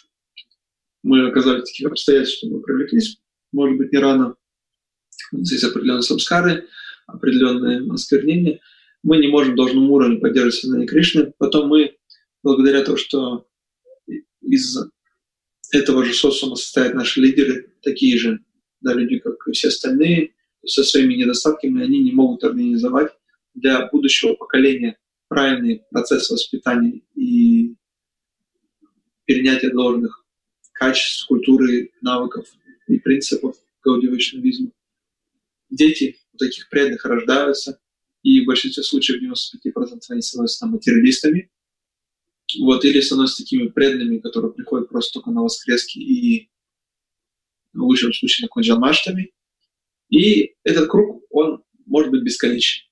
мы 1.03 1.27
оказались 1.27 1.63
в 1.63 1.65
таких 1.65 1.87
обстоятельствах, 1.87 2.37
что 2.37 2.47
мы 2.47 2.61
привлеклись, 2.61 3.17
может 3.51 3.77
быть, 3.77 3.91
не 3.91 3.99
рано. 3.99 4.35
Здесь 5.31 5.63
определенные 5.63 6.03
самскары, 6.03 6.67
определенные 7.05 7.89
осквернения. 7.91 8.59
Мы 9.03 9.17
не 9.17 9.27
можем 9.27 9.53
в 9.53 9.57
должном 9.57 9.89
уровне 9.89 10.17
поддерживать 10.17 10.55
сознание 10.55 10.87
Кришны. 10.87 11.33
Потом 11.37 11.69
мы, 11.69 11.97
благодаря 12.43 12.83
тому, 12.83 12.97
что 12.97 13.47
из 14.41 14.77
этого 15.71 16.03
же 16.03 16.13
социума 16.13 16.55
состоят 16.55 16.93
наши 16.93 17.21
лидеры, 17.21 17.73
такие 17.81 18.17
же 18.17 18.43
да, 18.87 18.93
люди, 18.93 19.19
как 19.19 19.35
и 19.47 19.51
все 19.51 19.67
остальные, 19.67 20.33
со 20.65 20.83
своими 20.83 21.15
недостатками, 21.15 21.83
они 21.83 21.99
не 21.99 22.11
могут 22.11 22.43
организовать 22.43 23.11
для 23.53 23.87
будущего 23.87 24.33
поколения 24.33 24.97
правильный 25.27 25.83
процесс 25.91 26.29
воспитания 26.29 27.01
и 27.15 27.75
перенятия 29.25 29.71
должных 29.71 30.25
качеств, 30.71 31.27
культуры, 31.27 31.91
навыков 32.01 32.47
и 32.87 32.97
принципов 32.97 33.55
гаудия-вайшнавизма. 33.85 34.71
Дети 35.69 36.17
у 36.33 36.37
таких 36.37 36.69
преданных 36.69 37.03
рождаются, 37.03 37.79
и 38.23 38.41
в 38.41 38.45
большинстве 38.45 38.83
случаев 38.83 39.21
95% 39.21 39.99
они 40.09 40.21
становятся 40.21 40.59
там, 40.61 40.71
материалистами, 40.71 41.51
вот, 42.59 42.85
или 42.85 43.01
становятся 43.01 43.43
такими 43.43 43.67
преданными, 43.67 44.19
которые 44.19 44.53
приходят 44.53 44.87
просто 44.87 45.15
только 45.15 45.31
на 45.31 45.41
воскрески 45.41 45.99
и 45.99 46.49
в 47.73 47.81
лучшем 47.81 48.13
случае 48.13 48.45
на 48.45 48.49
Джанмаштами. 48.49 49.31
И 50.09 50.55
этот 50.63 50.89
круг, 50.89 51.23
он 51.29 51.63
может 51.85 52.11
быть 52.11 52.23
бесконечен. 52.23 52.85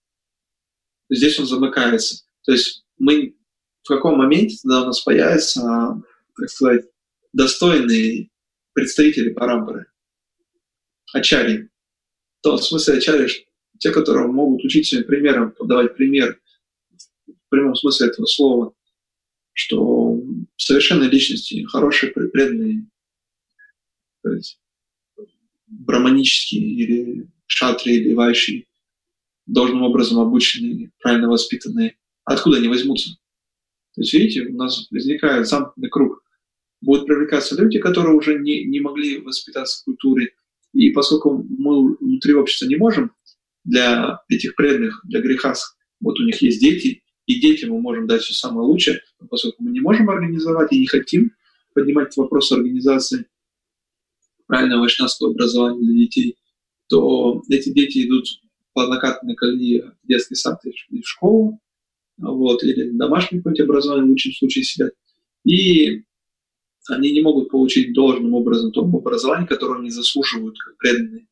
Здесь 1.09 1.39
он 1.39 1.45
замыкается. 1.45 2.25
То 2.43 2.51
есть 2.51 2.85
мы 2.97 3.35
в 3.85 3.87
каком 3.87 4.17
моменте 4.17 4.57
тогда 4.61 4.81
у 4.81 4.85
нас 4.85 5.01
появятся, 5.01 5.61
так 6.35 6.49
сказать, 6.49 6.85
достойные 7.33 8.31
представители 8.73 9.31
парампоры, 9.31 9.85
ачари. 11.13 11.69
В 12.39 12.41
том 12.41 12.57
смысле 12.57 12.95
ачари, 12.95 13.29
те, 13.77 13.91
которые 13.91 14.27
могут 14.27 14.63
учить 14.63 14.87
своим 14.87 15.05
примером, 15.05 15.51
подавать 15.51 15.95
пример 15.95 16.41
в 17.27 17.49
прямом 17.49 17.75
смысле 17.75 18.07
этого 18.07 18.25
слова, 18.25 18.73
что 19.53 20.19
совершенные 20.57 21.09
личности, 21.09 21.63
хорошие, 21.63 22.11
преданные, 22.11 22.87
браманические 25.79 26.61
или 26.61 27.27
шатри 27.45 27.95
или 27.95 28.13
вайши, 28.13 28.65
должным 29.45 29.83
образом 29.83 30.19
обученные, 30.19 30.91
правильно 30.99 31.29
воспитанные, 31.29 31.97
откуда 32.23 32.57
они 32.57 32.67
возьмутся? 32.67 33.17
То 33.93 34.01
есть, 34.01 34.13
видите, 34.13 34.41
у 34.41 34.55
нас 34.55 34.87
возникает 34.91 35.47
замкнутый 35.47 35.89
круг. 35.89 36.23
Будут 36.81 37.05
привлекаться 37.05 37.59
люди, 37.59 37.79
которые 37.79 38.15
уже 38.15 38.39
не, 38.39 38.65
не 38.65 38.79
могли 38.79 39.19
воспитаться 39.21 39.81
в 39.81 39.85
культуре. 39.85 40.33
И 40.73 40.89
поскольку 40.89 41.45
мы 41.47 41.95
внутри 41.95 42.33
общества 42.33 42.65
не 42.65 42.75
можем 42.75 43.11
для 43.63 44.19
этих 44.29 44.55
преданных, 44.55 45.01
для 45.05 45.21
грехас, 45.21 45.77
вот 46.01 46.19
у 46.19 46.23
них 46.23 46.41
есть 46.41 46.59
дети, 46.59 47.03
и 47.25 47.39
детям 47.39 47.71
мы 47.71 47.81
можем 47.81 48.07
дать 48.07 48.21
все 48.21 48.33
самое 48.33 48.67
лучшее, 48.67 48.99
но 49.19 49.27
поскольку 49.27 49.63
мы 49.63 49.71
не 49.71 49.79
можем 49.79 50.09
организовать 50.09 50.71
и 50.73 50.79
не 50.79 50.87
хотим 50.87 51.31
поднимать 51.73 52.15
вопрос 52.17 52.51
организации 52.51 53.25
правильного 54.47 54.81
вайшнавского 54.81 55.31
образования 55.31 55.81
для 55.81 56.05
детей, 56.05 56.37
то 56.87 57.41
эти 57.49 57.73
дети 57.73 58.05
идут 58.05 58.25
по 58.73 58.83
однократной 58.83 59.35
колее 59.35 59.95
в 60.03 60.07
детский 60.07 60.35
сад 60.35 60.59
и 60.65 61.01
в 61.01 61.07
школу, 61.07 61.59
вот, 62.17 62.63
или 62.63 62.91
домашнее 62.91 63.41
какое-то 63.41 63.63
образование 63.63 64.05
в 64.05 64.09
лучшем 64.09 64.33
случае 64.33 64.63
сидят. 64.63 64.93
И 65.43 66.03
они 66.89 67.11
не 67.11 67.21
могут 67.21 67.49
получить 67.49 67.93
должным 67.93 68.33
образом 68.33 68.71
то 68.71 68.81
образование, 68.81 69.47
которое 69.47 69.79
они 69.79 69.89
заслуживают 69.89 70.57
как 70.59 70.77
преданные. 70.77 71.27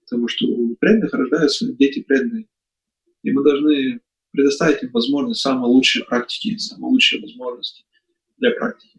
Потому 0.00 0.28
что 0.28 0.46
у 0.46 0.74
преданных 0.76 1.12
рождаются 1.12 1.72
дети 1.74 2.00
преданные. 2.00 2.48
И 3.22 3.30
мы 3.30 3.42
должны 3.44 4.00
предоставить 4.32 4.82
им 4.82 4.90
возможность 4.92 5.40
самой 5.40 5.70
лучшей 5.70 6.04
практики, 6.04 6.56
самые 6.56 6.92
лучшие 6.92 7.20
возможности 7.20 7.84
для 8.38 8.52
практики 8.52 8.97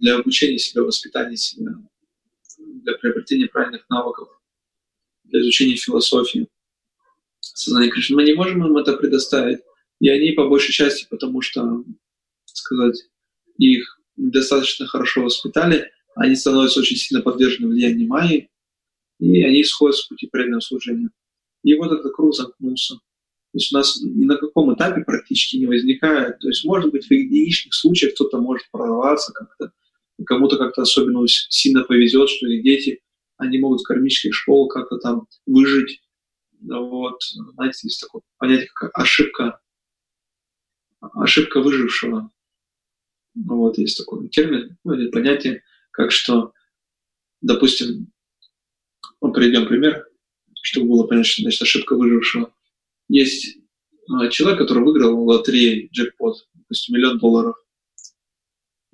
для 0.00 0.16
обучения 0.16 0.58
себя, 0.58 0.82
воспитания 0.82 1.36
себя, 1.36 1.72
для 2.58 2.94
приобретения 2.94 3.46
правильных 3.46 3.88
навыков, 3.88 4.28
для 5.24 5.40
изучения 5.40 5.76
философии, 5.76 6.48
сознания 7.40 7.90
Кришны. 7.90 8.16
Мы 8.16 8.24
не 8.24 8.34
можем 8.34 8.66
им 8.66 8.76
это 8.76 8.96
предоставить. 8.96 9.60
И 10.00 10.08
они 10.08 10.32
по 10.32 10.48
большей 10.48 10.72
части, 10.72 11.06
потому 11.08 11.40
что, 11.40 11.84
сказать, 12.44 13.08
их 13.58 14.00
достаточно 14.16 14.86
хорошо 14.86 15.22
воспитали, 15.22 15.90
они 16.16 16.36
становятся 16.36 16.80
очень 16.80 16.96
сильно 16.96 17.22
подвержены 17.22 17.68
влиянию 17.68 18.08
Майи, 18.08 18.50
и 19.18 19.42
они 19.42 19.64
сходят 19.64 19.96
с 19.96 20.06
пути 20.06 20.26
преданного 20.26 20.60
служения. 20.60 21.10
И 21.62 21.74
вот 21.74 21.92
этот 21.92 22.14
круг 22.14 22.34
замкнулся. 22.34 22.94
То 22.94 23.58
есть 23.58 23.72
у 23.72 23.76
нас 23.76 24.00
ни 24.02 24.24
на 24.24 24.36
каком 24.36 24.74
этапе 24.74 25.02
практически 25.02 25.56
не 25.56 25.66
возникает. 25.66 26.40
То 26.40 26.48
есть, 26.48 26.64
может 26.64 26.90
быть, 26.90 27.06
в 27.06 27.10
единичных 27.10 27.72
случаях 27.72 28.14
кто-то 28.14 28.38
может 28.38 28.68
прорваться 28.70 29.32
как-то, 29.32 29.72
кому-то 30.26 30.56
как-то 30.56 30.82
особенно 30.82 31.26
сильно 31.26 31.84
повезет, 31.84 32.28
что 32.28 32.46
их 32.46 32.62
дети, 32.62 33.02
они 33.36 33.58
могут 33.58 33.80
в 33.80 33.84
кармических 33.84 34.34
школах 34.34 34.72
как-то 34.72 34.98
там 34.98 35.26
выжить. 35.46 36.00
Вот, 36.60 37.18
знаете, 37.54 37.80
есть 37.82 38.00
такое 38.00 38.22
понятие, 38.38 38.68
как 38.74 38.90
ошибка, 38.94 39.60
ошибка 41.00 41.60
выжившего. 41.60 42.30
Ну, 43.34 43.56
вот, 43.56 43.78
есть 43.78 43.98
такой 43.98 44.28
термин, 44.28 44.78
ну, 44.84 44.94
или 44.94 45.10
понятие, 45.10 45.62
как 45.90 46.12
что, 46.12 46.52
допустим, 47.40 48.12
ну, 49.20 49.32
приведем 49.32 49.66
пример, 49.66 50.06
чтобы 50.62 50.88
было 50.88 51.06
понятно, 51.06 51.24
что 51.24 51.42
значит 51.42 51.62
ошибка 51.62 51.96
выжившего. 51.96 52.54
Есть 53.08 53.58
а, 54.08 54.28
человек, 54.28 54.60
который 54.60 54.84
выиграл 54.84 55.16
в 55.16 55.26
лотерее 55.26 55.88
джекпот, 55.88 56.48
допустим, 56.54 56.94
миллион 56.94 57.18
долларов 57.18 57.56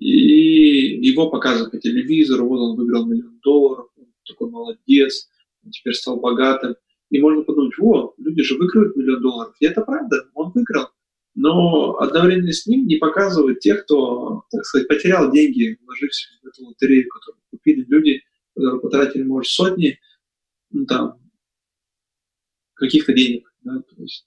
и 0.01 1.07
его 1.07 1.31
показывают 1.31 1.73
по 1.73 1.79
телевизору, 1.79 2.49
вот 2.49 2.59
он 2.59 2.77
выиграл 2.77 3.07
миллион 3.07 3.39
долларов, 3.43 3.89
он 3.97 4.07
такой 4.27 4.51
молодец, 4.51 5.29
он 5.63 5.71
теперь 5.71 5.95
стал 5.95 6.19
богатым. 6.19 6.75
И 7.11 7.21
можно 7.21 7.43
подумать, 7.43 7.75
о, 7.79 8.15
люди 8.17 8.43
же 8.43 8.57
выигрывают 8.57 8.97
миллион 8.97 9.21
долларов. 9.21 9.55
И 9.61 9.67
это 9.67 9.83
правда, 9.83 10.27
он 10.35 10.53
выиграл. 10.55 10.89
Но 11.35 11.99
одновременно 11.99 12.53
с 12.53 12.67
ним 12.67 12.87
не 12.87 12.97
показывают 12.97 13.61
тех, 13.61 13.85
кто, 13.85 14.45
так 14.51 14.65
сказать, 14.65 14.89
потерял 14.89 15.31
деньги, 15.31 15.79
вложившись 15.85 16.41
в 16.43 16.47
эту 16.47 16.67
лотерею, 16.67 17.09
которую 17.09 17.43
купили 17.51 17.85
люди, 17.87 18.23
которые 18.55 18.81
потратили, 18.81 19.23
может, 19.23 19.51
сотни, 19.51 20.01
ну, 20.71 20.87
там, 20.87 21.21
каких-то 22.75 23.13
денег, 23.13 23.53
да, 23.63 23.81
то 23.81 24.03
есть 24.03 24.25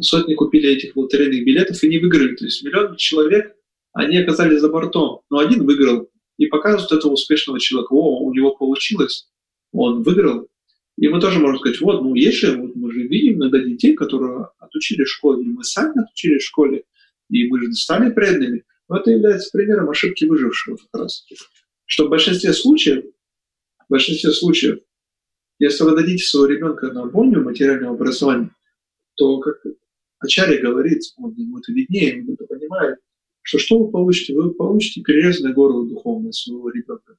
сотни 0.00 0.34
купили 0.34 0.70
этих 0.70 0.96
лотерейных 0.96 1.44
билетов 1.44 1.82
и 1.82 1.88
не 1.88 1.98
выиграли, 1.98 2.34
то 2.34 2.44
есть 2.46 2.64
миллион 2.64 2.96
человек, 2.96 3.54
они 3.92 4.18
оказались 4.18 4.60
за 4.60 4.68
бортом, 4.68 5.20
но 5.30 5.38
один 5.38 5.64
выиграл, 5.64 6.08
и 6.38 6.46
показывают 6.46 6.92
этого 6.92 7.12
успешного 7.12 7.60
человека, 7.60 7.92
о, 7.92 8.20
у 8.20 8.32
него 8.32 8.54
получилось, 8.54 9.28
он 9.72 10.02
выиграл, 10.02 10.48
и 10.98 11.08
мы 11.08 11.20
тоже 11.20 11.38
можем 11.38 11.58
сказать, 11.58 11.80
вот, 11.80 12.02
ну, 12.02 12.14
есть 12.14 12.38
же, 12.38 12.56
вот 12.56 12.76
мы 12.76 12.92
же 12.92 13.02
видим 13.02 13.36
иногда 13.36 13.58
детей, 13.58 13.94
которые 13.94 14.48
отучили 14.58 15.04
в 15.04 15.08
школе, 15.08 15.42
или 15.42 15.50
мы 15.50 15.64
сами 15.64 16.02
отучили 16.02 16.38
в 16.38 16.44
школе, 16.44 16.84
и 17.30 17.48
мы 17.48 17.60
же 17.60 17.72
стали 17.72 18.10
преданными. 18.12 18.64
Но 18.88 18.98
это 18.98 19.10
является 19.10 19.50
примером 19.52 19.88
ошибки 19.88 20.24
выжившего 20.24 20.76
как 20.76 21.02
раз. 21.02 21.26
Что 21.86 22.06
в 22.06 22.10
большинстве 22.10 22.52
случаев, 22.52 23.04
в 23.86 23.90
большинстве 23.90 24.32
случаев, 24.32 24.80
если 25.58 25.84
вы 25.84 25.96
дадите 25.96 26.24
своего 26.24 26.52
ребенка 26.52 26.92
на 26.92 27.06
более 27.06 27.38
материальное 27.38 27.90
образование, 27.90 28.50
то, 29.16 29.38
как 29.38 29.62
Ачарья 30.18 30.60
говорит, 30.60 31.02
он 31.16 31.32
ему 31.34 31.58
это 31.58 31.72
виднее, 31.72 32.22
он 32.22 32.34
это 32.34 32.44
понимает, 32.44 32.98
что 33.42 33.58
что 33.58 33.78
вы 33.78 33.90
получите? 33.90 34.34
Вы 34.34 34.52
получите 34.54 35.02
перерезанное 35.02 35.52
горло 35.52 35.88
духовное 35.88 36.32
своего 36.32 36.70
ребенка, 36.70 37.16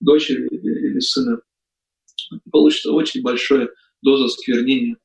дочери 0.00 0.48
или 0.48 0.98
сына 1.00 1.40
получится 2.50 2.92
очень 2.92 3.22
большая 3.22 3.70
доза 4.02 4.28
сквернения. 4.28 4.96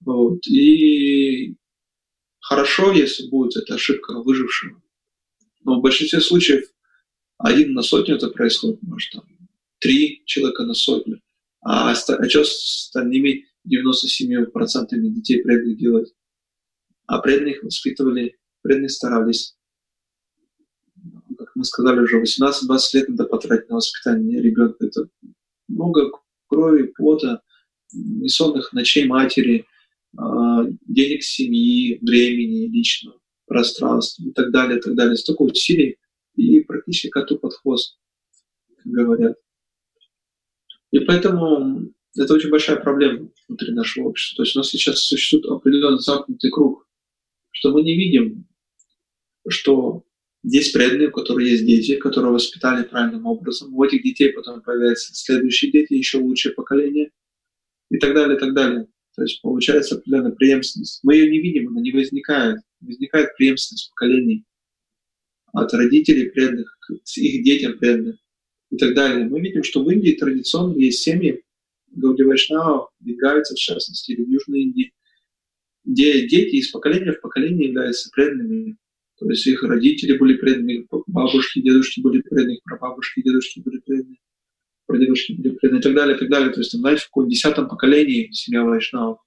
Вот. 0.00 0.46
И 0.46 1.56
хорошо, 2.40 2.92
если 2.92 3.28
будет 3.28 3.56
эта 3.56 3.74
ошибка 3.74 4.22
выжившего. 4.22 4.82
Но 5.64 5.78
в 5.78 5.82
большинстве 5.82 6.20
случаев 6.20 6.64
один 7.38 7.74
на 7.74 7.82
сотню 7.82 8.16
это 8.16 8.28
происходит, 8.28 8.82
может, 8.82 9.12
там, 9.12 9.24
три 9.78 10.22
человека 10.24 10.64
на 10.64 10.74
сотню. 10.74 11.20
А, 11.62 11.90
а 11.90 11.94
что 11.94 12.44
с 12.44 12.86
остальными 12.86 13.46
97% 13.66 14.86
детей 14.90 15.42
преданных 15.42 15.78
делать? 15.78 16.12
А 17.06 17.20
преданных 17.20 17.62
воспитывали, 17.62 18.38
преданные 18.62 18.88
старались. 18.88 19.56
Как 21.38 21.50
мы 21.54 21.64
сказали 21.64 22.00
уже, 22.00 22.22
18-20 22.22 22.78
лет 22.94 23.08
надо 23.08 23.24
потратить 23.24 23.68
на 23.68 23.76
воспитание 23.76 24.42
ребенка. 24.42 24.86
Это 24.86 25.08
много 25.68 26.10
крови, 26.46 26.92
пота, 26.96 27.42
бессонных 27.92 28.72
ночей 28.72 29.06
матери, 29.06 29.66
а, 30.16 30.64
денег 30.86 31.22
семьи, 31.22 31.98
времени 32.02 32.66
личного, 32.66 33.18
пространства 33.46 34.24
и 34.24 34.32
так 34.32 34.50
далее, 34.50 34.78
и 34.78 34.80
так 34.82 34.94
далее. 34.94 35.16
Столько 35.16 35.42
усилий 35.42 35.98
и 36.36 36.60
практически 36.60 37.08
коту 37.08 37.38
под 37.38 37.54
хвост, 37.54 37.98
как 38.76 38.92
говорят. 38.92 39.36
И 40.90 40.98
поэтому 41.00 41.92
это 42.16 42.34
очень 42.34 42.50
большая 42.50 42.76
проблема 42.76 43.30
внутри 43.48 43.72
нашего 43.72 44.08
общества. 44.08 44.38
То 44.38 44.42
есть 44.42 44.56
у 44.56 44.60
нас 44.60 44.68
сейчас 44.68 45.00
существует 45.00 45.46
определенный 45.46 46.00
замкнутый 46.00 46.50
круг, 46.50 46.88
что 47.52 47.72
мы 47.72 47.82
не 47.82 47.96
видим, 47.96 48.46
что 49.50 50.04
есть 50.42 50.72
преданные, 50.72 51.08
у 51.08 51.12
которых 51.12 51.46
есть 51.46 51.66
дети, 51.66 51.96
которые 51.96 52.32
воспитали 52.32 52.84
правильным 52.84 53.26
образом. 53.26 53.74
У 53.74 53.84
этих 53.84 54.02
детей 54.02 54.32
потом 54.32 54.62
появляются 54.62 55.14
следующие 55.14 55.70
дети, 55.70 55.94
еще 55.94 56.18
лучшее 56.18 56.54
поколение 56.54 57.10
и 57.90 57.98
так 57.98 58.14
далее, 58.14 58.36
и 58.36 58.40
так 58.40 58.54
далее. 58.54 58.86
То 59.16 59.22
есть 59.22 59.42
получается 59.42 59.96
определенная 59.96 60.32
преемственность. 60.32 61.00
Мы 61.02 61.16
ее 61.16 61.30
не 61.30 61.40
видим, 61.40 61.68
она 61.68 61.80
не 61.80 61.92
возникает. 61.92 62.60
Возникает 62.80 63.36
преемственность 63.36 63.90
поколений 63.90 64.46
от 65.52 65.74
родителей 65.74 66.30
преданных 66.30 66.78
к 66.80 66.92
их 67.18 67.44
детям 67.44 67.76
преданных 67.78 68.16
и 68.70 68.76
так 68.76 68.94
далее. 68.94 69.28
Мы 69.28 69.40
видим, 69.40 69.62
что 69.62 69.84
в 69.84 69.90
Индии 69.90 70.12
традиционно 70.12 70.78
есть 70.78 71.00
семьи, 71.00 71.42
Гауди 71.88 72.22
Вайшнава, 72.22 72.88
Бенгальцев, 73.00 73.58
в 73.58 73.60
частности, 73.60 74.12
или 74.12 74.24
в 74.24 74.28
Южной 74.28 74.62
Индии, 74.62 74.92
где 75.84 76.26
дети 76.26 76.56
из 76.56 76.70
поколения 76.70 77.12
в 77.12 77.20
поколение 77.20 77.68
являются 77.68 78.10
преданными 78.10 78.76
то 79.20 79.28
есть 79.28 79.46
их 79.46 79.62
родители 79.62 80.16
были 80.16 80.38
преданными, 80.38 80.88
бабушки, 81.06 81.60
дедушки 81.60 82.00
были 82.00 82.22
преданные, 82.22 82.58
прабабушки, 82.64 83.20
дедушки 83.20 83.60
были 83.60 83.78
преданные, 83.78 84.16
прадедушки 84.86 85.32
были 85.32 85.50
преданные 85.56 85.80
и 85.80 85.82
так 85.82 85.94
далее, 85.94 86.16
и 86.16 86.18
так 86.18 86.30
далее. 86.30 86.50
То 86.50 86.60
есть, 86.60 86.72
там, 86.72 86.80
знаете, 86.80 87.02
в 87.02 87.06
каком 87.08 87.28
десятом 87.28 87.68
поколении 87.68 88.30
семья 88.32 88.64
Вайшнавов. 88.64 89.18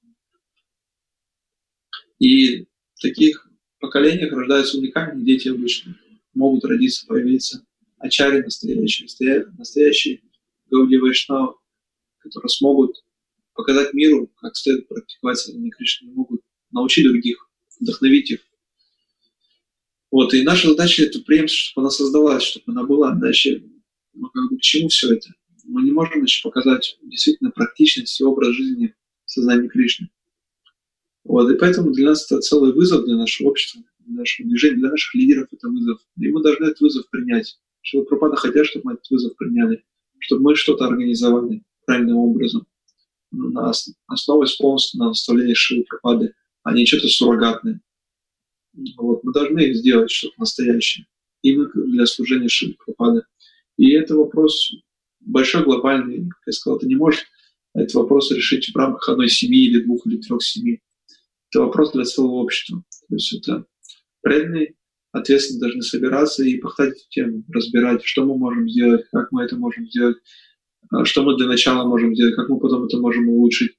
И 2.18 2.64
в 2.96 3.02
таких 3.04 3.48
поколениях 3.80 4.32
рождаются 4.32 4.80
уникальные 4.80 5.26
дети 5.26 5.50
обычно. 5.50 5.96
Могут 6.34 6.66
родиться, 6.66 7.06
появиться 7.06 7.64
ачари 8.00 8.42
настоящие, 8.42 9.46
настоящие 9.60 10.22
Гауди 10.72 10.98
Вайшнавы, 10.98 11.54
которые 12.18 12.50
смогут 12.50 12.96
показать 13.54 13.94
миру, 13.94 14.32
как 14.38 14.56
следует 14.56 14.88
практиковать 14.88 15.38
сознание 15.38 15.70
Кришны, 15.70 16.12
могут 16.14 16.42
научить 16.72 17.06
других, 17.06 17.48
вдохновить 17.80 18.32
их 18.32 18.40
вот, 20.14 20.32
и 20.36 20.44
наша 20.44 20.70
задача 20.70 21.06
эту 21.06 21.24
преемственность, 21.24 21.72
чтобы 21.72 21.86
она 21.86 21.90
создалась, 21.90 22.44
чтобы 22.44 22.66
она 22.68 22.84
была. 22.84 23.16
Дальше, 23.16 23.64
ну, 24.14 24.30
как 24.30 24.52
бы, 24.52 24.58
к 24.60 24.62
чему 24.62 24.88
все 24.90 25.12
это? 25.12 25.34
Мы 25.64 25.82
не 25.82 25.90
можем 25.90 26.20
значит, 26.20 26.44
показать 26.44 27.00
действительно 27.02 27.50
практичность 27.50 28.22
и 28.22 28.24
образ 28.24 28.50
жизни 28.50 28.94
сознания 29.26 29.68
Кришны. 29.68 30.12
Вот, 31.24 31.50
и 31.50 31.58
поэтому 31.58 31.94
для 31.94 32.10
нас 32.10 32.32
это 32.32 32.42
целый 32.42 32.74
вызов 32.74 33.06
для 33.06 33.16
нашего 33.16 33.48
общества, 33.48 33.82
для 34.06 34.20
нашего 34.20 34.48
движения, 34.48 34.76
для 34.76 34.92
наших 34.92 35.16
лидеров 35.16 35.48
это 35.52 35.68
вызов. 35.68 36.00
И 36.20 36.28
мы 36.28 36.44
должны 36.44 36.66
этот 36.66 36.82
вызов 36.82 37.10
принять. 37.10 37.58
Чтобы 37.82 38.06
пропада 38.06 38.36
хотят, 38.36 38.68
чтобы 38.68 38.86
мы 38.86 38.94
этот 38.94 39.10
вызов 39.10 39.36
приняли, 39.36 39.84
чтобы 40.20 40.44
мы 40.44 40.56
что-то 40.56 40.86
организовали 40.86 41.64
правильным 41.88 42.18
образом. 42.18 42.68
На 43.32 43.72
основе 44.06 44.48
полностью 44.60 45.00
на 45.00 45.08
наставление 45.08 45.56
Шивы 45.56 45.86
Пропады, 45.90 46.36
а 46.62 46.72
не 46.72 46.86
что-то 46.86 47.08
суррогатное. 47.08 47.82
Вот, 48.98 49.24
мы 49.24 49.32
должны 49.34 49.74
сделать 49.74 50.12
что-то 50.12 50.34
настоящее 50.40 51.06
именно 51.42 51.70
для 51.74 52.06
служения 52.06 52.48
Шри 52.48 52.74
Прабхупады. 52.74 53.24
И 53.78 53.92
это 53.92 54.16
вопрос 54.16 54.74
большой, 55.20 55.64
глобальный. 55.64 56.30
Как 56.30 56.42
я 56.48 56.54
сказал, 56.54 56.80
ты 56.80 56.88
не 56.88 56.96
можешь 56.96 57.26
этот 57.74 57.94
вопрос 57.96 58.32
решить 58.32 58.70
в 58.70 58.78
рамках 58.78 59.10
одной 59.10 59.30
семьи 59.30 59.68
или 59.68 59.84
двух 59.84 60.06
или 60.08 60.18
трех 60.18 60.44
семей. 60.44 60.82
Это 61.52 61.62
вопрос 61.62 61.92
для 61.92 62.04
целого 62.04 62.34
общества. 62.34 62.84
То 63.10 63.16
есть 63.16 63.34
это 63.34 63.66
преданные, 64.22 64.76
ответственно 65.12 65.62
должны 65.62 65.82
собираться 65.82 66.44
и 66.44 66.58
пахать 66.58 66.94
эту 66.94 67.10
тему, 67.10 67.44
разбирать, 67.50 68.04
что 68.04 68.26
мы 68.26 68.38
можем 68.38 68.70
сделать, 68.70 69.06
как 69.12 69.32
мы 69.32 69.44
это 69.44 69.56
можем 69.56 69.88
сделать, 69.88 70.18
а, 70.90 71.06
что 71.06 71.24
мы 71.24 71.38
для 71.38 71.48
начала 71.48 71.88
можем 71.88 72.16
сделать, 72.16 72.36
как 72.36 72.50
мы 72.50 72.60
потом 72.60 72.86
это 72.86 72.98
можем 72.98 73.30
улучшить 73.30 73.76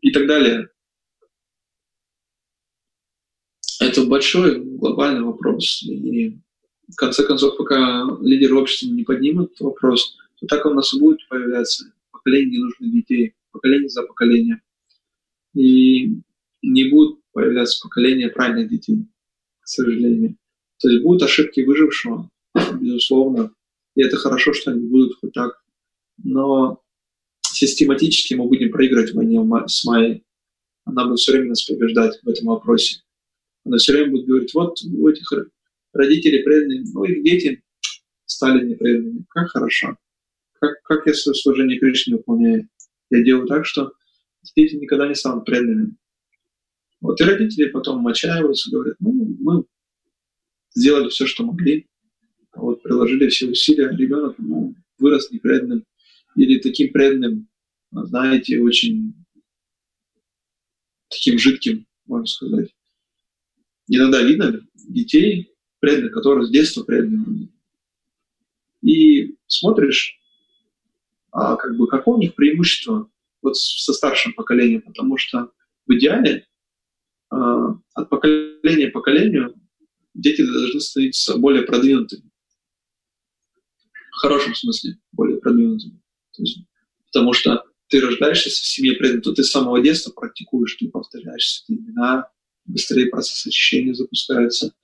и 0.00 0.12
так 0.12 0.26
далее. 0.26 0.68
Это 3.80 3.99
большой 4.10 4.60
глобальный 4.60 5.22
вопрос. 5.22 5.82
И 5.84 6.36
в 6.88 6.96
конце 6.96 7.24
концов, 7.24 7.56
пока 7.56 8.04
лидеры 8.20 8.56
общества 8.56 8.88
не 8.88 9.04
поднимут 9.04 9.52
этот 9.52 9.60
вопрос, 9.60 10.16
то 10.38 10.46
так 10.46 10.66
у 10.66 10.70
нас 10.70 10.92
и 10.92 10.98
будет 10.98 11.26
появляться 11.28 11.92
поколение 12.10 12.58
ненужных 12.58 12.92
детей, 12.92 13.34
поколение 13.52 13.88
за 13.88 14.02
поколением. 14.02 14.60
И 15.54 16.16
не 16.60 16.90
будут 16.90 17.20
появляться 17.32 17.80
поколения 17.82 18.28
правильных 18.28 18.68
детей, 18.68 19.06
к 19.60 19.68
сожалению. 19.68 20.36
То 20.78 20.88
есть 20.88 21.02
будут 21.02 21.22
ошибки 21.22 21.60
выжившего, 21.60 22.28
безусловно. 22.80 23.52
И 23.94 24.02
это 24.02 24.16
хорошо, 24.16 24.52
что 24.52 24.72
они 24.72 24.88
будут 24.88 25.18
хоть 25.20 25.32
так. 25.32 25.62
Но 26.22 26.82
систематически 27.42 28.34
мы 28.34 28.46
будем 28.48 28.72
проигрывать 28.72 29.12
в 29.12 29.14
войне 29.14 29.40
с 29.66 29.84
Майей. 29.84 30.24
Она 30.84 31.06
будет 31.06 31.20
все 31.20 31.32
время 31.32 31.50
нас 31.50 31.62
побеждать 31.62 32.18
в 32.22 32.28
этом 32.28 32.48
вопросе. 32.48 33.02
Она 33.64 33.76
все 33.76 33.92
время 33.92 34.10
будет 34.10 34.26
говорить, 34.26 34.54
вот 34.54 34.80
у 34.82 35.08
этих 35.08 35.32
родителей 35.92 36.42
преданные, 36.42 36.84
ну 36.92 37.04
их 37.04 37.22
дети 37.22 37.62
стали 38.24 38.66
непреданными. 38.66 39.24
Как 39.28 39.48
хорошо. 39.50 39.96
Как, 40.60 40.82
как 40.82 41.06
я 41.06 41.14
свое 41.14 41.34
служение 41.34 41.78
Кришне 41.78 42.16
выполняю. 42.16 42.68
Я 43.10 43.22
делаю 43.22 43.46
так, 43.46 43.66
что 43.66 43.92
дети 44.56 44.76
никогда 44.76 45.08
не 45.08 45.14
станут 45.14 45.44
преданными. 45.44 45.96
Вот 47.00 47.20
и 47.20 47.24
родители 47.24 47.68
потом 47.68 48.06
отчаиваются, 48.06 48.70
говорят, 48.70 48.96
ну, 49.00 49.36
мы 49.40 49.64
сделали 50.74 51.08
все, 51.08 51.26
что 51.26 51.44
могли, 51.44 51.88
вот, 52.54 52.82
приложили 52.82 53.28
все 53.28 53.48
усилия, 53.48 53.88
ребенок 53.88 54.34
ну, 54.38 54.74
вырос 54.98 55.30
непреданным 55.30 55.84
или 56.36 56.60
таким 56.60 56.92
преданным, 56.92 57.48
знаете, 57.90 58.60
очень 58.60 59.14
таким 61.08 61.38
жидким, 61.38 61.86
можно 62.04 62.26
сказать 62.26 62.70
иногда 63.96 64.22
видно 64.22 64.60
детей, 64.74 65.54
преданных, 65.80 66.12
которые 66.12 66.46
с 66.46 66.50
детства 66.50 66.84
преданные. 66.84 67.48
И 68.82 69.36
смотришь, 69.46 70.18
а 71.32 71.56
как 71.56 71.76
бы 71.76 71.86
какое 71.86 72.16
у 72.16 72.20
них 72.20 72.34
преимущество 72.34 73.10
вот 73.42 73.56
со 73.56 73.92
старшим 73.92 74.32
поколением, 74.34 74.82
потому 74.82 75.16
что 75.16 75.50
в 75.86 75.94
идеале 75.94 76.46
а, 77.30 77.78
от 77.94 78.08
поколения 78.08 78.90
к 78.90 78.92
поколению 78.92 79.54
дети 80.14 80.42
должны 80.42 80.80
становиться 80.80 81.36
более 81.36 81.62
продвинутыми. 81.62 82.30
хорошем 84.12 84.54
смысле, 84.54 84.98
более 85.12 85.38
продвинутым. 85.38 86.02
То 86.32 86.42
есть, 86.42 86.58
потому 87.06 87.32
что 87.32 87.64
ты 87.88 88.00
рождаешься 88.00 88.50
в 88.50 88.52
семье 88.52 88.94
преданных, 88.94 89.24
то 89.24 89.32
ты 89.32 89.42
с 89.42 89.50
самого 89.50 89.80
детства 89.80 90.12
практикуешь, 90.12 90.76
ты 90.76 90.88
повторяешь 90.88 91.62
эти 91.64 91.78
имена, 91.78 92.28
быстрее 92.64 93.06
процесс 93.06 93.46
очищения 93.46 93.94
запускается. 93.94 94.74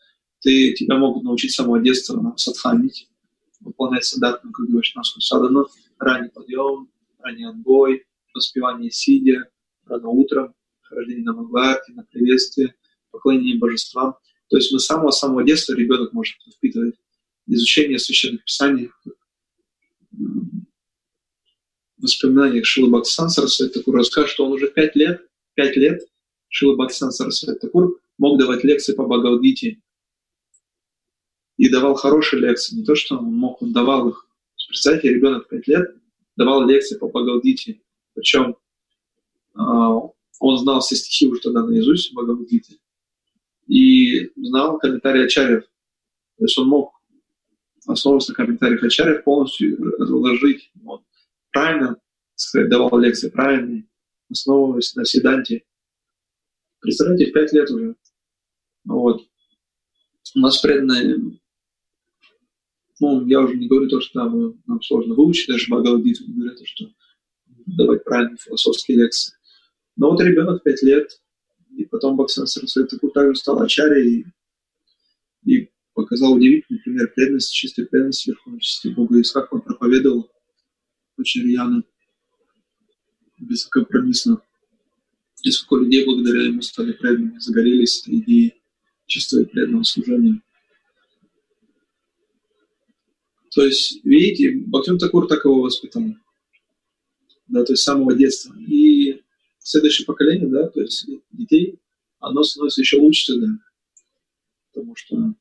Ты, 0.40 0.74
тебя 0.74 0.96
могут 0.96 1.24
научить 1.24 1.52
самого 1.52 1.80
детства 1.80 2.34
садханить, 2.36 3.08
выполнять 3.60 4.04
говоришь, 4.68 4.94
нашу 4.94 5.20
садану, 5.20 5.66
ранний 5.98 6.28
подъем, 6.28 6.90
ранний 7.18 7.44
отбой, 7.44 8.04
воспевание 8.34 8.90
сидя, 8.90 9.48
рано 9.86 10.08
утром, 10.08 10.54
хождение 10.82 11.24
на 11.24 11.32
Мангларте, 11.32 11.92
на 11.92 12.04
приветствие, 12.04 12.74
поклонение 13.10 13.58
божествам. 13.58 14.16
То 14.48 14.56
есть 14.56 14.72
мы 14.72 14.78
с 14.78 14.86
самого-самого 14.86 15.42
детства 15.42 15.74
ребенок 15.74 16.12
может 16.12 16.36
впитывать 16.56 16.94
изучение 17.46 17.98
священных 17.98 18.44
писаний, 18.44 18.90
воспоминаниях 21.98 22.66
Шилы 22.66 22.90
Бхактисана 22.90 23.28
Сарасвати 23.28 23.72
Такур 23.72 23.96
расскажет, 23.96 24.30
что 24.30 24.46
он 24.46 24.52
уже 24.52 24.68
пять 24.68 24.94
лет, 24.96 25.26
пять 25.54 25.76
лет 25.76 26.02
Шила 26.56 26.74
Бхактисана 26.74 27.12
Сарасвати 27.12 27.58
Такур 27.58 28.00
мог 28.16 28.38
давать 28.38 28.64
лекции 28.64 28.94
по 28.94 29.04
Бхагавадгите. 29.04 29.78
И 31.58 31.68
давал 31.68 31.96
хорошие 31.96 32.40
лекции. 32.40 32.76
Не 32.76 32.82
то, 32.82 32.94
что 32.94 33.18
он 33.18 33.26
мог, 33.26 33.60
он 33.60 33.74
давал 33.74 34.08
их. 34.08 34.26
Представьте, 34.66 35.10
ребенок 35.10 35.48
пять 35.50 35.68
лет 35.68 35.94
давал 36.34 36.66
лекции 36.66 36.96
по 36.96 37.08
Бхагавадгите. 37.08 37.82
Причем 38.14 38.56
а, 39.54 40.00
он 40.40 40.58
знал 40.58 40.80
все 40.80 40.96
стихи 40.96 41.28
уже 41.28 41.42
тогда 41.42 41.62
наизусть 41.62 42.14
Бхагавадгите. 42.14 42.78
И 43.66 44.30
знал 44.36 44.78
комментарии 44.78 45.26
Ачарьев. 45.26 45.64
То 46.38 46.44
есть 46.44 46.56
он 46.56 46.68
мог, 46.68 46.94
основываясь 47.86 48.28
на 48.28 48.34
комментариях 48.34 48.82
Ачарьев, 48.82 49.24
полностью 49.24 49.76
разложить. 49.98 50.72
Он 50.86 51.04
правильно 51.52 52.00
сказать, 52.34 52.70
давал 52.70 52.98
лекции 52.98 53.28
правильные, 53.28 53.86
основываясь 54.30 54.94
на 54.94 55.04
седанте. 55.04 55.64
Представляете, 56.86 57.26
в 57.26 57.32
пять 57.32 57.52
лет 57.52 57.68
уже. 57.68 57.96
Вот. 58.84 59.26
У 60.36 60.38
нас 60.38 60.58
преданные, 60.58 61.16
ну, 63.00 63.26
я 63.26 63.40
уже 63.40 63.56
не 63.56 63.66
говорю 63.66 63.88
то, 63.88 64.00
что 64.00 64.20
там, 64.20 64.62
нам 64.68 64.80
сложно 64.80 65.16
выучить, 65.16 65.48
даже 65.48 65.66
Бхагавадгиту 65.68 66.30
не 66.30 66.48
то, 66.50 66.64
что 66.64 66.84
давать 67.66 68.04
правильные 68.04 68.36
философские 68.36 68.98
лекции. 68.98 69.34
Но 69.96 70.12
вот 70.12 70.20
ребенок 70.20 70.62
пять 70.62 70.80
лет, 70.84 71.10
и 71.76 71.86
потом 71.86 72.16
Баксан 72.16 72.46
Сарасвати 72.46 72.90
Такур 72.94 73.10
также 73.10 73.34
стал 73.34 73.60
ачарей 73.60 74.24
и, 75.42 75.50
и 75.52 75.70
показал 75.92 76.34
удивительный 76.34 76.78
пример 76.78 77.12
преданности, 77.12 77.52
чистой 77.52 77.86
преданности 77.86 78.28
Верховной 78.28 78.60
Чисти 78.60 78.88
Бога. 78.94 79.18
И 79.18 79.24
как 79.24 79.52
он 79.52 79.60
проповедовал 79.60 80.30
очень 81.18 81.42
рьяно, 81.42 81.82
бескомпромиссно. 83.40 84.40
И 85.46 85.50
сколько 85.52 85.84
людей 85.84 86.04
благодаря 86.04 86.42
ему 86.42 86.60
стали 86.60 86.90
преданными, 86.90 87.38
загорелись 87.38 88.02
идеей 88.04 88.60
чистого 89.06 89.42
и 89.42 89.44
преданного 89.44 89.84
служения. 89.84 90.42
То 93.54 93.64
есть, 93.64 94.04
видите, 94.04 94.56
Бахтин 94.66 94.98
Такур 94.98 95.28
так 95.28 95.44
его 95.44 95.60
воспитал. 95.60 96.02
Да, 97.46 97.64
то 97.64 97.74
есть 97.74 97.82
с 97.82 97.84
самого 97.84 98.16
детства. 98.16 98.56
И 98.58 99.22
следующее 99.60 100.04
поколение, 100.04 100.48
да, 100.48 100.68
то 100.68 100.80
есть 100.80 101.08
детей, 101.30 101.78
оно 102.18 102.42
становится 102.42 102.80
еще 102.80 102.98
лучше 102.98 103.34
тогда. 103.34 103.46
Потому 104.72 104.96
что 104.96 105.34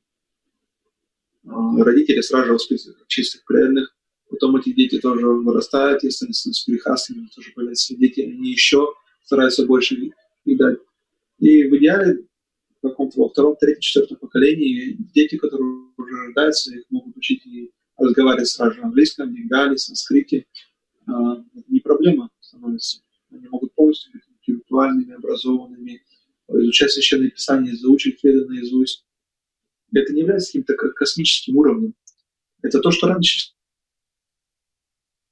а, 1.46 1.82
родители 1.82 2.20
сразу 2.20 2.46
же 2.46 2.52
воспитывают 2.52 3.08
чистых, 3.08 3.44
преданных, 3.44 3.92
Потом 4.28 4.56
эти 4.56 4.72
дети 4.72 4.98
тоже 4.98 5.24
вырастают, 5.24 6.02
если 6.02 6.26
они 6.26 6.32
становятся 6.32 6.70
грехастыми, 6.70 7.28
тоже 7.34 7.52
появляются 7.54 7.96
дети, 7.96 8.20
они 8.20 8.50
еще 8.50 8.92
стараются 9.26 9.66
больше 9.66 9.96
их 10.44 10.58
дать. 10.58 10.78
И 11.38 11.64
в 11.64 11.76
идеале 11.76 12.26
в 12.78 12.88
каком-то 12.88 13.20
во 13.20 13.28
втором, 13.28 13.56
третьем, 13.56 13.80
четвертом 13.80 14.18
поколении 14.18 14.96
дети, 15.12 15.36
которые 15.36 15.90
уже 15.96 16.14
рождаются, 16.14 16.74
их 16.74 16.84
могут 16.90 17.16
учить 17.16 17.44
и 17.44 17.72
разговаривать 17.98 18.48
сразу 18.48 18.78
на 18.80 18.86
английском, 18.86 19.34
бенгале, 19.34 19.76
санскрите. 19.76 20.46
А, 21.06 21.42
не 21.68 21.80
проблема 21.80 22.30
становится. 22.40 23.02
Они 23.30 23.48
могут 23.48 23.74
полностью 23.74 24.12
быть 24.12 24.22
интеллектуальными, 24.28 25.14
образованными, 25.14 26.02
изучать 26.48 26.92
священное 26.92 27.30
писание, 27.30 27.76
заучить 27.76 28.22
веды 28.22 28.46
наизусть. 28.46 29.04
Это 29.92 30.12
не 30.12 30.20
является 30.20 30.48
каким-то 30.48 30.74
космическим 30.74 31.56
уровнем. 31.56 31.94
Это 32.62 32.80
то, 32.80 32.90
что 32.90 33.08
раньше 33.08 33.52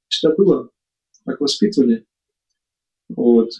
всегда 0.09 0.35
было, 0.35 0.69
как 1.25 1.39
воспитывали. 1.39 2.05
Вот. 3.09 3.51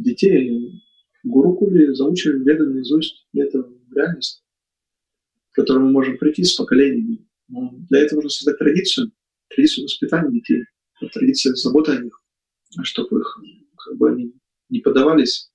Детей 0.00 0.82
гурукули 1.24 1.92
заучили 1.92 2.42
веды 2.42 2.66
наизусть. 2.66 3.26
И 3.32 3.40
это 3.40 3.68
реальность, 3.94 4.42
к 5.50 5.56
которой 5.56 5.80
мы 5.80 5.90
можем 5.90 6.16
прийти 6.16 6.42
с 6.42 6.54
поколениями. 6.54 7.26
Но 7.48 7.70
для 7.90 8.00
этого 8.00 8.22
нужно 8.22 8.30
создать 8.30 8.58
традицию, 8.58 9.12
традицию 9.48 9.84
воспитания 9.84 10.32
детей, 10.32 10.64
традицию 11.12 11.54
заботы 11.56 11.92
о 11.92 12.00
них, 12.00 12.22
чтобы 12.82 13.20
их, 13.20 13.40
как 13.76 13.96
бы 13.98 14.10
они 14.10 14.34
не 14.70 14.80
поддавались 14.80 15.52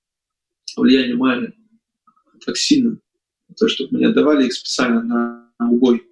влиянию 0.76 1.16
Майи 1.16 1.52
так 2.44 2.56
сильно, 2.56 2.98
то, 3.56 3.66
чтобы 3.66 3.94
мы 3.94 3.98
не 4.00 4.04
отдавали 4.04 4.46
их 4.46 4.52
специально 4.52 5.02
на, 5.02 5.50
на 5.58 5.70
убой. 5.70 6.06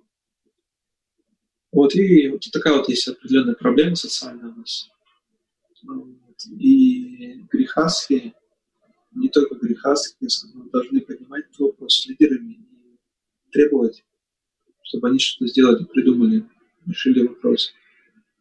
Вот, 1.71 1.95
и 1.95 2.29
вот 2.29 2.43
такая 2.53 2.75
вот 2.75 2.89
есть 2.89 3.07
определенная 3.07 3.55
проблема 3.55 3.95
социальная 3.95 4.49
у 4.49 4.57
нас. 4.57 4.89
И 6.59 7.04
грехастские, 7.51 8.35
не 9.13 9.29
только 9.29 9.55
грехастские, 9.55 10.29
мы 10.55 10.71
должны 10.71 11.01
поднимать 11.01 11.45
этот 11.47 11.61
вопрос 11.61 12.01
с 12.01 12.07
лидерами 12.07 12.53
и 12.53 12.99
требовать, 13.51 14.05
чтобы 14.83 15.09
они 15.09 15.19
что-то 15.19 15.49
сделали, 15.49 15.85
придумали, 15.85 16.45
решили 16.87 17.27
вопрос 17.27 17.73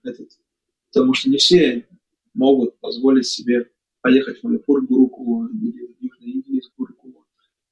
этот. 0.03 0.29
Потому 0.91 1.13
что 1.13 1.29
не 1.29 1.37
все 1.37 1.87
могут 2.33 2.77
позволить 2.79 3.27
себе 3.27 3.69
поехать 4.01 4.39
в 4.39 4.43
Манипур 4.43 4.85
Гуруку 4.85 5.47
или 5.47 5.87
в 5.87 6.01
Южной 6.01 6.31
Индии 6.31 6.59
с 6.59 6.69
Гуруку. 6.77 7.25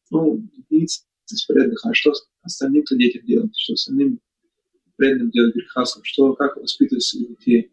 Ну, 0.09 0.47
единицы 0.53 1.03
из 1.29 1.45
преданных, 1.45 1.85
а 1.85 1.93
что 1.93 2.13
остальным-то 2.41 2.95
детям 2.95 3.25
делать, 3.25 3.57
что 3.57 3.73
остальным 3.73 4.19
преданным 4.95 5.31
делать 5.31 5.55
грехасом, 5.55 6.03
что, 6.03 6.33
как 6.33 6.57
воспитывать 6.57 7.03
своих 7.03 7.29
детей. 7.29 7.71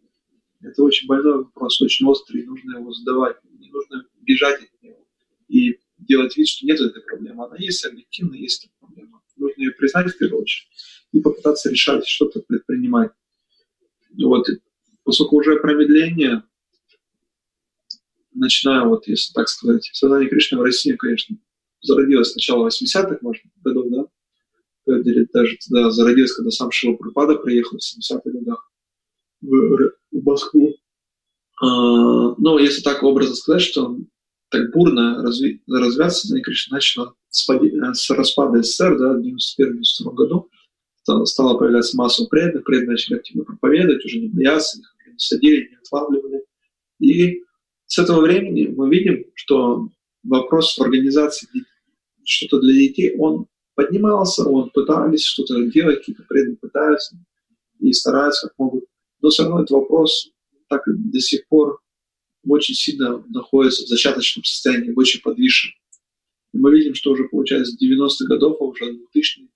Это 0.61 0.83
очень 0.83 1.07
больной 1.07 1.43
вопрос, 1.43 1.81
очень 1.81 2.05
острый, 2.05 2.45
нужно 2.45 2.77
его 2.77 2.91
задавать. 2.91 3.37
Не 3.43 3.69
нужно 3.69 4.05
бежать 4.21 4.61
от 4.61 4.83
него 4.83 5.05
и 5.47 5.79
делать 5.97 6.35
вид, 6.35 6.47
что 6.47 6.65
нет 6.65 6.79
этой 6.79 7.01
проблемы. 7.01 7.45
Она 7.45 7.55
есть 7.57 7.85
объективно, 7.85 8.35
есть 8.35 8.65
эта 8.65 8.73
проблема. 8.79 9.21
Нужно 9.37 9.61
ее 9.61 9.71
признать 9.71 10.13
в 10.13 10.17
первую 10.17 10.41
очередь 10.41 10.67
и 11.11 11.21
попытаться 11.21 11.69
решать, 11.69 12.05
что-то 12.05 12.41
предпринимать. 12.41 13.11
Вот, 14.17 14.47
поскольку 15.03 15.37
уже 15.37 15.59
промедление, 15.59 16.43
начинаю, 18.33 18.89
вот, 18.89 19.07
если 19.07 19.33
так 19.33 19.47
сказать, 19.47 19.89
сознание 19.93 20.29
Кришны 20.29 20.57
в 20.57 20.61
России, 20.61 20.93
конечно, 20.93 21.37
зародилось 21.81 22.31
с 22.31 22.35
начала 22.35 22.67
80-х, 22.67 23.19
может, 23.21 23.43
годов, 23.63 23.85
да, 23.89 24.05
даже 25.33 25.57
тогда 25.67 25.91
зародилась, 25.91 26.33
когда 26.33 26.51
сам 26.51 26.71
Шила 26.71 26.95
приехал 26.95 27.77
в 27.77 27.81
70-х 27.81 28.29
годах 28.29 28.71
Москву. 30.29 30.75
А, 31.61 32.35
но 32.37 32.59
если 32.59 32.81
так 32.81 33.03
образно 33.03 33.35
сказать, 33.35 33.61
что 33.61 33.97
так 34.49 34.71
бурно 34.71 35.21
разви, 35.23 35.61
развиваться, 35.67 36.21
Сознание 36.21 36.43
Кришны 36.43 36.75
начало 36.75 37.15
с, 37.29 37.47
с 37.93 38.09
распада 38.09 38.63
СССР 38.63 38.97
да, 38.97 39.13
в 39.13 39.19
1991-1992 39.19 40.13
году. 40.13 40.49
Стало 41.25 41.57
появляться 41.57 41.97
масса 41.97 42.25
преданных, 42.25 42.65
преданные 42.65 42.91
начали 42.91 43.17
активно 43.17 43.43
проповедовать, 43.43 44.05
уже 44.05 44.19
не 44.19 44.27
бояться, 44.27 44.79
их 44.79 45.07
не 45.07 45.17
садили, 45.17 45.69
не 45.69 45.75
отлавливали. 45.77 46.43
И 46.99 47.43
с 47.85 47.97
этого 47.97 48.21
времени 48.21 48.67
мы 48.67 48.89
видим, 48.89 49.25
что 49.33 49.89
вопрос 50.23 50.77
в 50.77 50.81
организации 50.81 51.47
что-то 52.23 52.59
для 52.59 52.73
детей, 52.73 53.15
он 53.17 53.47
поднимался, 53.73 54.47
он 54.47 54.69
пытались 54.69 55.23
что-то 55.23 55.63
делать, 55.63 55.99
какие-то 55.99 56.23
преданные 56.27 56.57
пытаются 56.57 57.17
и 57.79 57.91
стараются 57.93 58.47
как 58.47 58.59
могут. 58.59 58.85
Но 59.21 59.29
все 59.29 59.43
равно 59.43 59.59
этот 59.59 59.71
вопрос 59.71 60.31
так 60.67 60.83
до 60.85 61.19
сих 61.19 61.47
пор 61.47 61.81
очень 62.45 62.75
сильно 62.75 63.23
находится 63.29 63.83
в 63.83 63.87
зачаточном 63.87 64.43
состоянии, 64.43 64.93
очень 64.95 65.21
подвижен. 65.21 65.71
И 66.53 66.57
мы 66.57 66.71
видим, 66.71 66.95
что 66.95 67.11
уже 67.11 67.27
получается 67.27 67.73
с 67.73 67.83
90-х 67.83 68.25
годов, 68.27 68.57
а 68.59 68.63
уже 68.63 68.93
2000, 68.93 69.49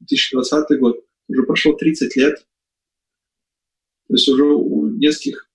2020 0.00 0.80
год, 0.80 1.04
уже 1.28 1.42
прошло 1.44 1.74
30 1.74 2.16
лет. 2.16 2.46
То 4.08 4.14
есть 4.14 4.28
уже 4.28 4.44
у 4.44 4.88
нескольких 4.88 5.48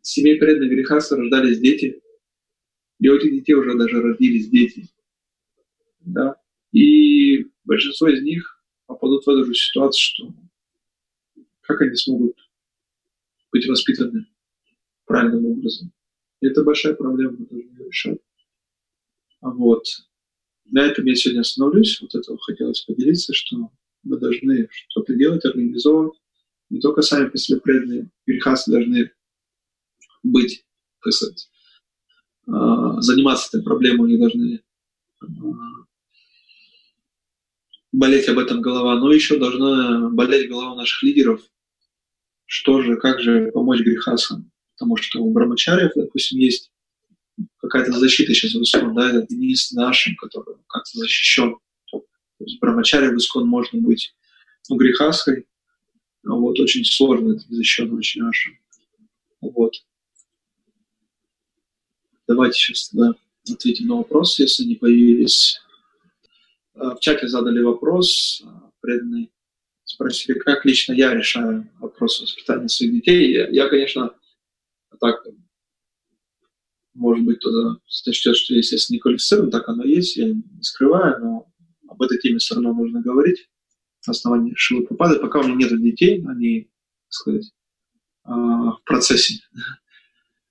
семей 0.00 0.38
преданных 0.38 0.70
греха 0.70 0.98
рождались 1.10 1.60
дети, 1.60 2.00
и 2.98 3.08
у 3.08 3.14
этих 3.14 3.32
детей 3.32 3.54
уже 3.54 3.76
даже 3.76 4.00
родились 4.00 4.48
дети. 4.48 4.88
Да? 6.00 6.36
И 6.72 7.46
большинство 7.64 8.08
из 8.08 8.22
них 8.22 8.64
попадут 8.86 9.24
в 9.24 9.30
эту 9.30 9.44
же 9.44 9.54
ситуацию, 9.54 10.00
что 10.00 10.34
как 11.60 11.82
они 11.82 11.94
смогут 11.94 12.36
быть 13.52 13.66
воспитаны 13.68 14.26
правильным 15.04 15.46
образом? 15.46 15.92
Это 16.40 16.64
большая 16.64 16.94
проблема, 16.94 17.36
мы 17.38 17.46
должны 17.46 17.68
ее 17.68 17.86
решать. 17.86 18.18
Вот. 19.40 19.84
На 20.64 20.86
этом 20.86 21.04
я 21.04 21.14
сегодня 21.14 21.40
остановлюсь. 21.40 22.00
Вот 22.00 22.14
этого 22.14 22.38
хотелось 22.38 22.80
поделиться, 22.80 23.34
что 23.34 23.70
мы 24.02 24.18
должны 24.18 24.68
что-то 24.88 25.14
делать, 25.14 25.44
организовывать. 25.44 26.18
Не 26.70 26.80
только 26.80 27.02
сами 27.02 27.28
по 27.28 27.36
себе 27.36 27.60
преданные, 27.60 28.10
грехасы 28.26 28.70
должны 28.70 29.10
быть, 30.22 30.64
так 31.02 31.12
сказать, 31.12 31.50
а, 32.46 33.00
заниматься 33.02 33.48
этой 33.48 33.64
проблемой, 33.64 34.08
они 34.08 34.18
должны 34.18 34.62
а, 35.20 35.26
болеть 37.92 38.28
об 38.28 38.38
этом 38.38 38.62
голова, 38.62 38.98
но 38.98 39.12
еще 39.12 39.38
должна 39.38 40.08
болеть 40.10 40.48
голова 40.48 40.74
наших 40.74 41.02
лидеров, 41.02 41.42
что 42.46 42.82
же, 42.82 42.96
как 42.96 43.20
же 43.20 43.50
помочь 43.52 43.80
грехасам. 43.80 44.50
Потому 44.76 44.96
что 44.96 45.20
у 45.22 45.32
брамачариев, 45.32 45.92
допустим, 45.94 46.38
есть 46.38 46.70
какая-то 47.58 47.92
защита 47.92 48.34
сейчас 48.34 48.54
в 48.54 48.62
Искон, 48.62 48.94
да, 48.94 49.10
это 49.10 49.32
единственный 49.32 49.86
нашим, 49.86 50.16
который 50.16 50.56
как-то 50.66 50.98
защищен. 50.98 51.56
То 51.90 52.04
есть 52.40 52.60
брамачари 52.60 53.14
в 53.14 53.16
Искон 53.16 53.46
можно 53.46 53.80
быть 53.80 54.14
ну, 54.68 54.76
грехаской, 54.76 55.46
вот, 56.24 56.58
очень 56.60 56.84
сложно, 56.84 57.32
это 57.32 57.44
защищен 57.48 57.92
очень 57.94 58.22
нашим. 58.22 58.58
Вот. 59.40 59.74
Давайте 62.28 62.58
сейчас 62.58 62.90
тогда 62.90 63.12
ответим 63.50 63.88
на 63.88 63.96
вопросы, 63.96 64.42
если 64.42 64.64
они 64.64 64.76
появились. 64.76 65.60
А, 66.74 66.94
в 66.94 67.00
чате 67.00 67.28
задали 67.28 67.60
вопрос, 67.60 68.42
а, 68.44 68.70
преданный 68.80 69.32
спросили, 69.92 70.38
как 70.38 70.64
лично 70.64 70.92
я 70.92 71.14
решаю 71.14 71.70
вопрос 71.78 72.20
воспитания 72.20 72.68
своих 72.68 72.92
детей. 72.92 73.32
Я, 73.32 73.48
я 73.48 73.68
конечно, 73.68 74.14
так, 75.00 75.26
может 76.94 77.24
быть, 77.24 77.38
кто-то 77.38 77.80
сочтет, 77.86 78.36
что 78.36 78.54
естественно, 78.54 78.96
не 78.96 79.00
квалифицирован, 79.00 79.50
так 79.50 79.68
оно 79.68 79.84
есть, 79.84 80.16
я 80.16 80.28
не 80.28 80.62
скрываю, 80.62 81.20
но 81.20 81.52
об 81.88 82.00
этой 82.02 82.18
теме 82.18 82.38
все 82.38 82.54
равно 82.54 82.72
нужно 82.72 83.02
говорить. 83.02 83.48
Основание 84.06 84.54
Шилы 84.56 84.84
Пропады. 84.86 85.20
Пока 85.20 85.40
у 85.40 85.44
меня 85.44 85.68
нет 85.68 85.80
детей, 85.80 86.24
они, 86.26 86.70
так 87.04 87.12
сказать, 87.12 87.52
а, 88.24 88.72
в 88.72 88.82
процессе. 88.84 89.40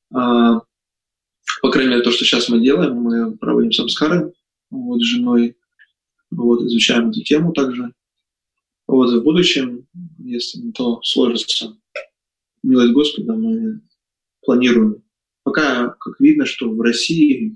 По 0.09 1.69
крайней 1.69 1.91
мере, 1.91 2.03
то, 2.03 2.11
что 2.11 2.25
сейчас 2.25 2.47
мы 2.49 2.61
делаем, 2.61 2.95
мы 2.95 3.37
проводим 3.37 3.71
самскары 3.71 4.33
вот, 4.69 5.01
с 5.01 5.05
женой, 5.05 5.57
вот, 6.29 6.61
изучаем 6.63 7.09
эту 7.09 7.21
тему 7.23 7.53
также. 7.53 7.93
Вот, 8.91 9.09
в 9.09 9.23
будущем, 9.23 9.87
если 10.19 10.69
то 10.71 11.01
сложится, 11.01 11.77
милость 12.61 12.91
Господа, 12.91 13.35
мы 13.35 13.79
планируем. 14.41 15.01
Пока, 15.43 15.91
как 15.91 16.19
видно, 16.19 16.45
что 16.45 16.69
в 16.69 16.81
России, 16.81 17.55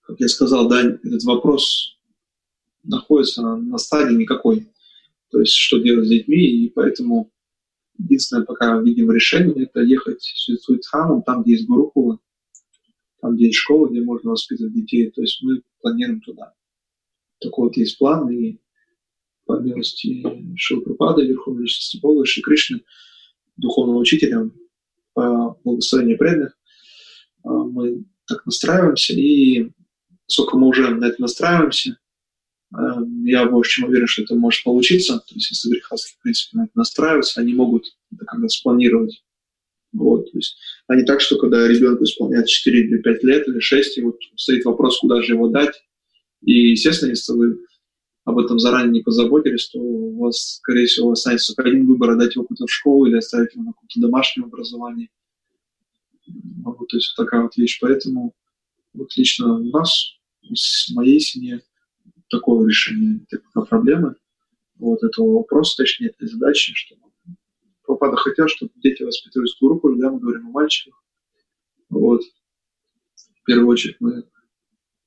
как 0.00 0.18
я 0.20 0.28
сказал, 0.28 0.70
да, 0.70 0.80
этот 0.80 1.22
вопрос 1.24 1.98
находится 2.82 3.42
на 3.42 3.76
стадии 3.76 4.14
никакой. 4.14 4.72
То 5.30 5.40
есть, 5.40 5.52
что 5.52 5.80
делать 5.80 6.06
с 6.06 6.08
детьми, 6.08 6.38
и 6.38 6.70
поэтому 6.70 7.30
единственное, 7.98 8.46
пока 8.46 8.80
видим 8.80 9.10
решение, 9.10 9.64
это 9.64 9.82
ехать 9.82 10.22
в 10.22 10.56
Суицхаму, 10.62 11.22
там, 11.26 11.42
где 11.42 11.52
есть 11.52 11.66
Гурукула, 11.66 12.20
там, 13.20 13.36
где 13.36 13.48
есть 13.48 13.58
школа, 13.58 13.86
где 13.88 14.00
можно 14.00 14.30
воспитывать 14.30 14.72
детей. 14.72 15.10
То 15.10 15.20
есть 15.20 15.42
мы 15.42 15.62
планируем 15.82 16.22
туда. 16.22 16.54
Такой 17.38 17.66
вот 17.66 17.76
есть 17.76 17.98
план, 17.98 18.30
и 18.30 18.60
по 19.46 19.58
милости 19.58 20.24
Шилпрапада, 20.56 21.22
Верховной 21.22 21.62
Личности 21.62 21.98
Бога, 22.00 22.26
Шри 22.26 22.42
Кришны, 22.42 22.82
духовного 23.56 23.98
учителя, 23.98 24.50
по 25.14 25.58
благословению 25.64 26.18
преданных, 26.18 26.58
а, 27.44 27.50
мы 27.50 28.04
так 28.26 28.44
настраиваемся, 28.44 29.14
и 29.14 29.70
сколько 30.26 30.58
мы 30.58 30.68
уже 30.68 30.88
на 30.90 31.06
это 31.06 31.20
настраиваемся, 31.22 31.96
а, 32.74 33.00
я 33.24 33.46
больше 33.46 33.80
чем 33.80 33.88
уверен, 33.88 34.06
что 34.06 34.22
это 34.22 34.34
может 34.34 34.64
получиться. 34.64 35.18
То 35.18 35.34
есть, 35.34 35.50
если 35.50 35.70
грехастки, 35.70 36.16
в 36.18 36.22
принципе, 36.22 36.58
на 36.58 36.64
это 36.64 36.72
настраиваются, 36.74 37.40
они 37.40 37.54
могут 37.54 37.86
это 38.12 38.24
когда 38.26 38.48
спланировать. 38.48 39.22
Вот, 39.92 40.30
то 40.30 40.36
есть, 40.36 40.58
а 40.88 40.96
не 40.96 41.04
так, 41.04 41.22
что 41.22 41.38
когда 41.38 41.66
ребенку 41.66 42.04
исполняется 42.04 42.52
4 42.52 42.80
или 42.80 42.98
5 42.98 43.24
лет 43.24 43.48
или 43.48 43.60
6, 43.60 43.96
и 43.96 44.02
вот 44.02 44.18
стоит 44.34 44.64
вопрос, 44.64 44.98
куда 44.98 45.22
же 45.22 45.32
его 45.32 45.48
дать. 45.48 45.74
И, 46.42 46.72
естественно, 46.72 47.10
если 47.10 47.32
вы 47.32 47.58
об 48.26 48.38
этом 48.38 48.58
заранее 48.58 48.92
не 48.92 49.02
позаботились, 49.02 49.68
то 49.68 49.78
у 49.78 50.18
вас, 50.18 50.56
скорее 50.56 50.86
всего, 50.86 51.12
останется 51.12 51.54
только 51.54 51.70
один 51.70 51.86
выбор, 51.86 52.10
отдать 52.10 52.34
его 52.34 52.44
куда-то 52.44 52.66
в 52.66 52.72
школу 52.72 53.06
или 53.06 53.16
оставить 53.16 53.54
его 53.54 53.62
на 53.62 53.72
каком-то 53.72 54.00
домашнем 54.00 54.46
образовании. 54.46 55.12
Вот, 56.64 56.88
то 56.88 56.96
есть 56.96 57.14
вот 57.16 57.24
такая 57.24 57.42
вот 57.42 57.56
вещь. 57.56 57.78
Поэтому 57.80 58.34
вот 58.94 59.16
лично 59.16 59.54
у 59.54 59.64
нас, 59.64 60.18
с 60.52 60.90
моей 60.92 61.20
семье, 61.20 61.62
такого 62.28 62.66
решения 62.66 63.24
такой 63.30 63.64
проблемы, 63.64 64.16
вот 64.74 65.04
этого 65.04 65.36
вопроса, 65.36 65.76
точнее, 65.76 66.08
этой 66.08 66.26
задачи, 66.26 66.74
что 66.74 66.96
Пропада 67.84 68.16
хотят, 68.16 68.50
чтобы 68.50 68.72
дети 68.74 69.04
воспитывались 69.04 69.54
в 69.54 69.64
группу, 69.64 69.94
да, 69.94 70.10
мы 70.10 70.18
говорим 70.18 70.48
о 70.48 70.50
мальчиках. 70.50 71.00
Вот. 71.88 72.22
В 73.14 73.44
первую 73.44 73.68
очередь 73.68 73.98
мы 74.00 74.24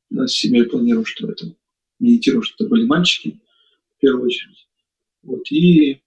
с 0.09 0.31
семьей 0.31 0.63
планируем, 0.63 1.05
что 1.05 1.29
это 1.29 1.53
медитируем, 1.99 2.43
что 2.43 2.63
это 2.63 2.69
были 2.69 2.85
мальчики, 2.85 3.39
в 3.95 3.99
первую 3.99 4.25
очередь. 4.25 4.67
Вот, 5.21 5.51
и 5.51 6.01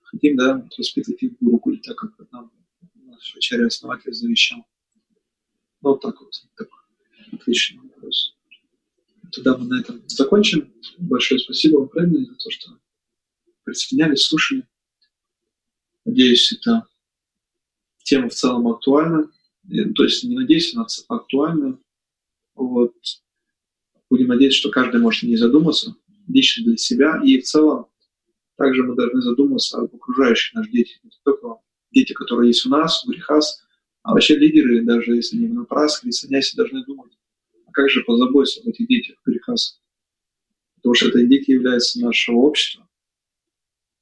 хотим, 0.00 0.36
да, 0.36 0.68
воспитывать 0.76 1.22
их 1.22 1.32
в 1.32 1.44
Гурукуле, 1.44 1.78
так 1.78 1.96
как 1.96 2.12
нам 2.32 2.52
наш 2.94 3.36
Ачарья-основатель 3.36 4.12
завещал. 4.12 4.66
Ну, 5.80 5.90
вот 5.90 6.00
так 6.00 6.20
вот. 6.20 6.32
Так, 6.56 6.68
отличный 7.32 7.80
вопрос. 7.82 8.34
Тогда 9.32 9.56
мы 9.56 9.66
на 9.66 9.80
этом 9.80 10.02
закончим. 10.08 10.72
Большое 10.98 11.38
спасибо 11.38 11.78
вам, 11.78 11.88
правильно, 11.88 12.24
за 12.24 12.34
то, 12.34 12.50
что 12.50 12.78
присоединялись, 13.64 14.22
слушали. 14.22 14.66
Надеюсь, 16.04 16.52
эта 16.52 16.86
тема 18.02 18.28
в 18.28 18.34
целом 18.34 18.66
актуальна. 18.68 19.30
То 19.94 20.02
есть 20.02 20.24
не 20.24 20.34
надеюсь, 20.34 20.74
она 20.74 20.86
актуальна. 21.08 21.78
Вот. 22.54 22.94
Будем 24.10 24.28
надеяться, 24.28 24.58
что 24.58 24.70
каждый 24.70 25.00
может 25.00 25.22
не 25.22 25.36
задуматься 25.36 25.94
лично 26.26 26.64
для 26.64 26.76
себя. 26.76 27.20
И 27.24 27.40
в 27.40 27.44
целом 27.44 27.86
также 28.56 28.82
мы 28.82 28.94
должны 28.94 29.20
задуматься 29.20 29.78
об 29.78 29.94
окружающих 29.94 30.54
наших 30.54 30.72
детях. 30.72 30.98
Не 31.04 31.10
только 31.24 31.56
дети, 31.92 32.12
которые 32.12 32.48
есть 32.48 32.66
у 32.66 32.70
нас, 32.70 33.04
в 33.04 33.08
грехас, 33.08 33.62
а 34.02 34.12
вообще 34.12 34.36
лидеры, 34.36 34.84
даже 34.84 35.14
если 35.14 35.36
они 35.36 35.48
на 35.48 35.64
прас 35.64 36.02
или 36.02 36.10
саняси, 36.10 36.56
должны 36.56 36.84
думать, 36.84 37.12
а 37.66 37.72
как 37.72 37.90
же 37.90 38.02
позаботиться 38.02 38.60
об 38.60 38.68
этих 38.68 38.86
детях 38.86 39.16
в 39.20 39.30
грехас. 39.30 39.80
Потому 40.76 40.94
что 40.94 41.08
это 41.08 41.24
дети 41.24 41.50
являются 41.50 42.00
нашего 42.00 42.36
общества. 42.36 42.88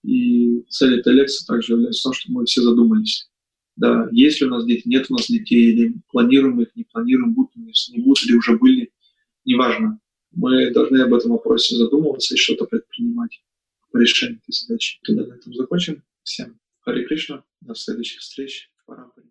И 0.03 0.63
цель 0.69 1.01
этой 1.01 1.15
лекции 1.15 1.45
также 1.45 1.73
является 1.73 2.01
в 2.01 2.05
том, 2.05 2.13
что 2.13 2.33
мы 2.33 2.45
все 2.45 2.63
задумались. 2.63 3.29
Да, 3.75 4.09
есть 4.13 4.41
ли 4.41 4.47
у 4.47 4.51
нас 4.51 4.65
дети, 4.65 4.87
нет 4.87 5.07
у 5.11 5.15
нас 5.15 5.27
детей, 5.27 5.73
или 5.73 5.95
планируем 6.11 6.61
их, 6.61 6.75
не 6.77 6.85
планируем, 6.85 7.35
будут 7.35 7.57
у 7.57 7.61
нас, 7.61 7.91
не 7.93 8.01
будут, 8.01 8.25
или 8.25 8.37
уже 8.37 8.57
были 8.57 8.93
неважно. 9.47 10.01
Мы 10.32 10.70
должны 10.72 10.99
об 10.99 11.14
этом 11.14 11.30
вопросе 11.30 11.76
задумываться 11.76 12.34
и 12.34 12.38
что-то 12.38 12.66
предпринимать 12.66 13.42
по 13.90 13.97
решению 13.97 14.38
этой 14.38 14.53
задачи. 14.53 14.99
Тогда 15.03 15.24
на 15.24 15.34
этом 15.34 15.55
закончим. 15.55 16.03
Всем 16.22 16.61
Хари 16.80 17.05
Кришна. 17.07 17.44
До 17.62 17.74
следующих 17.74 18.20
встреч 18.20 18.70
в 18.76 18.84
Парампаре. 18.86 19.28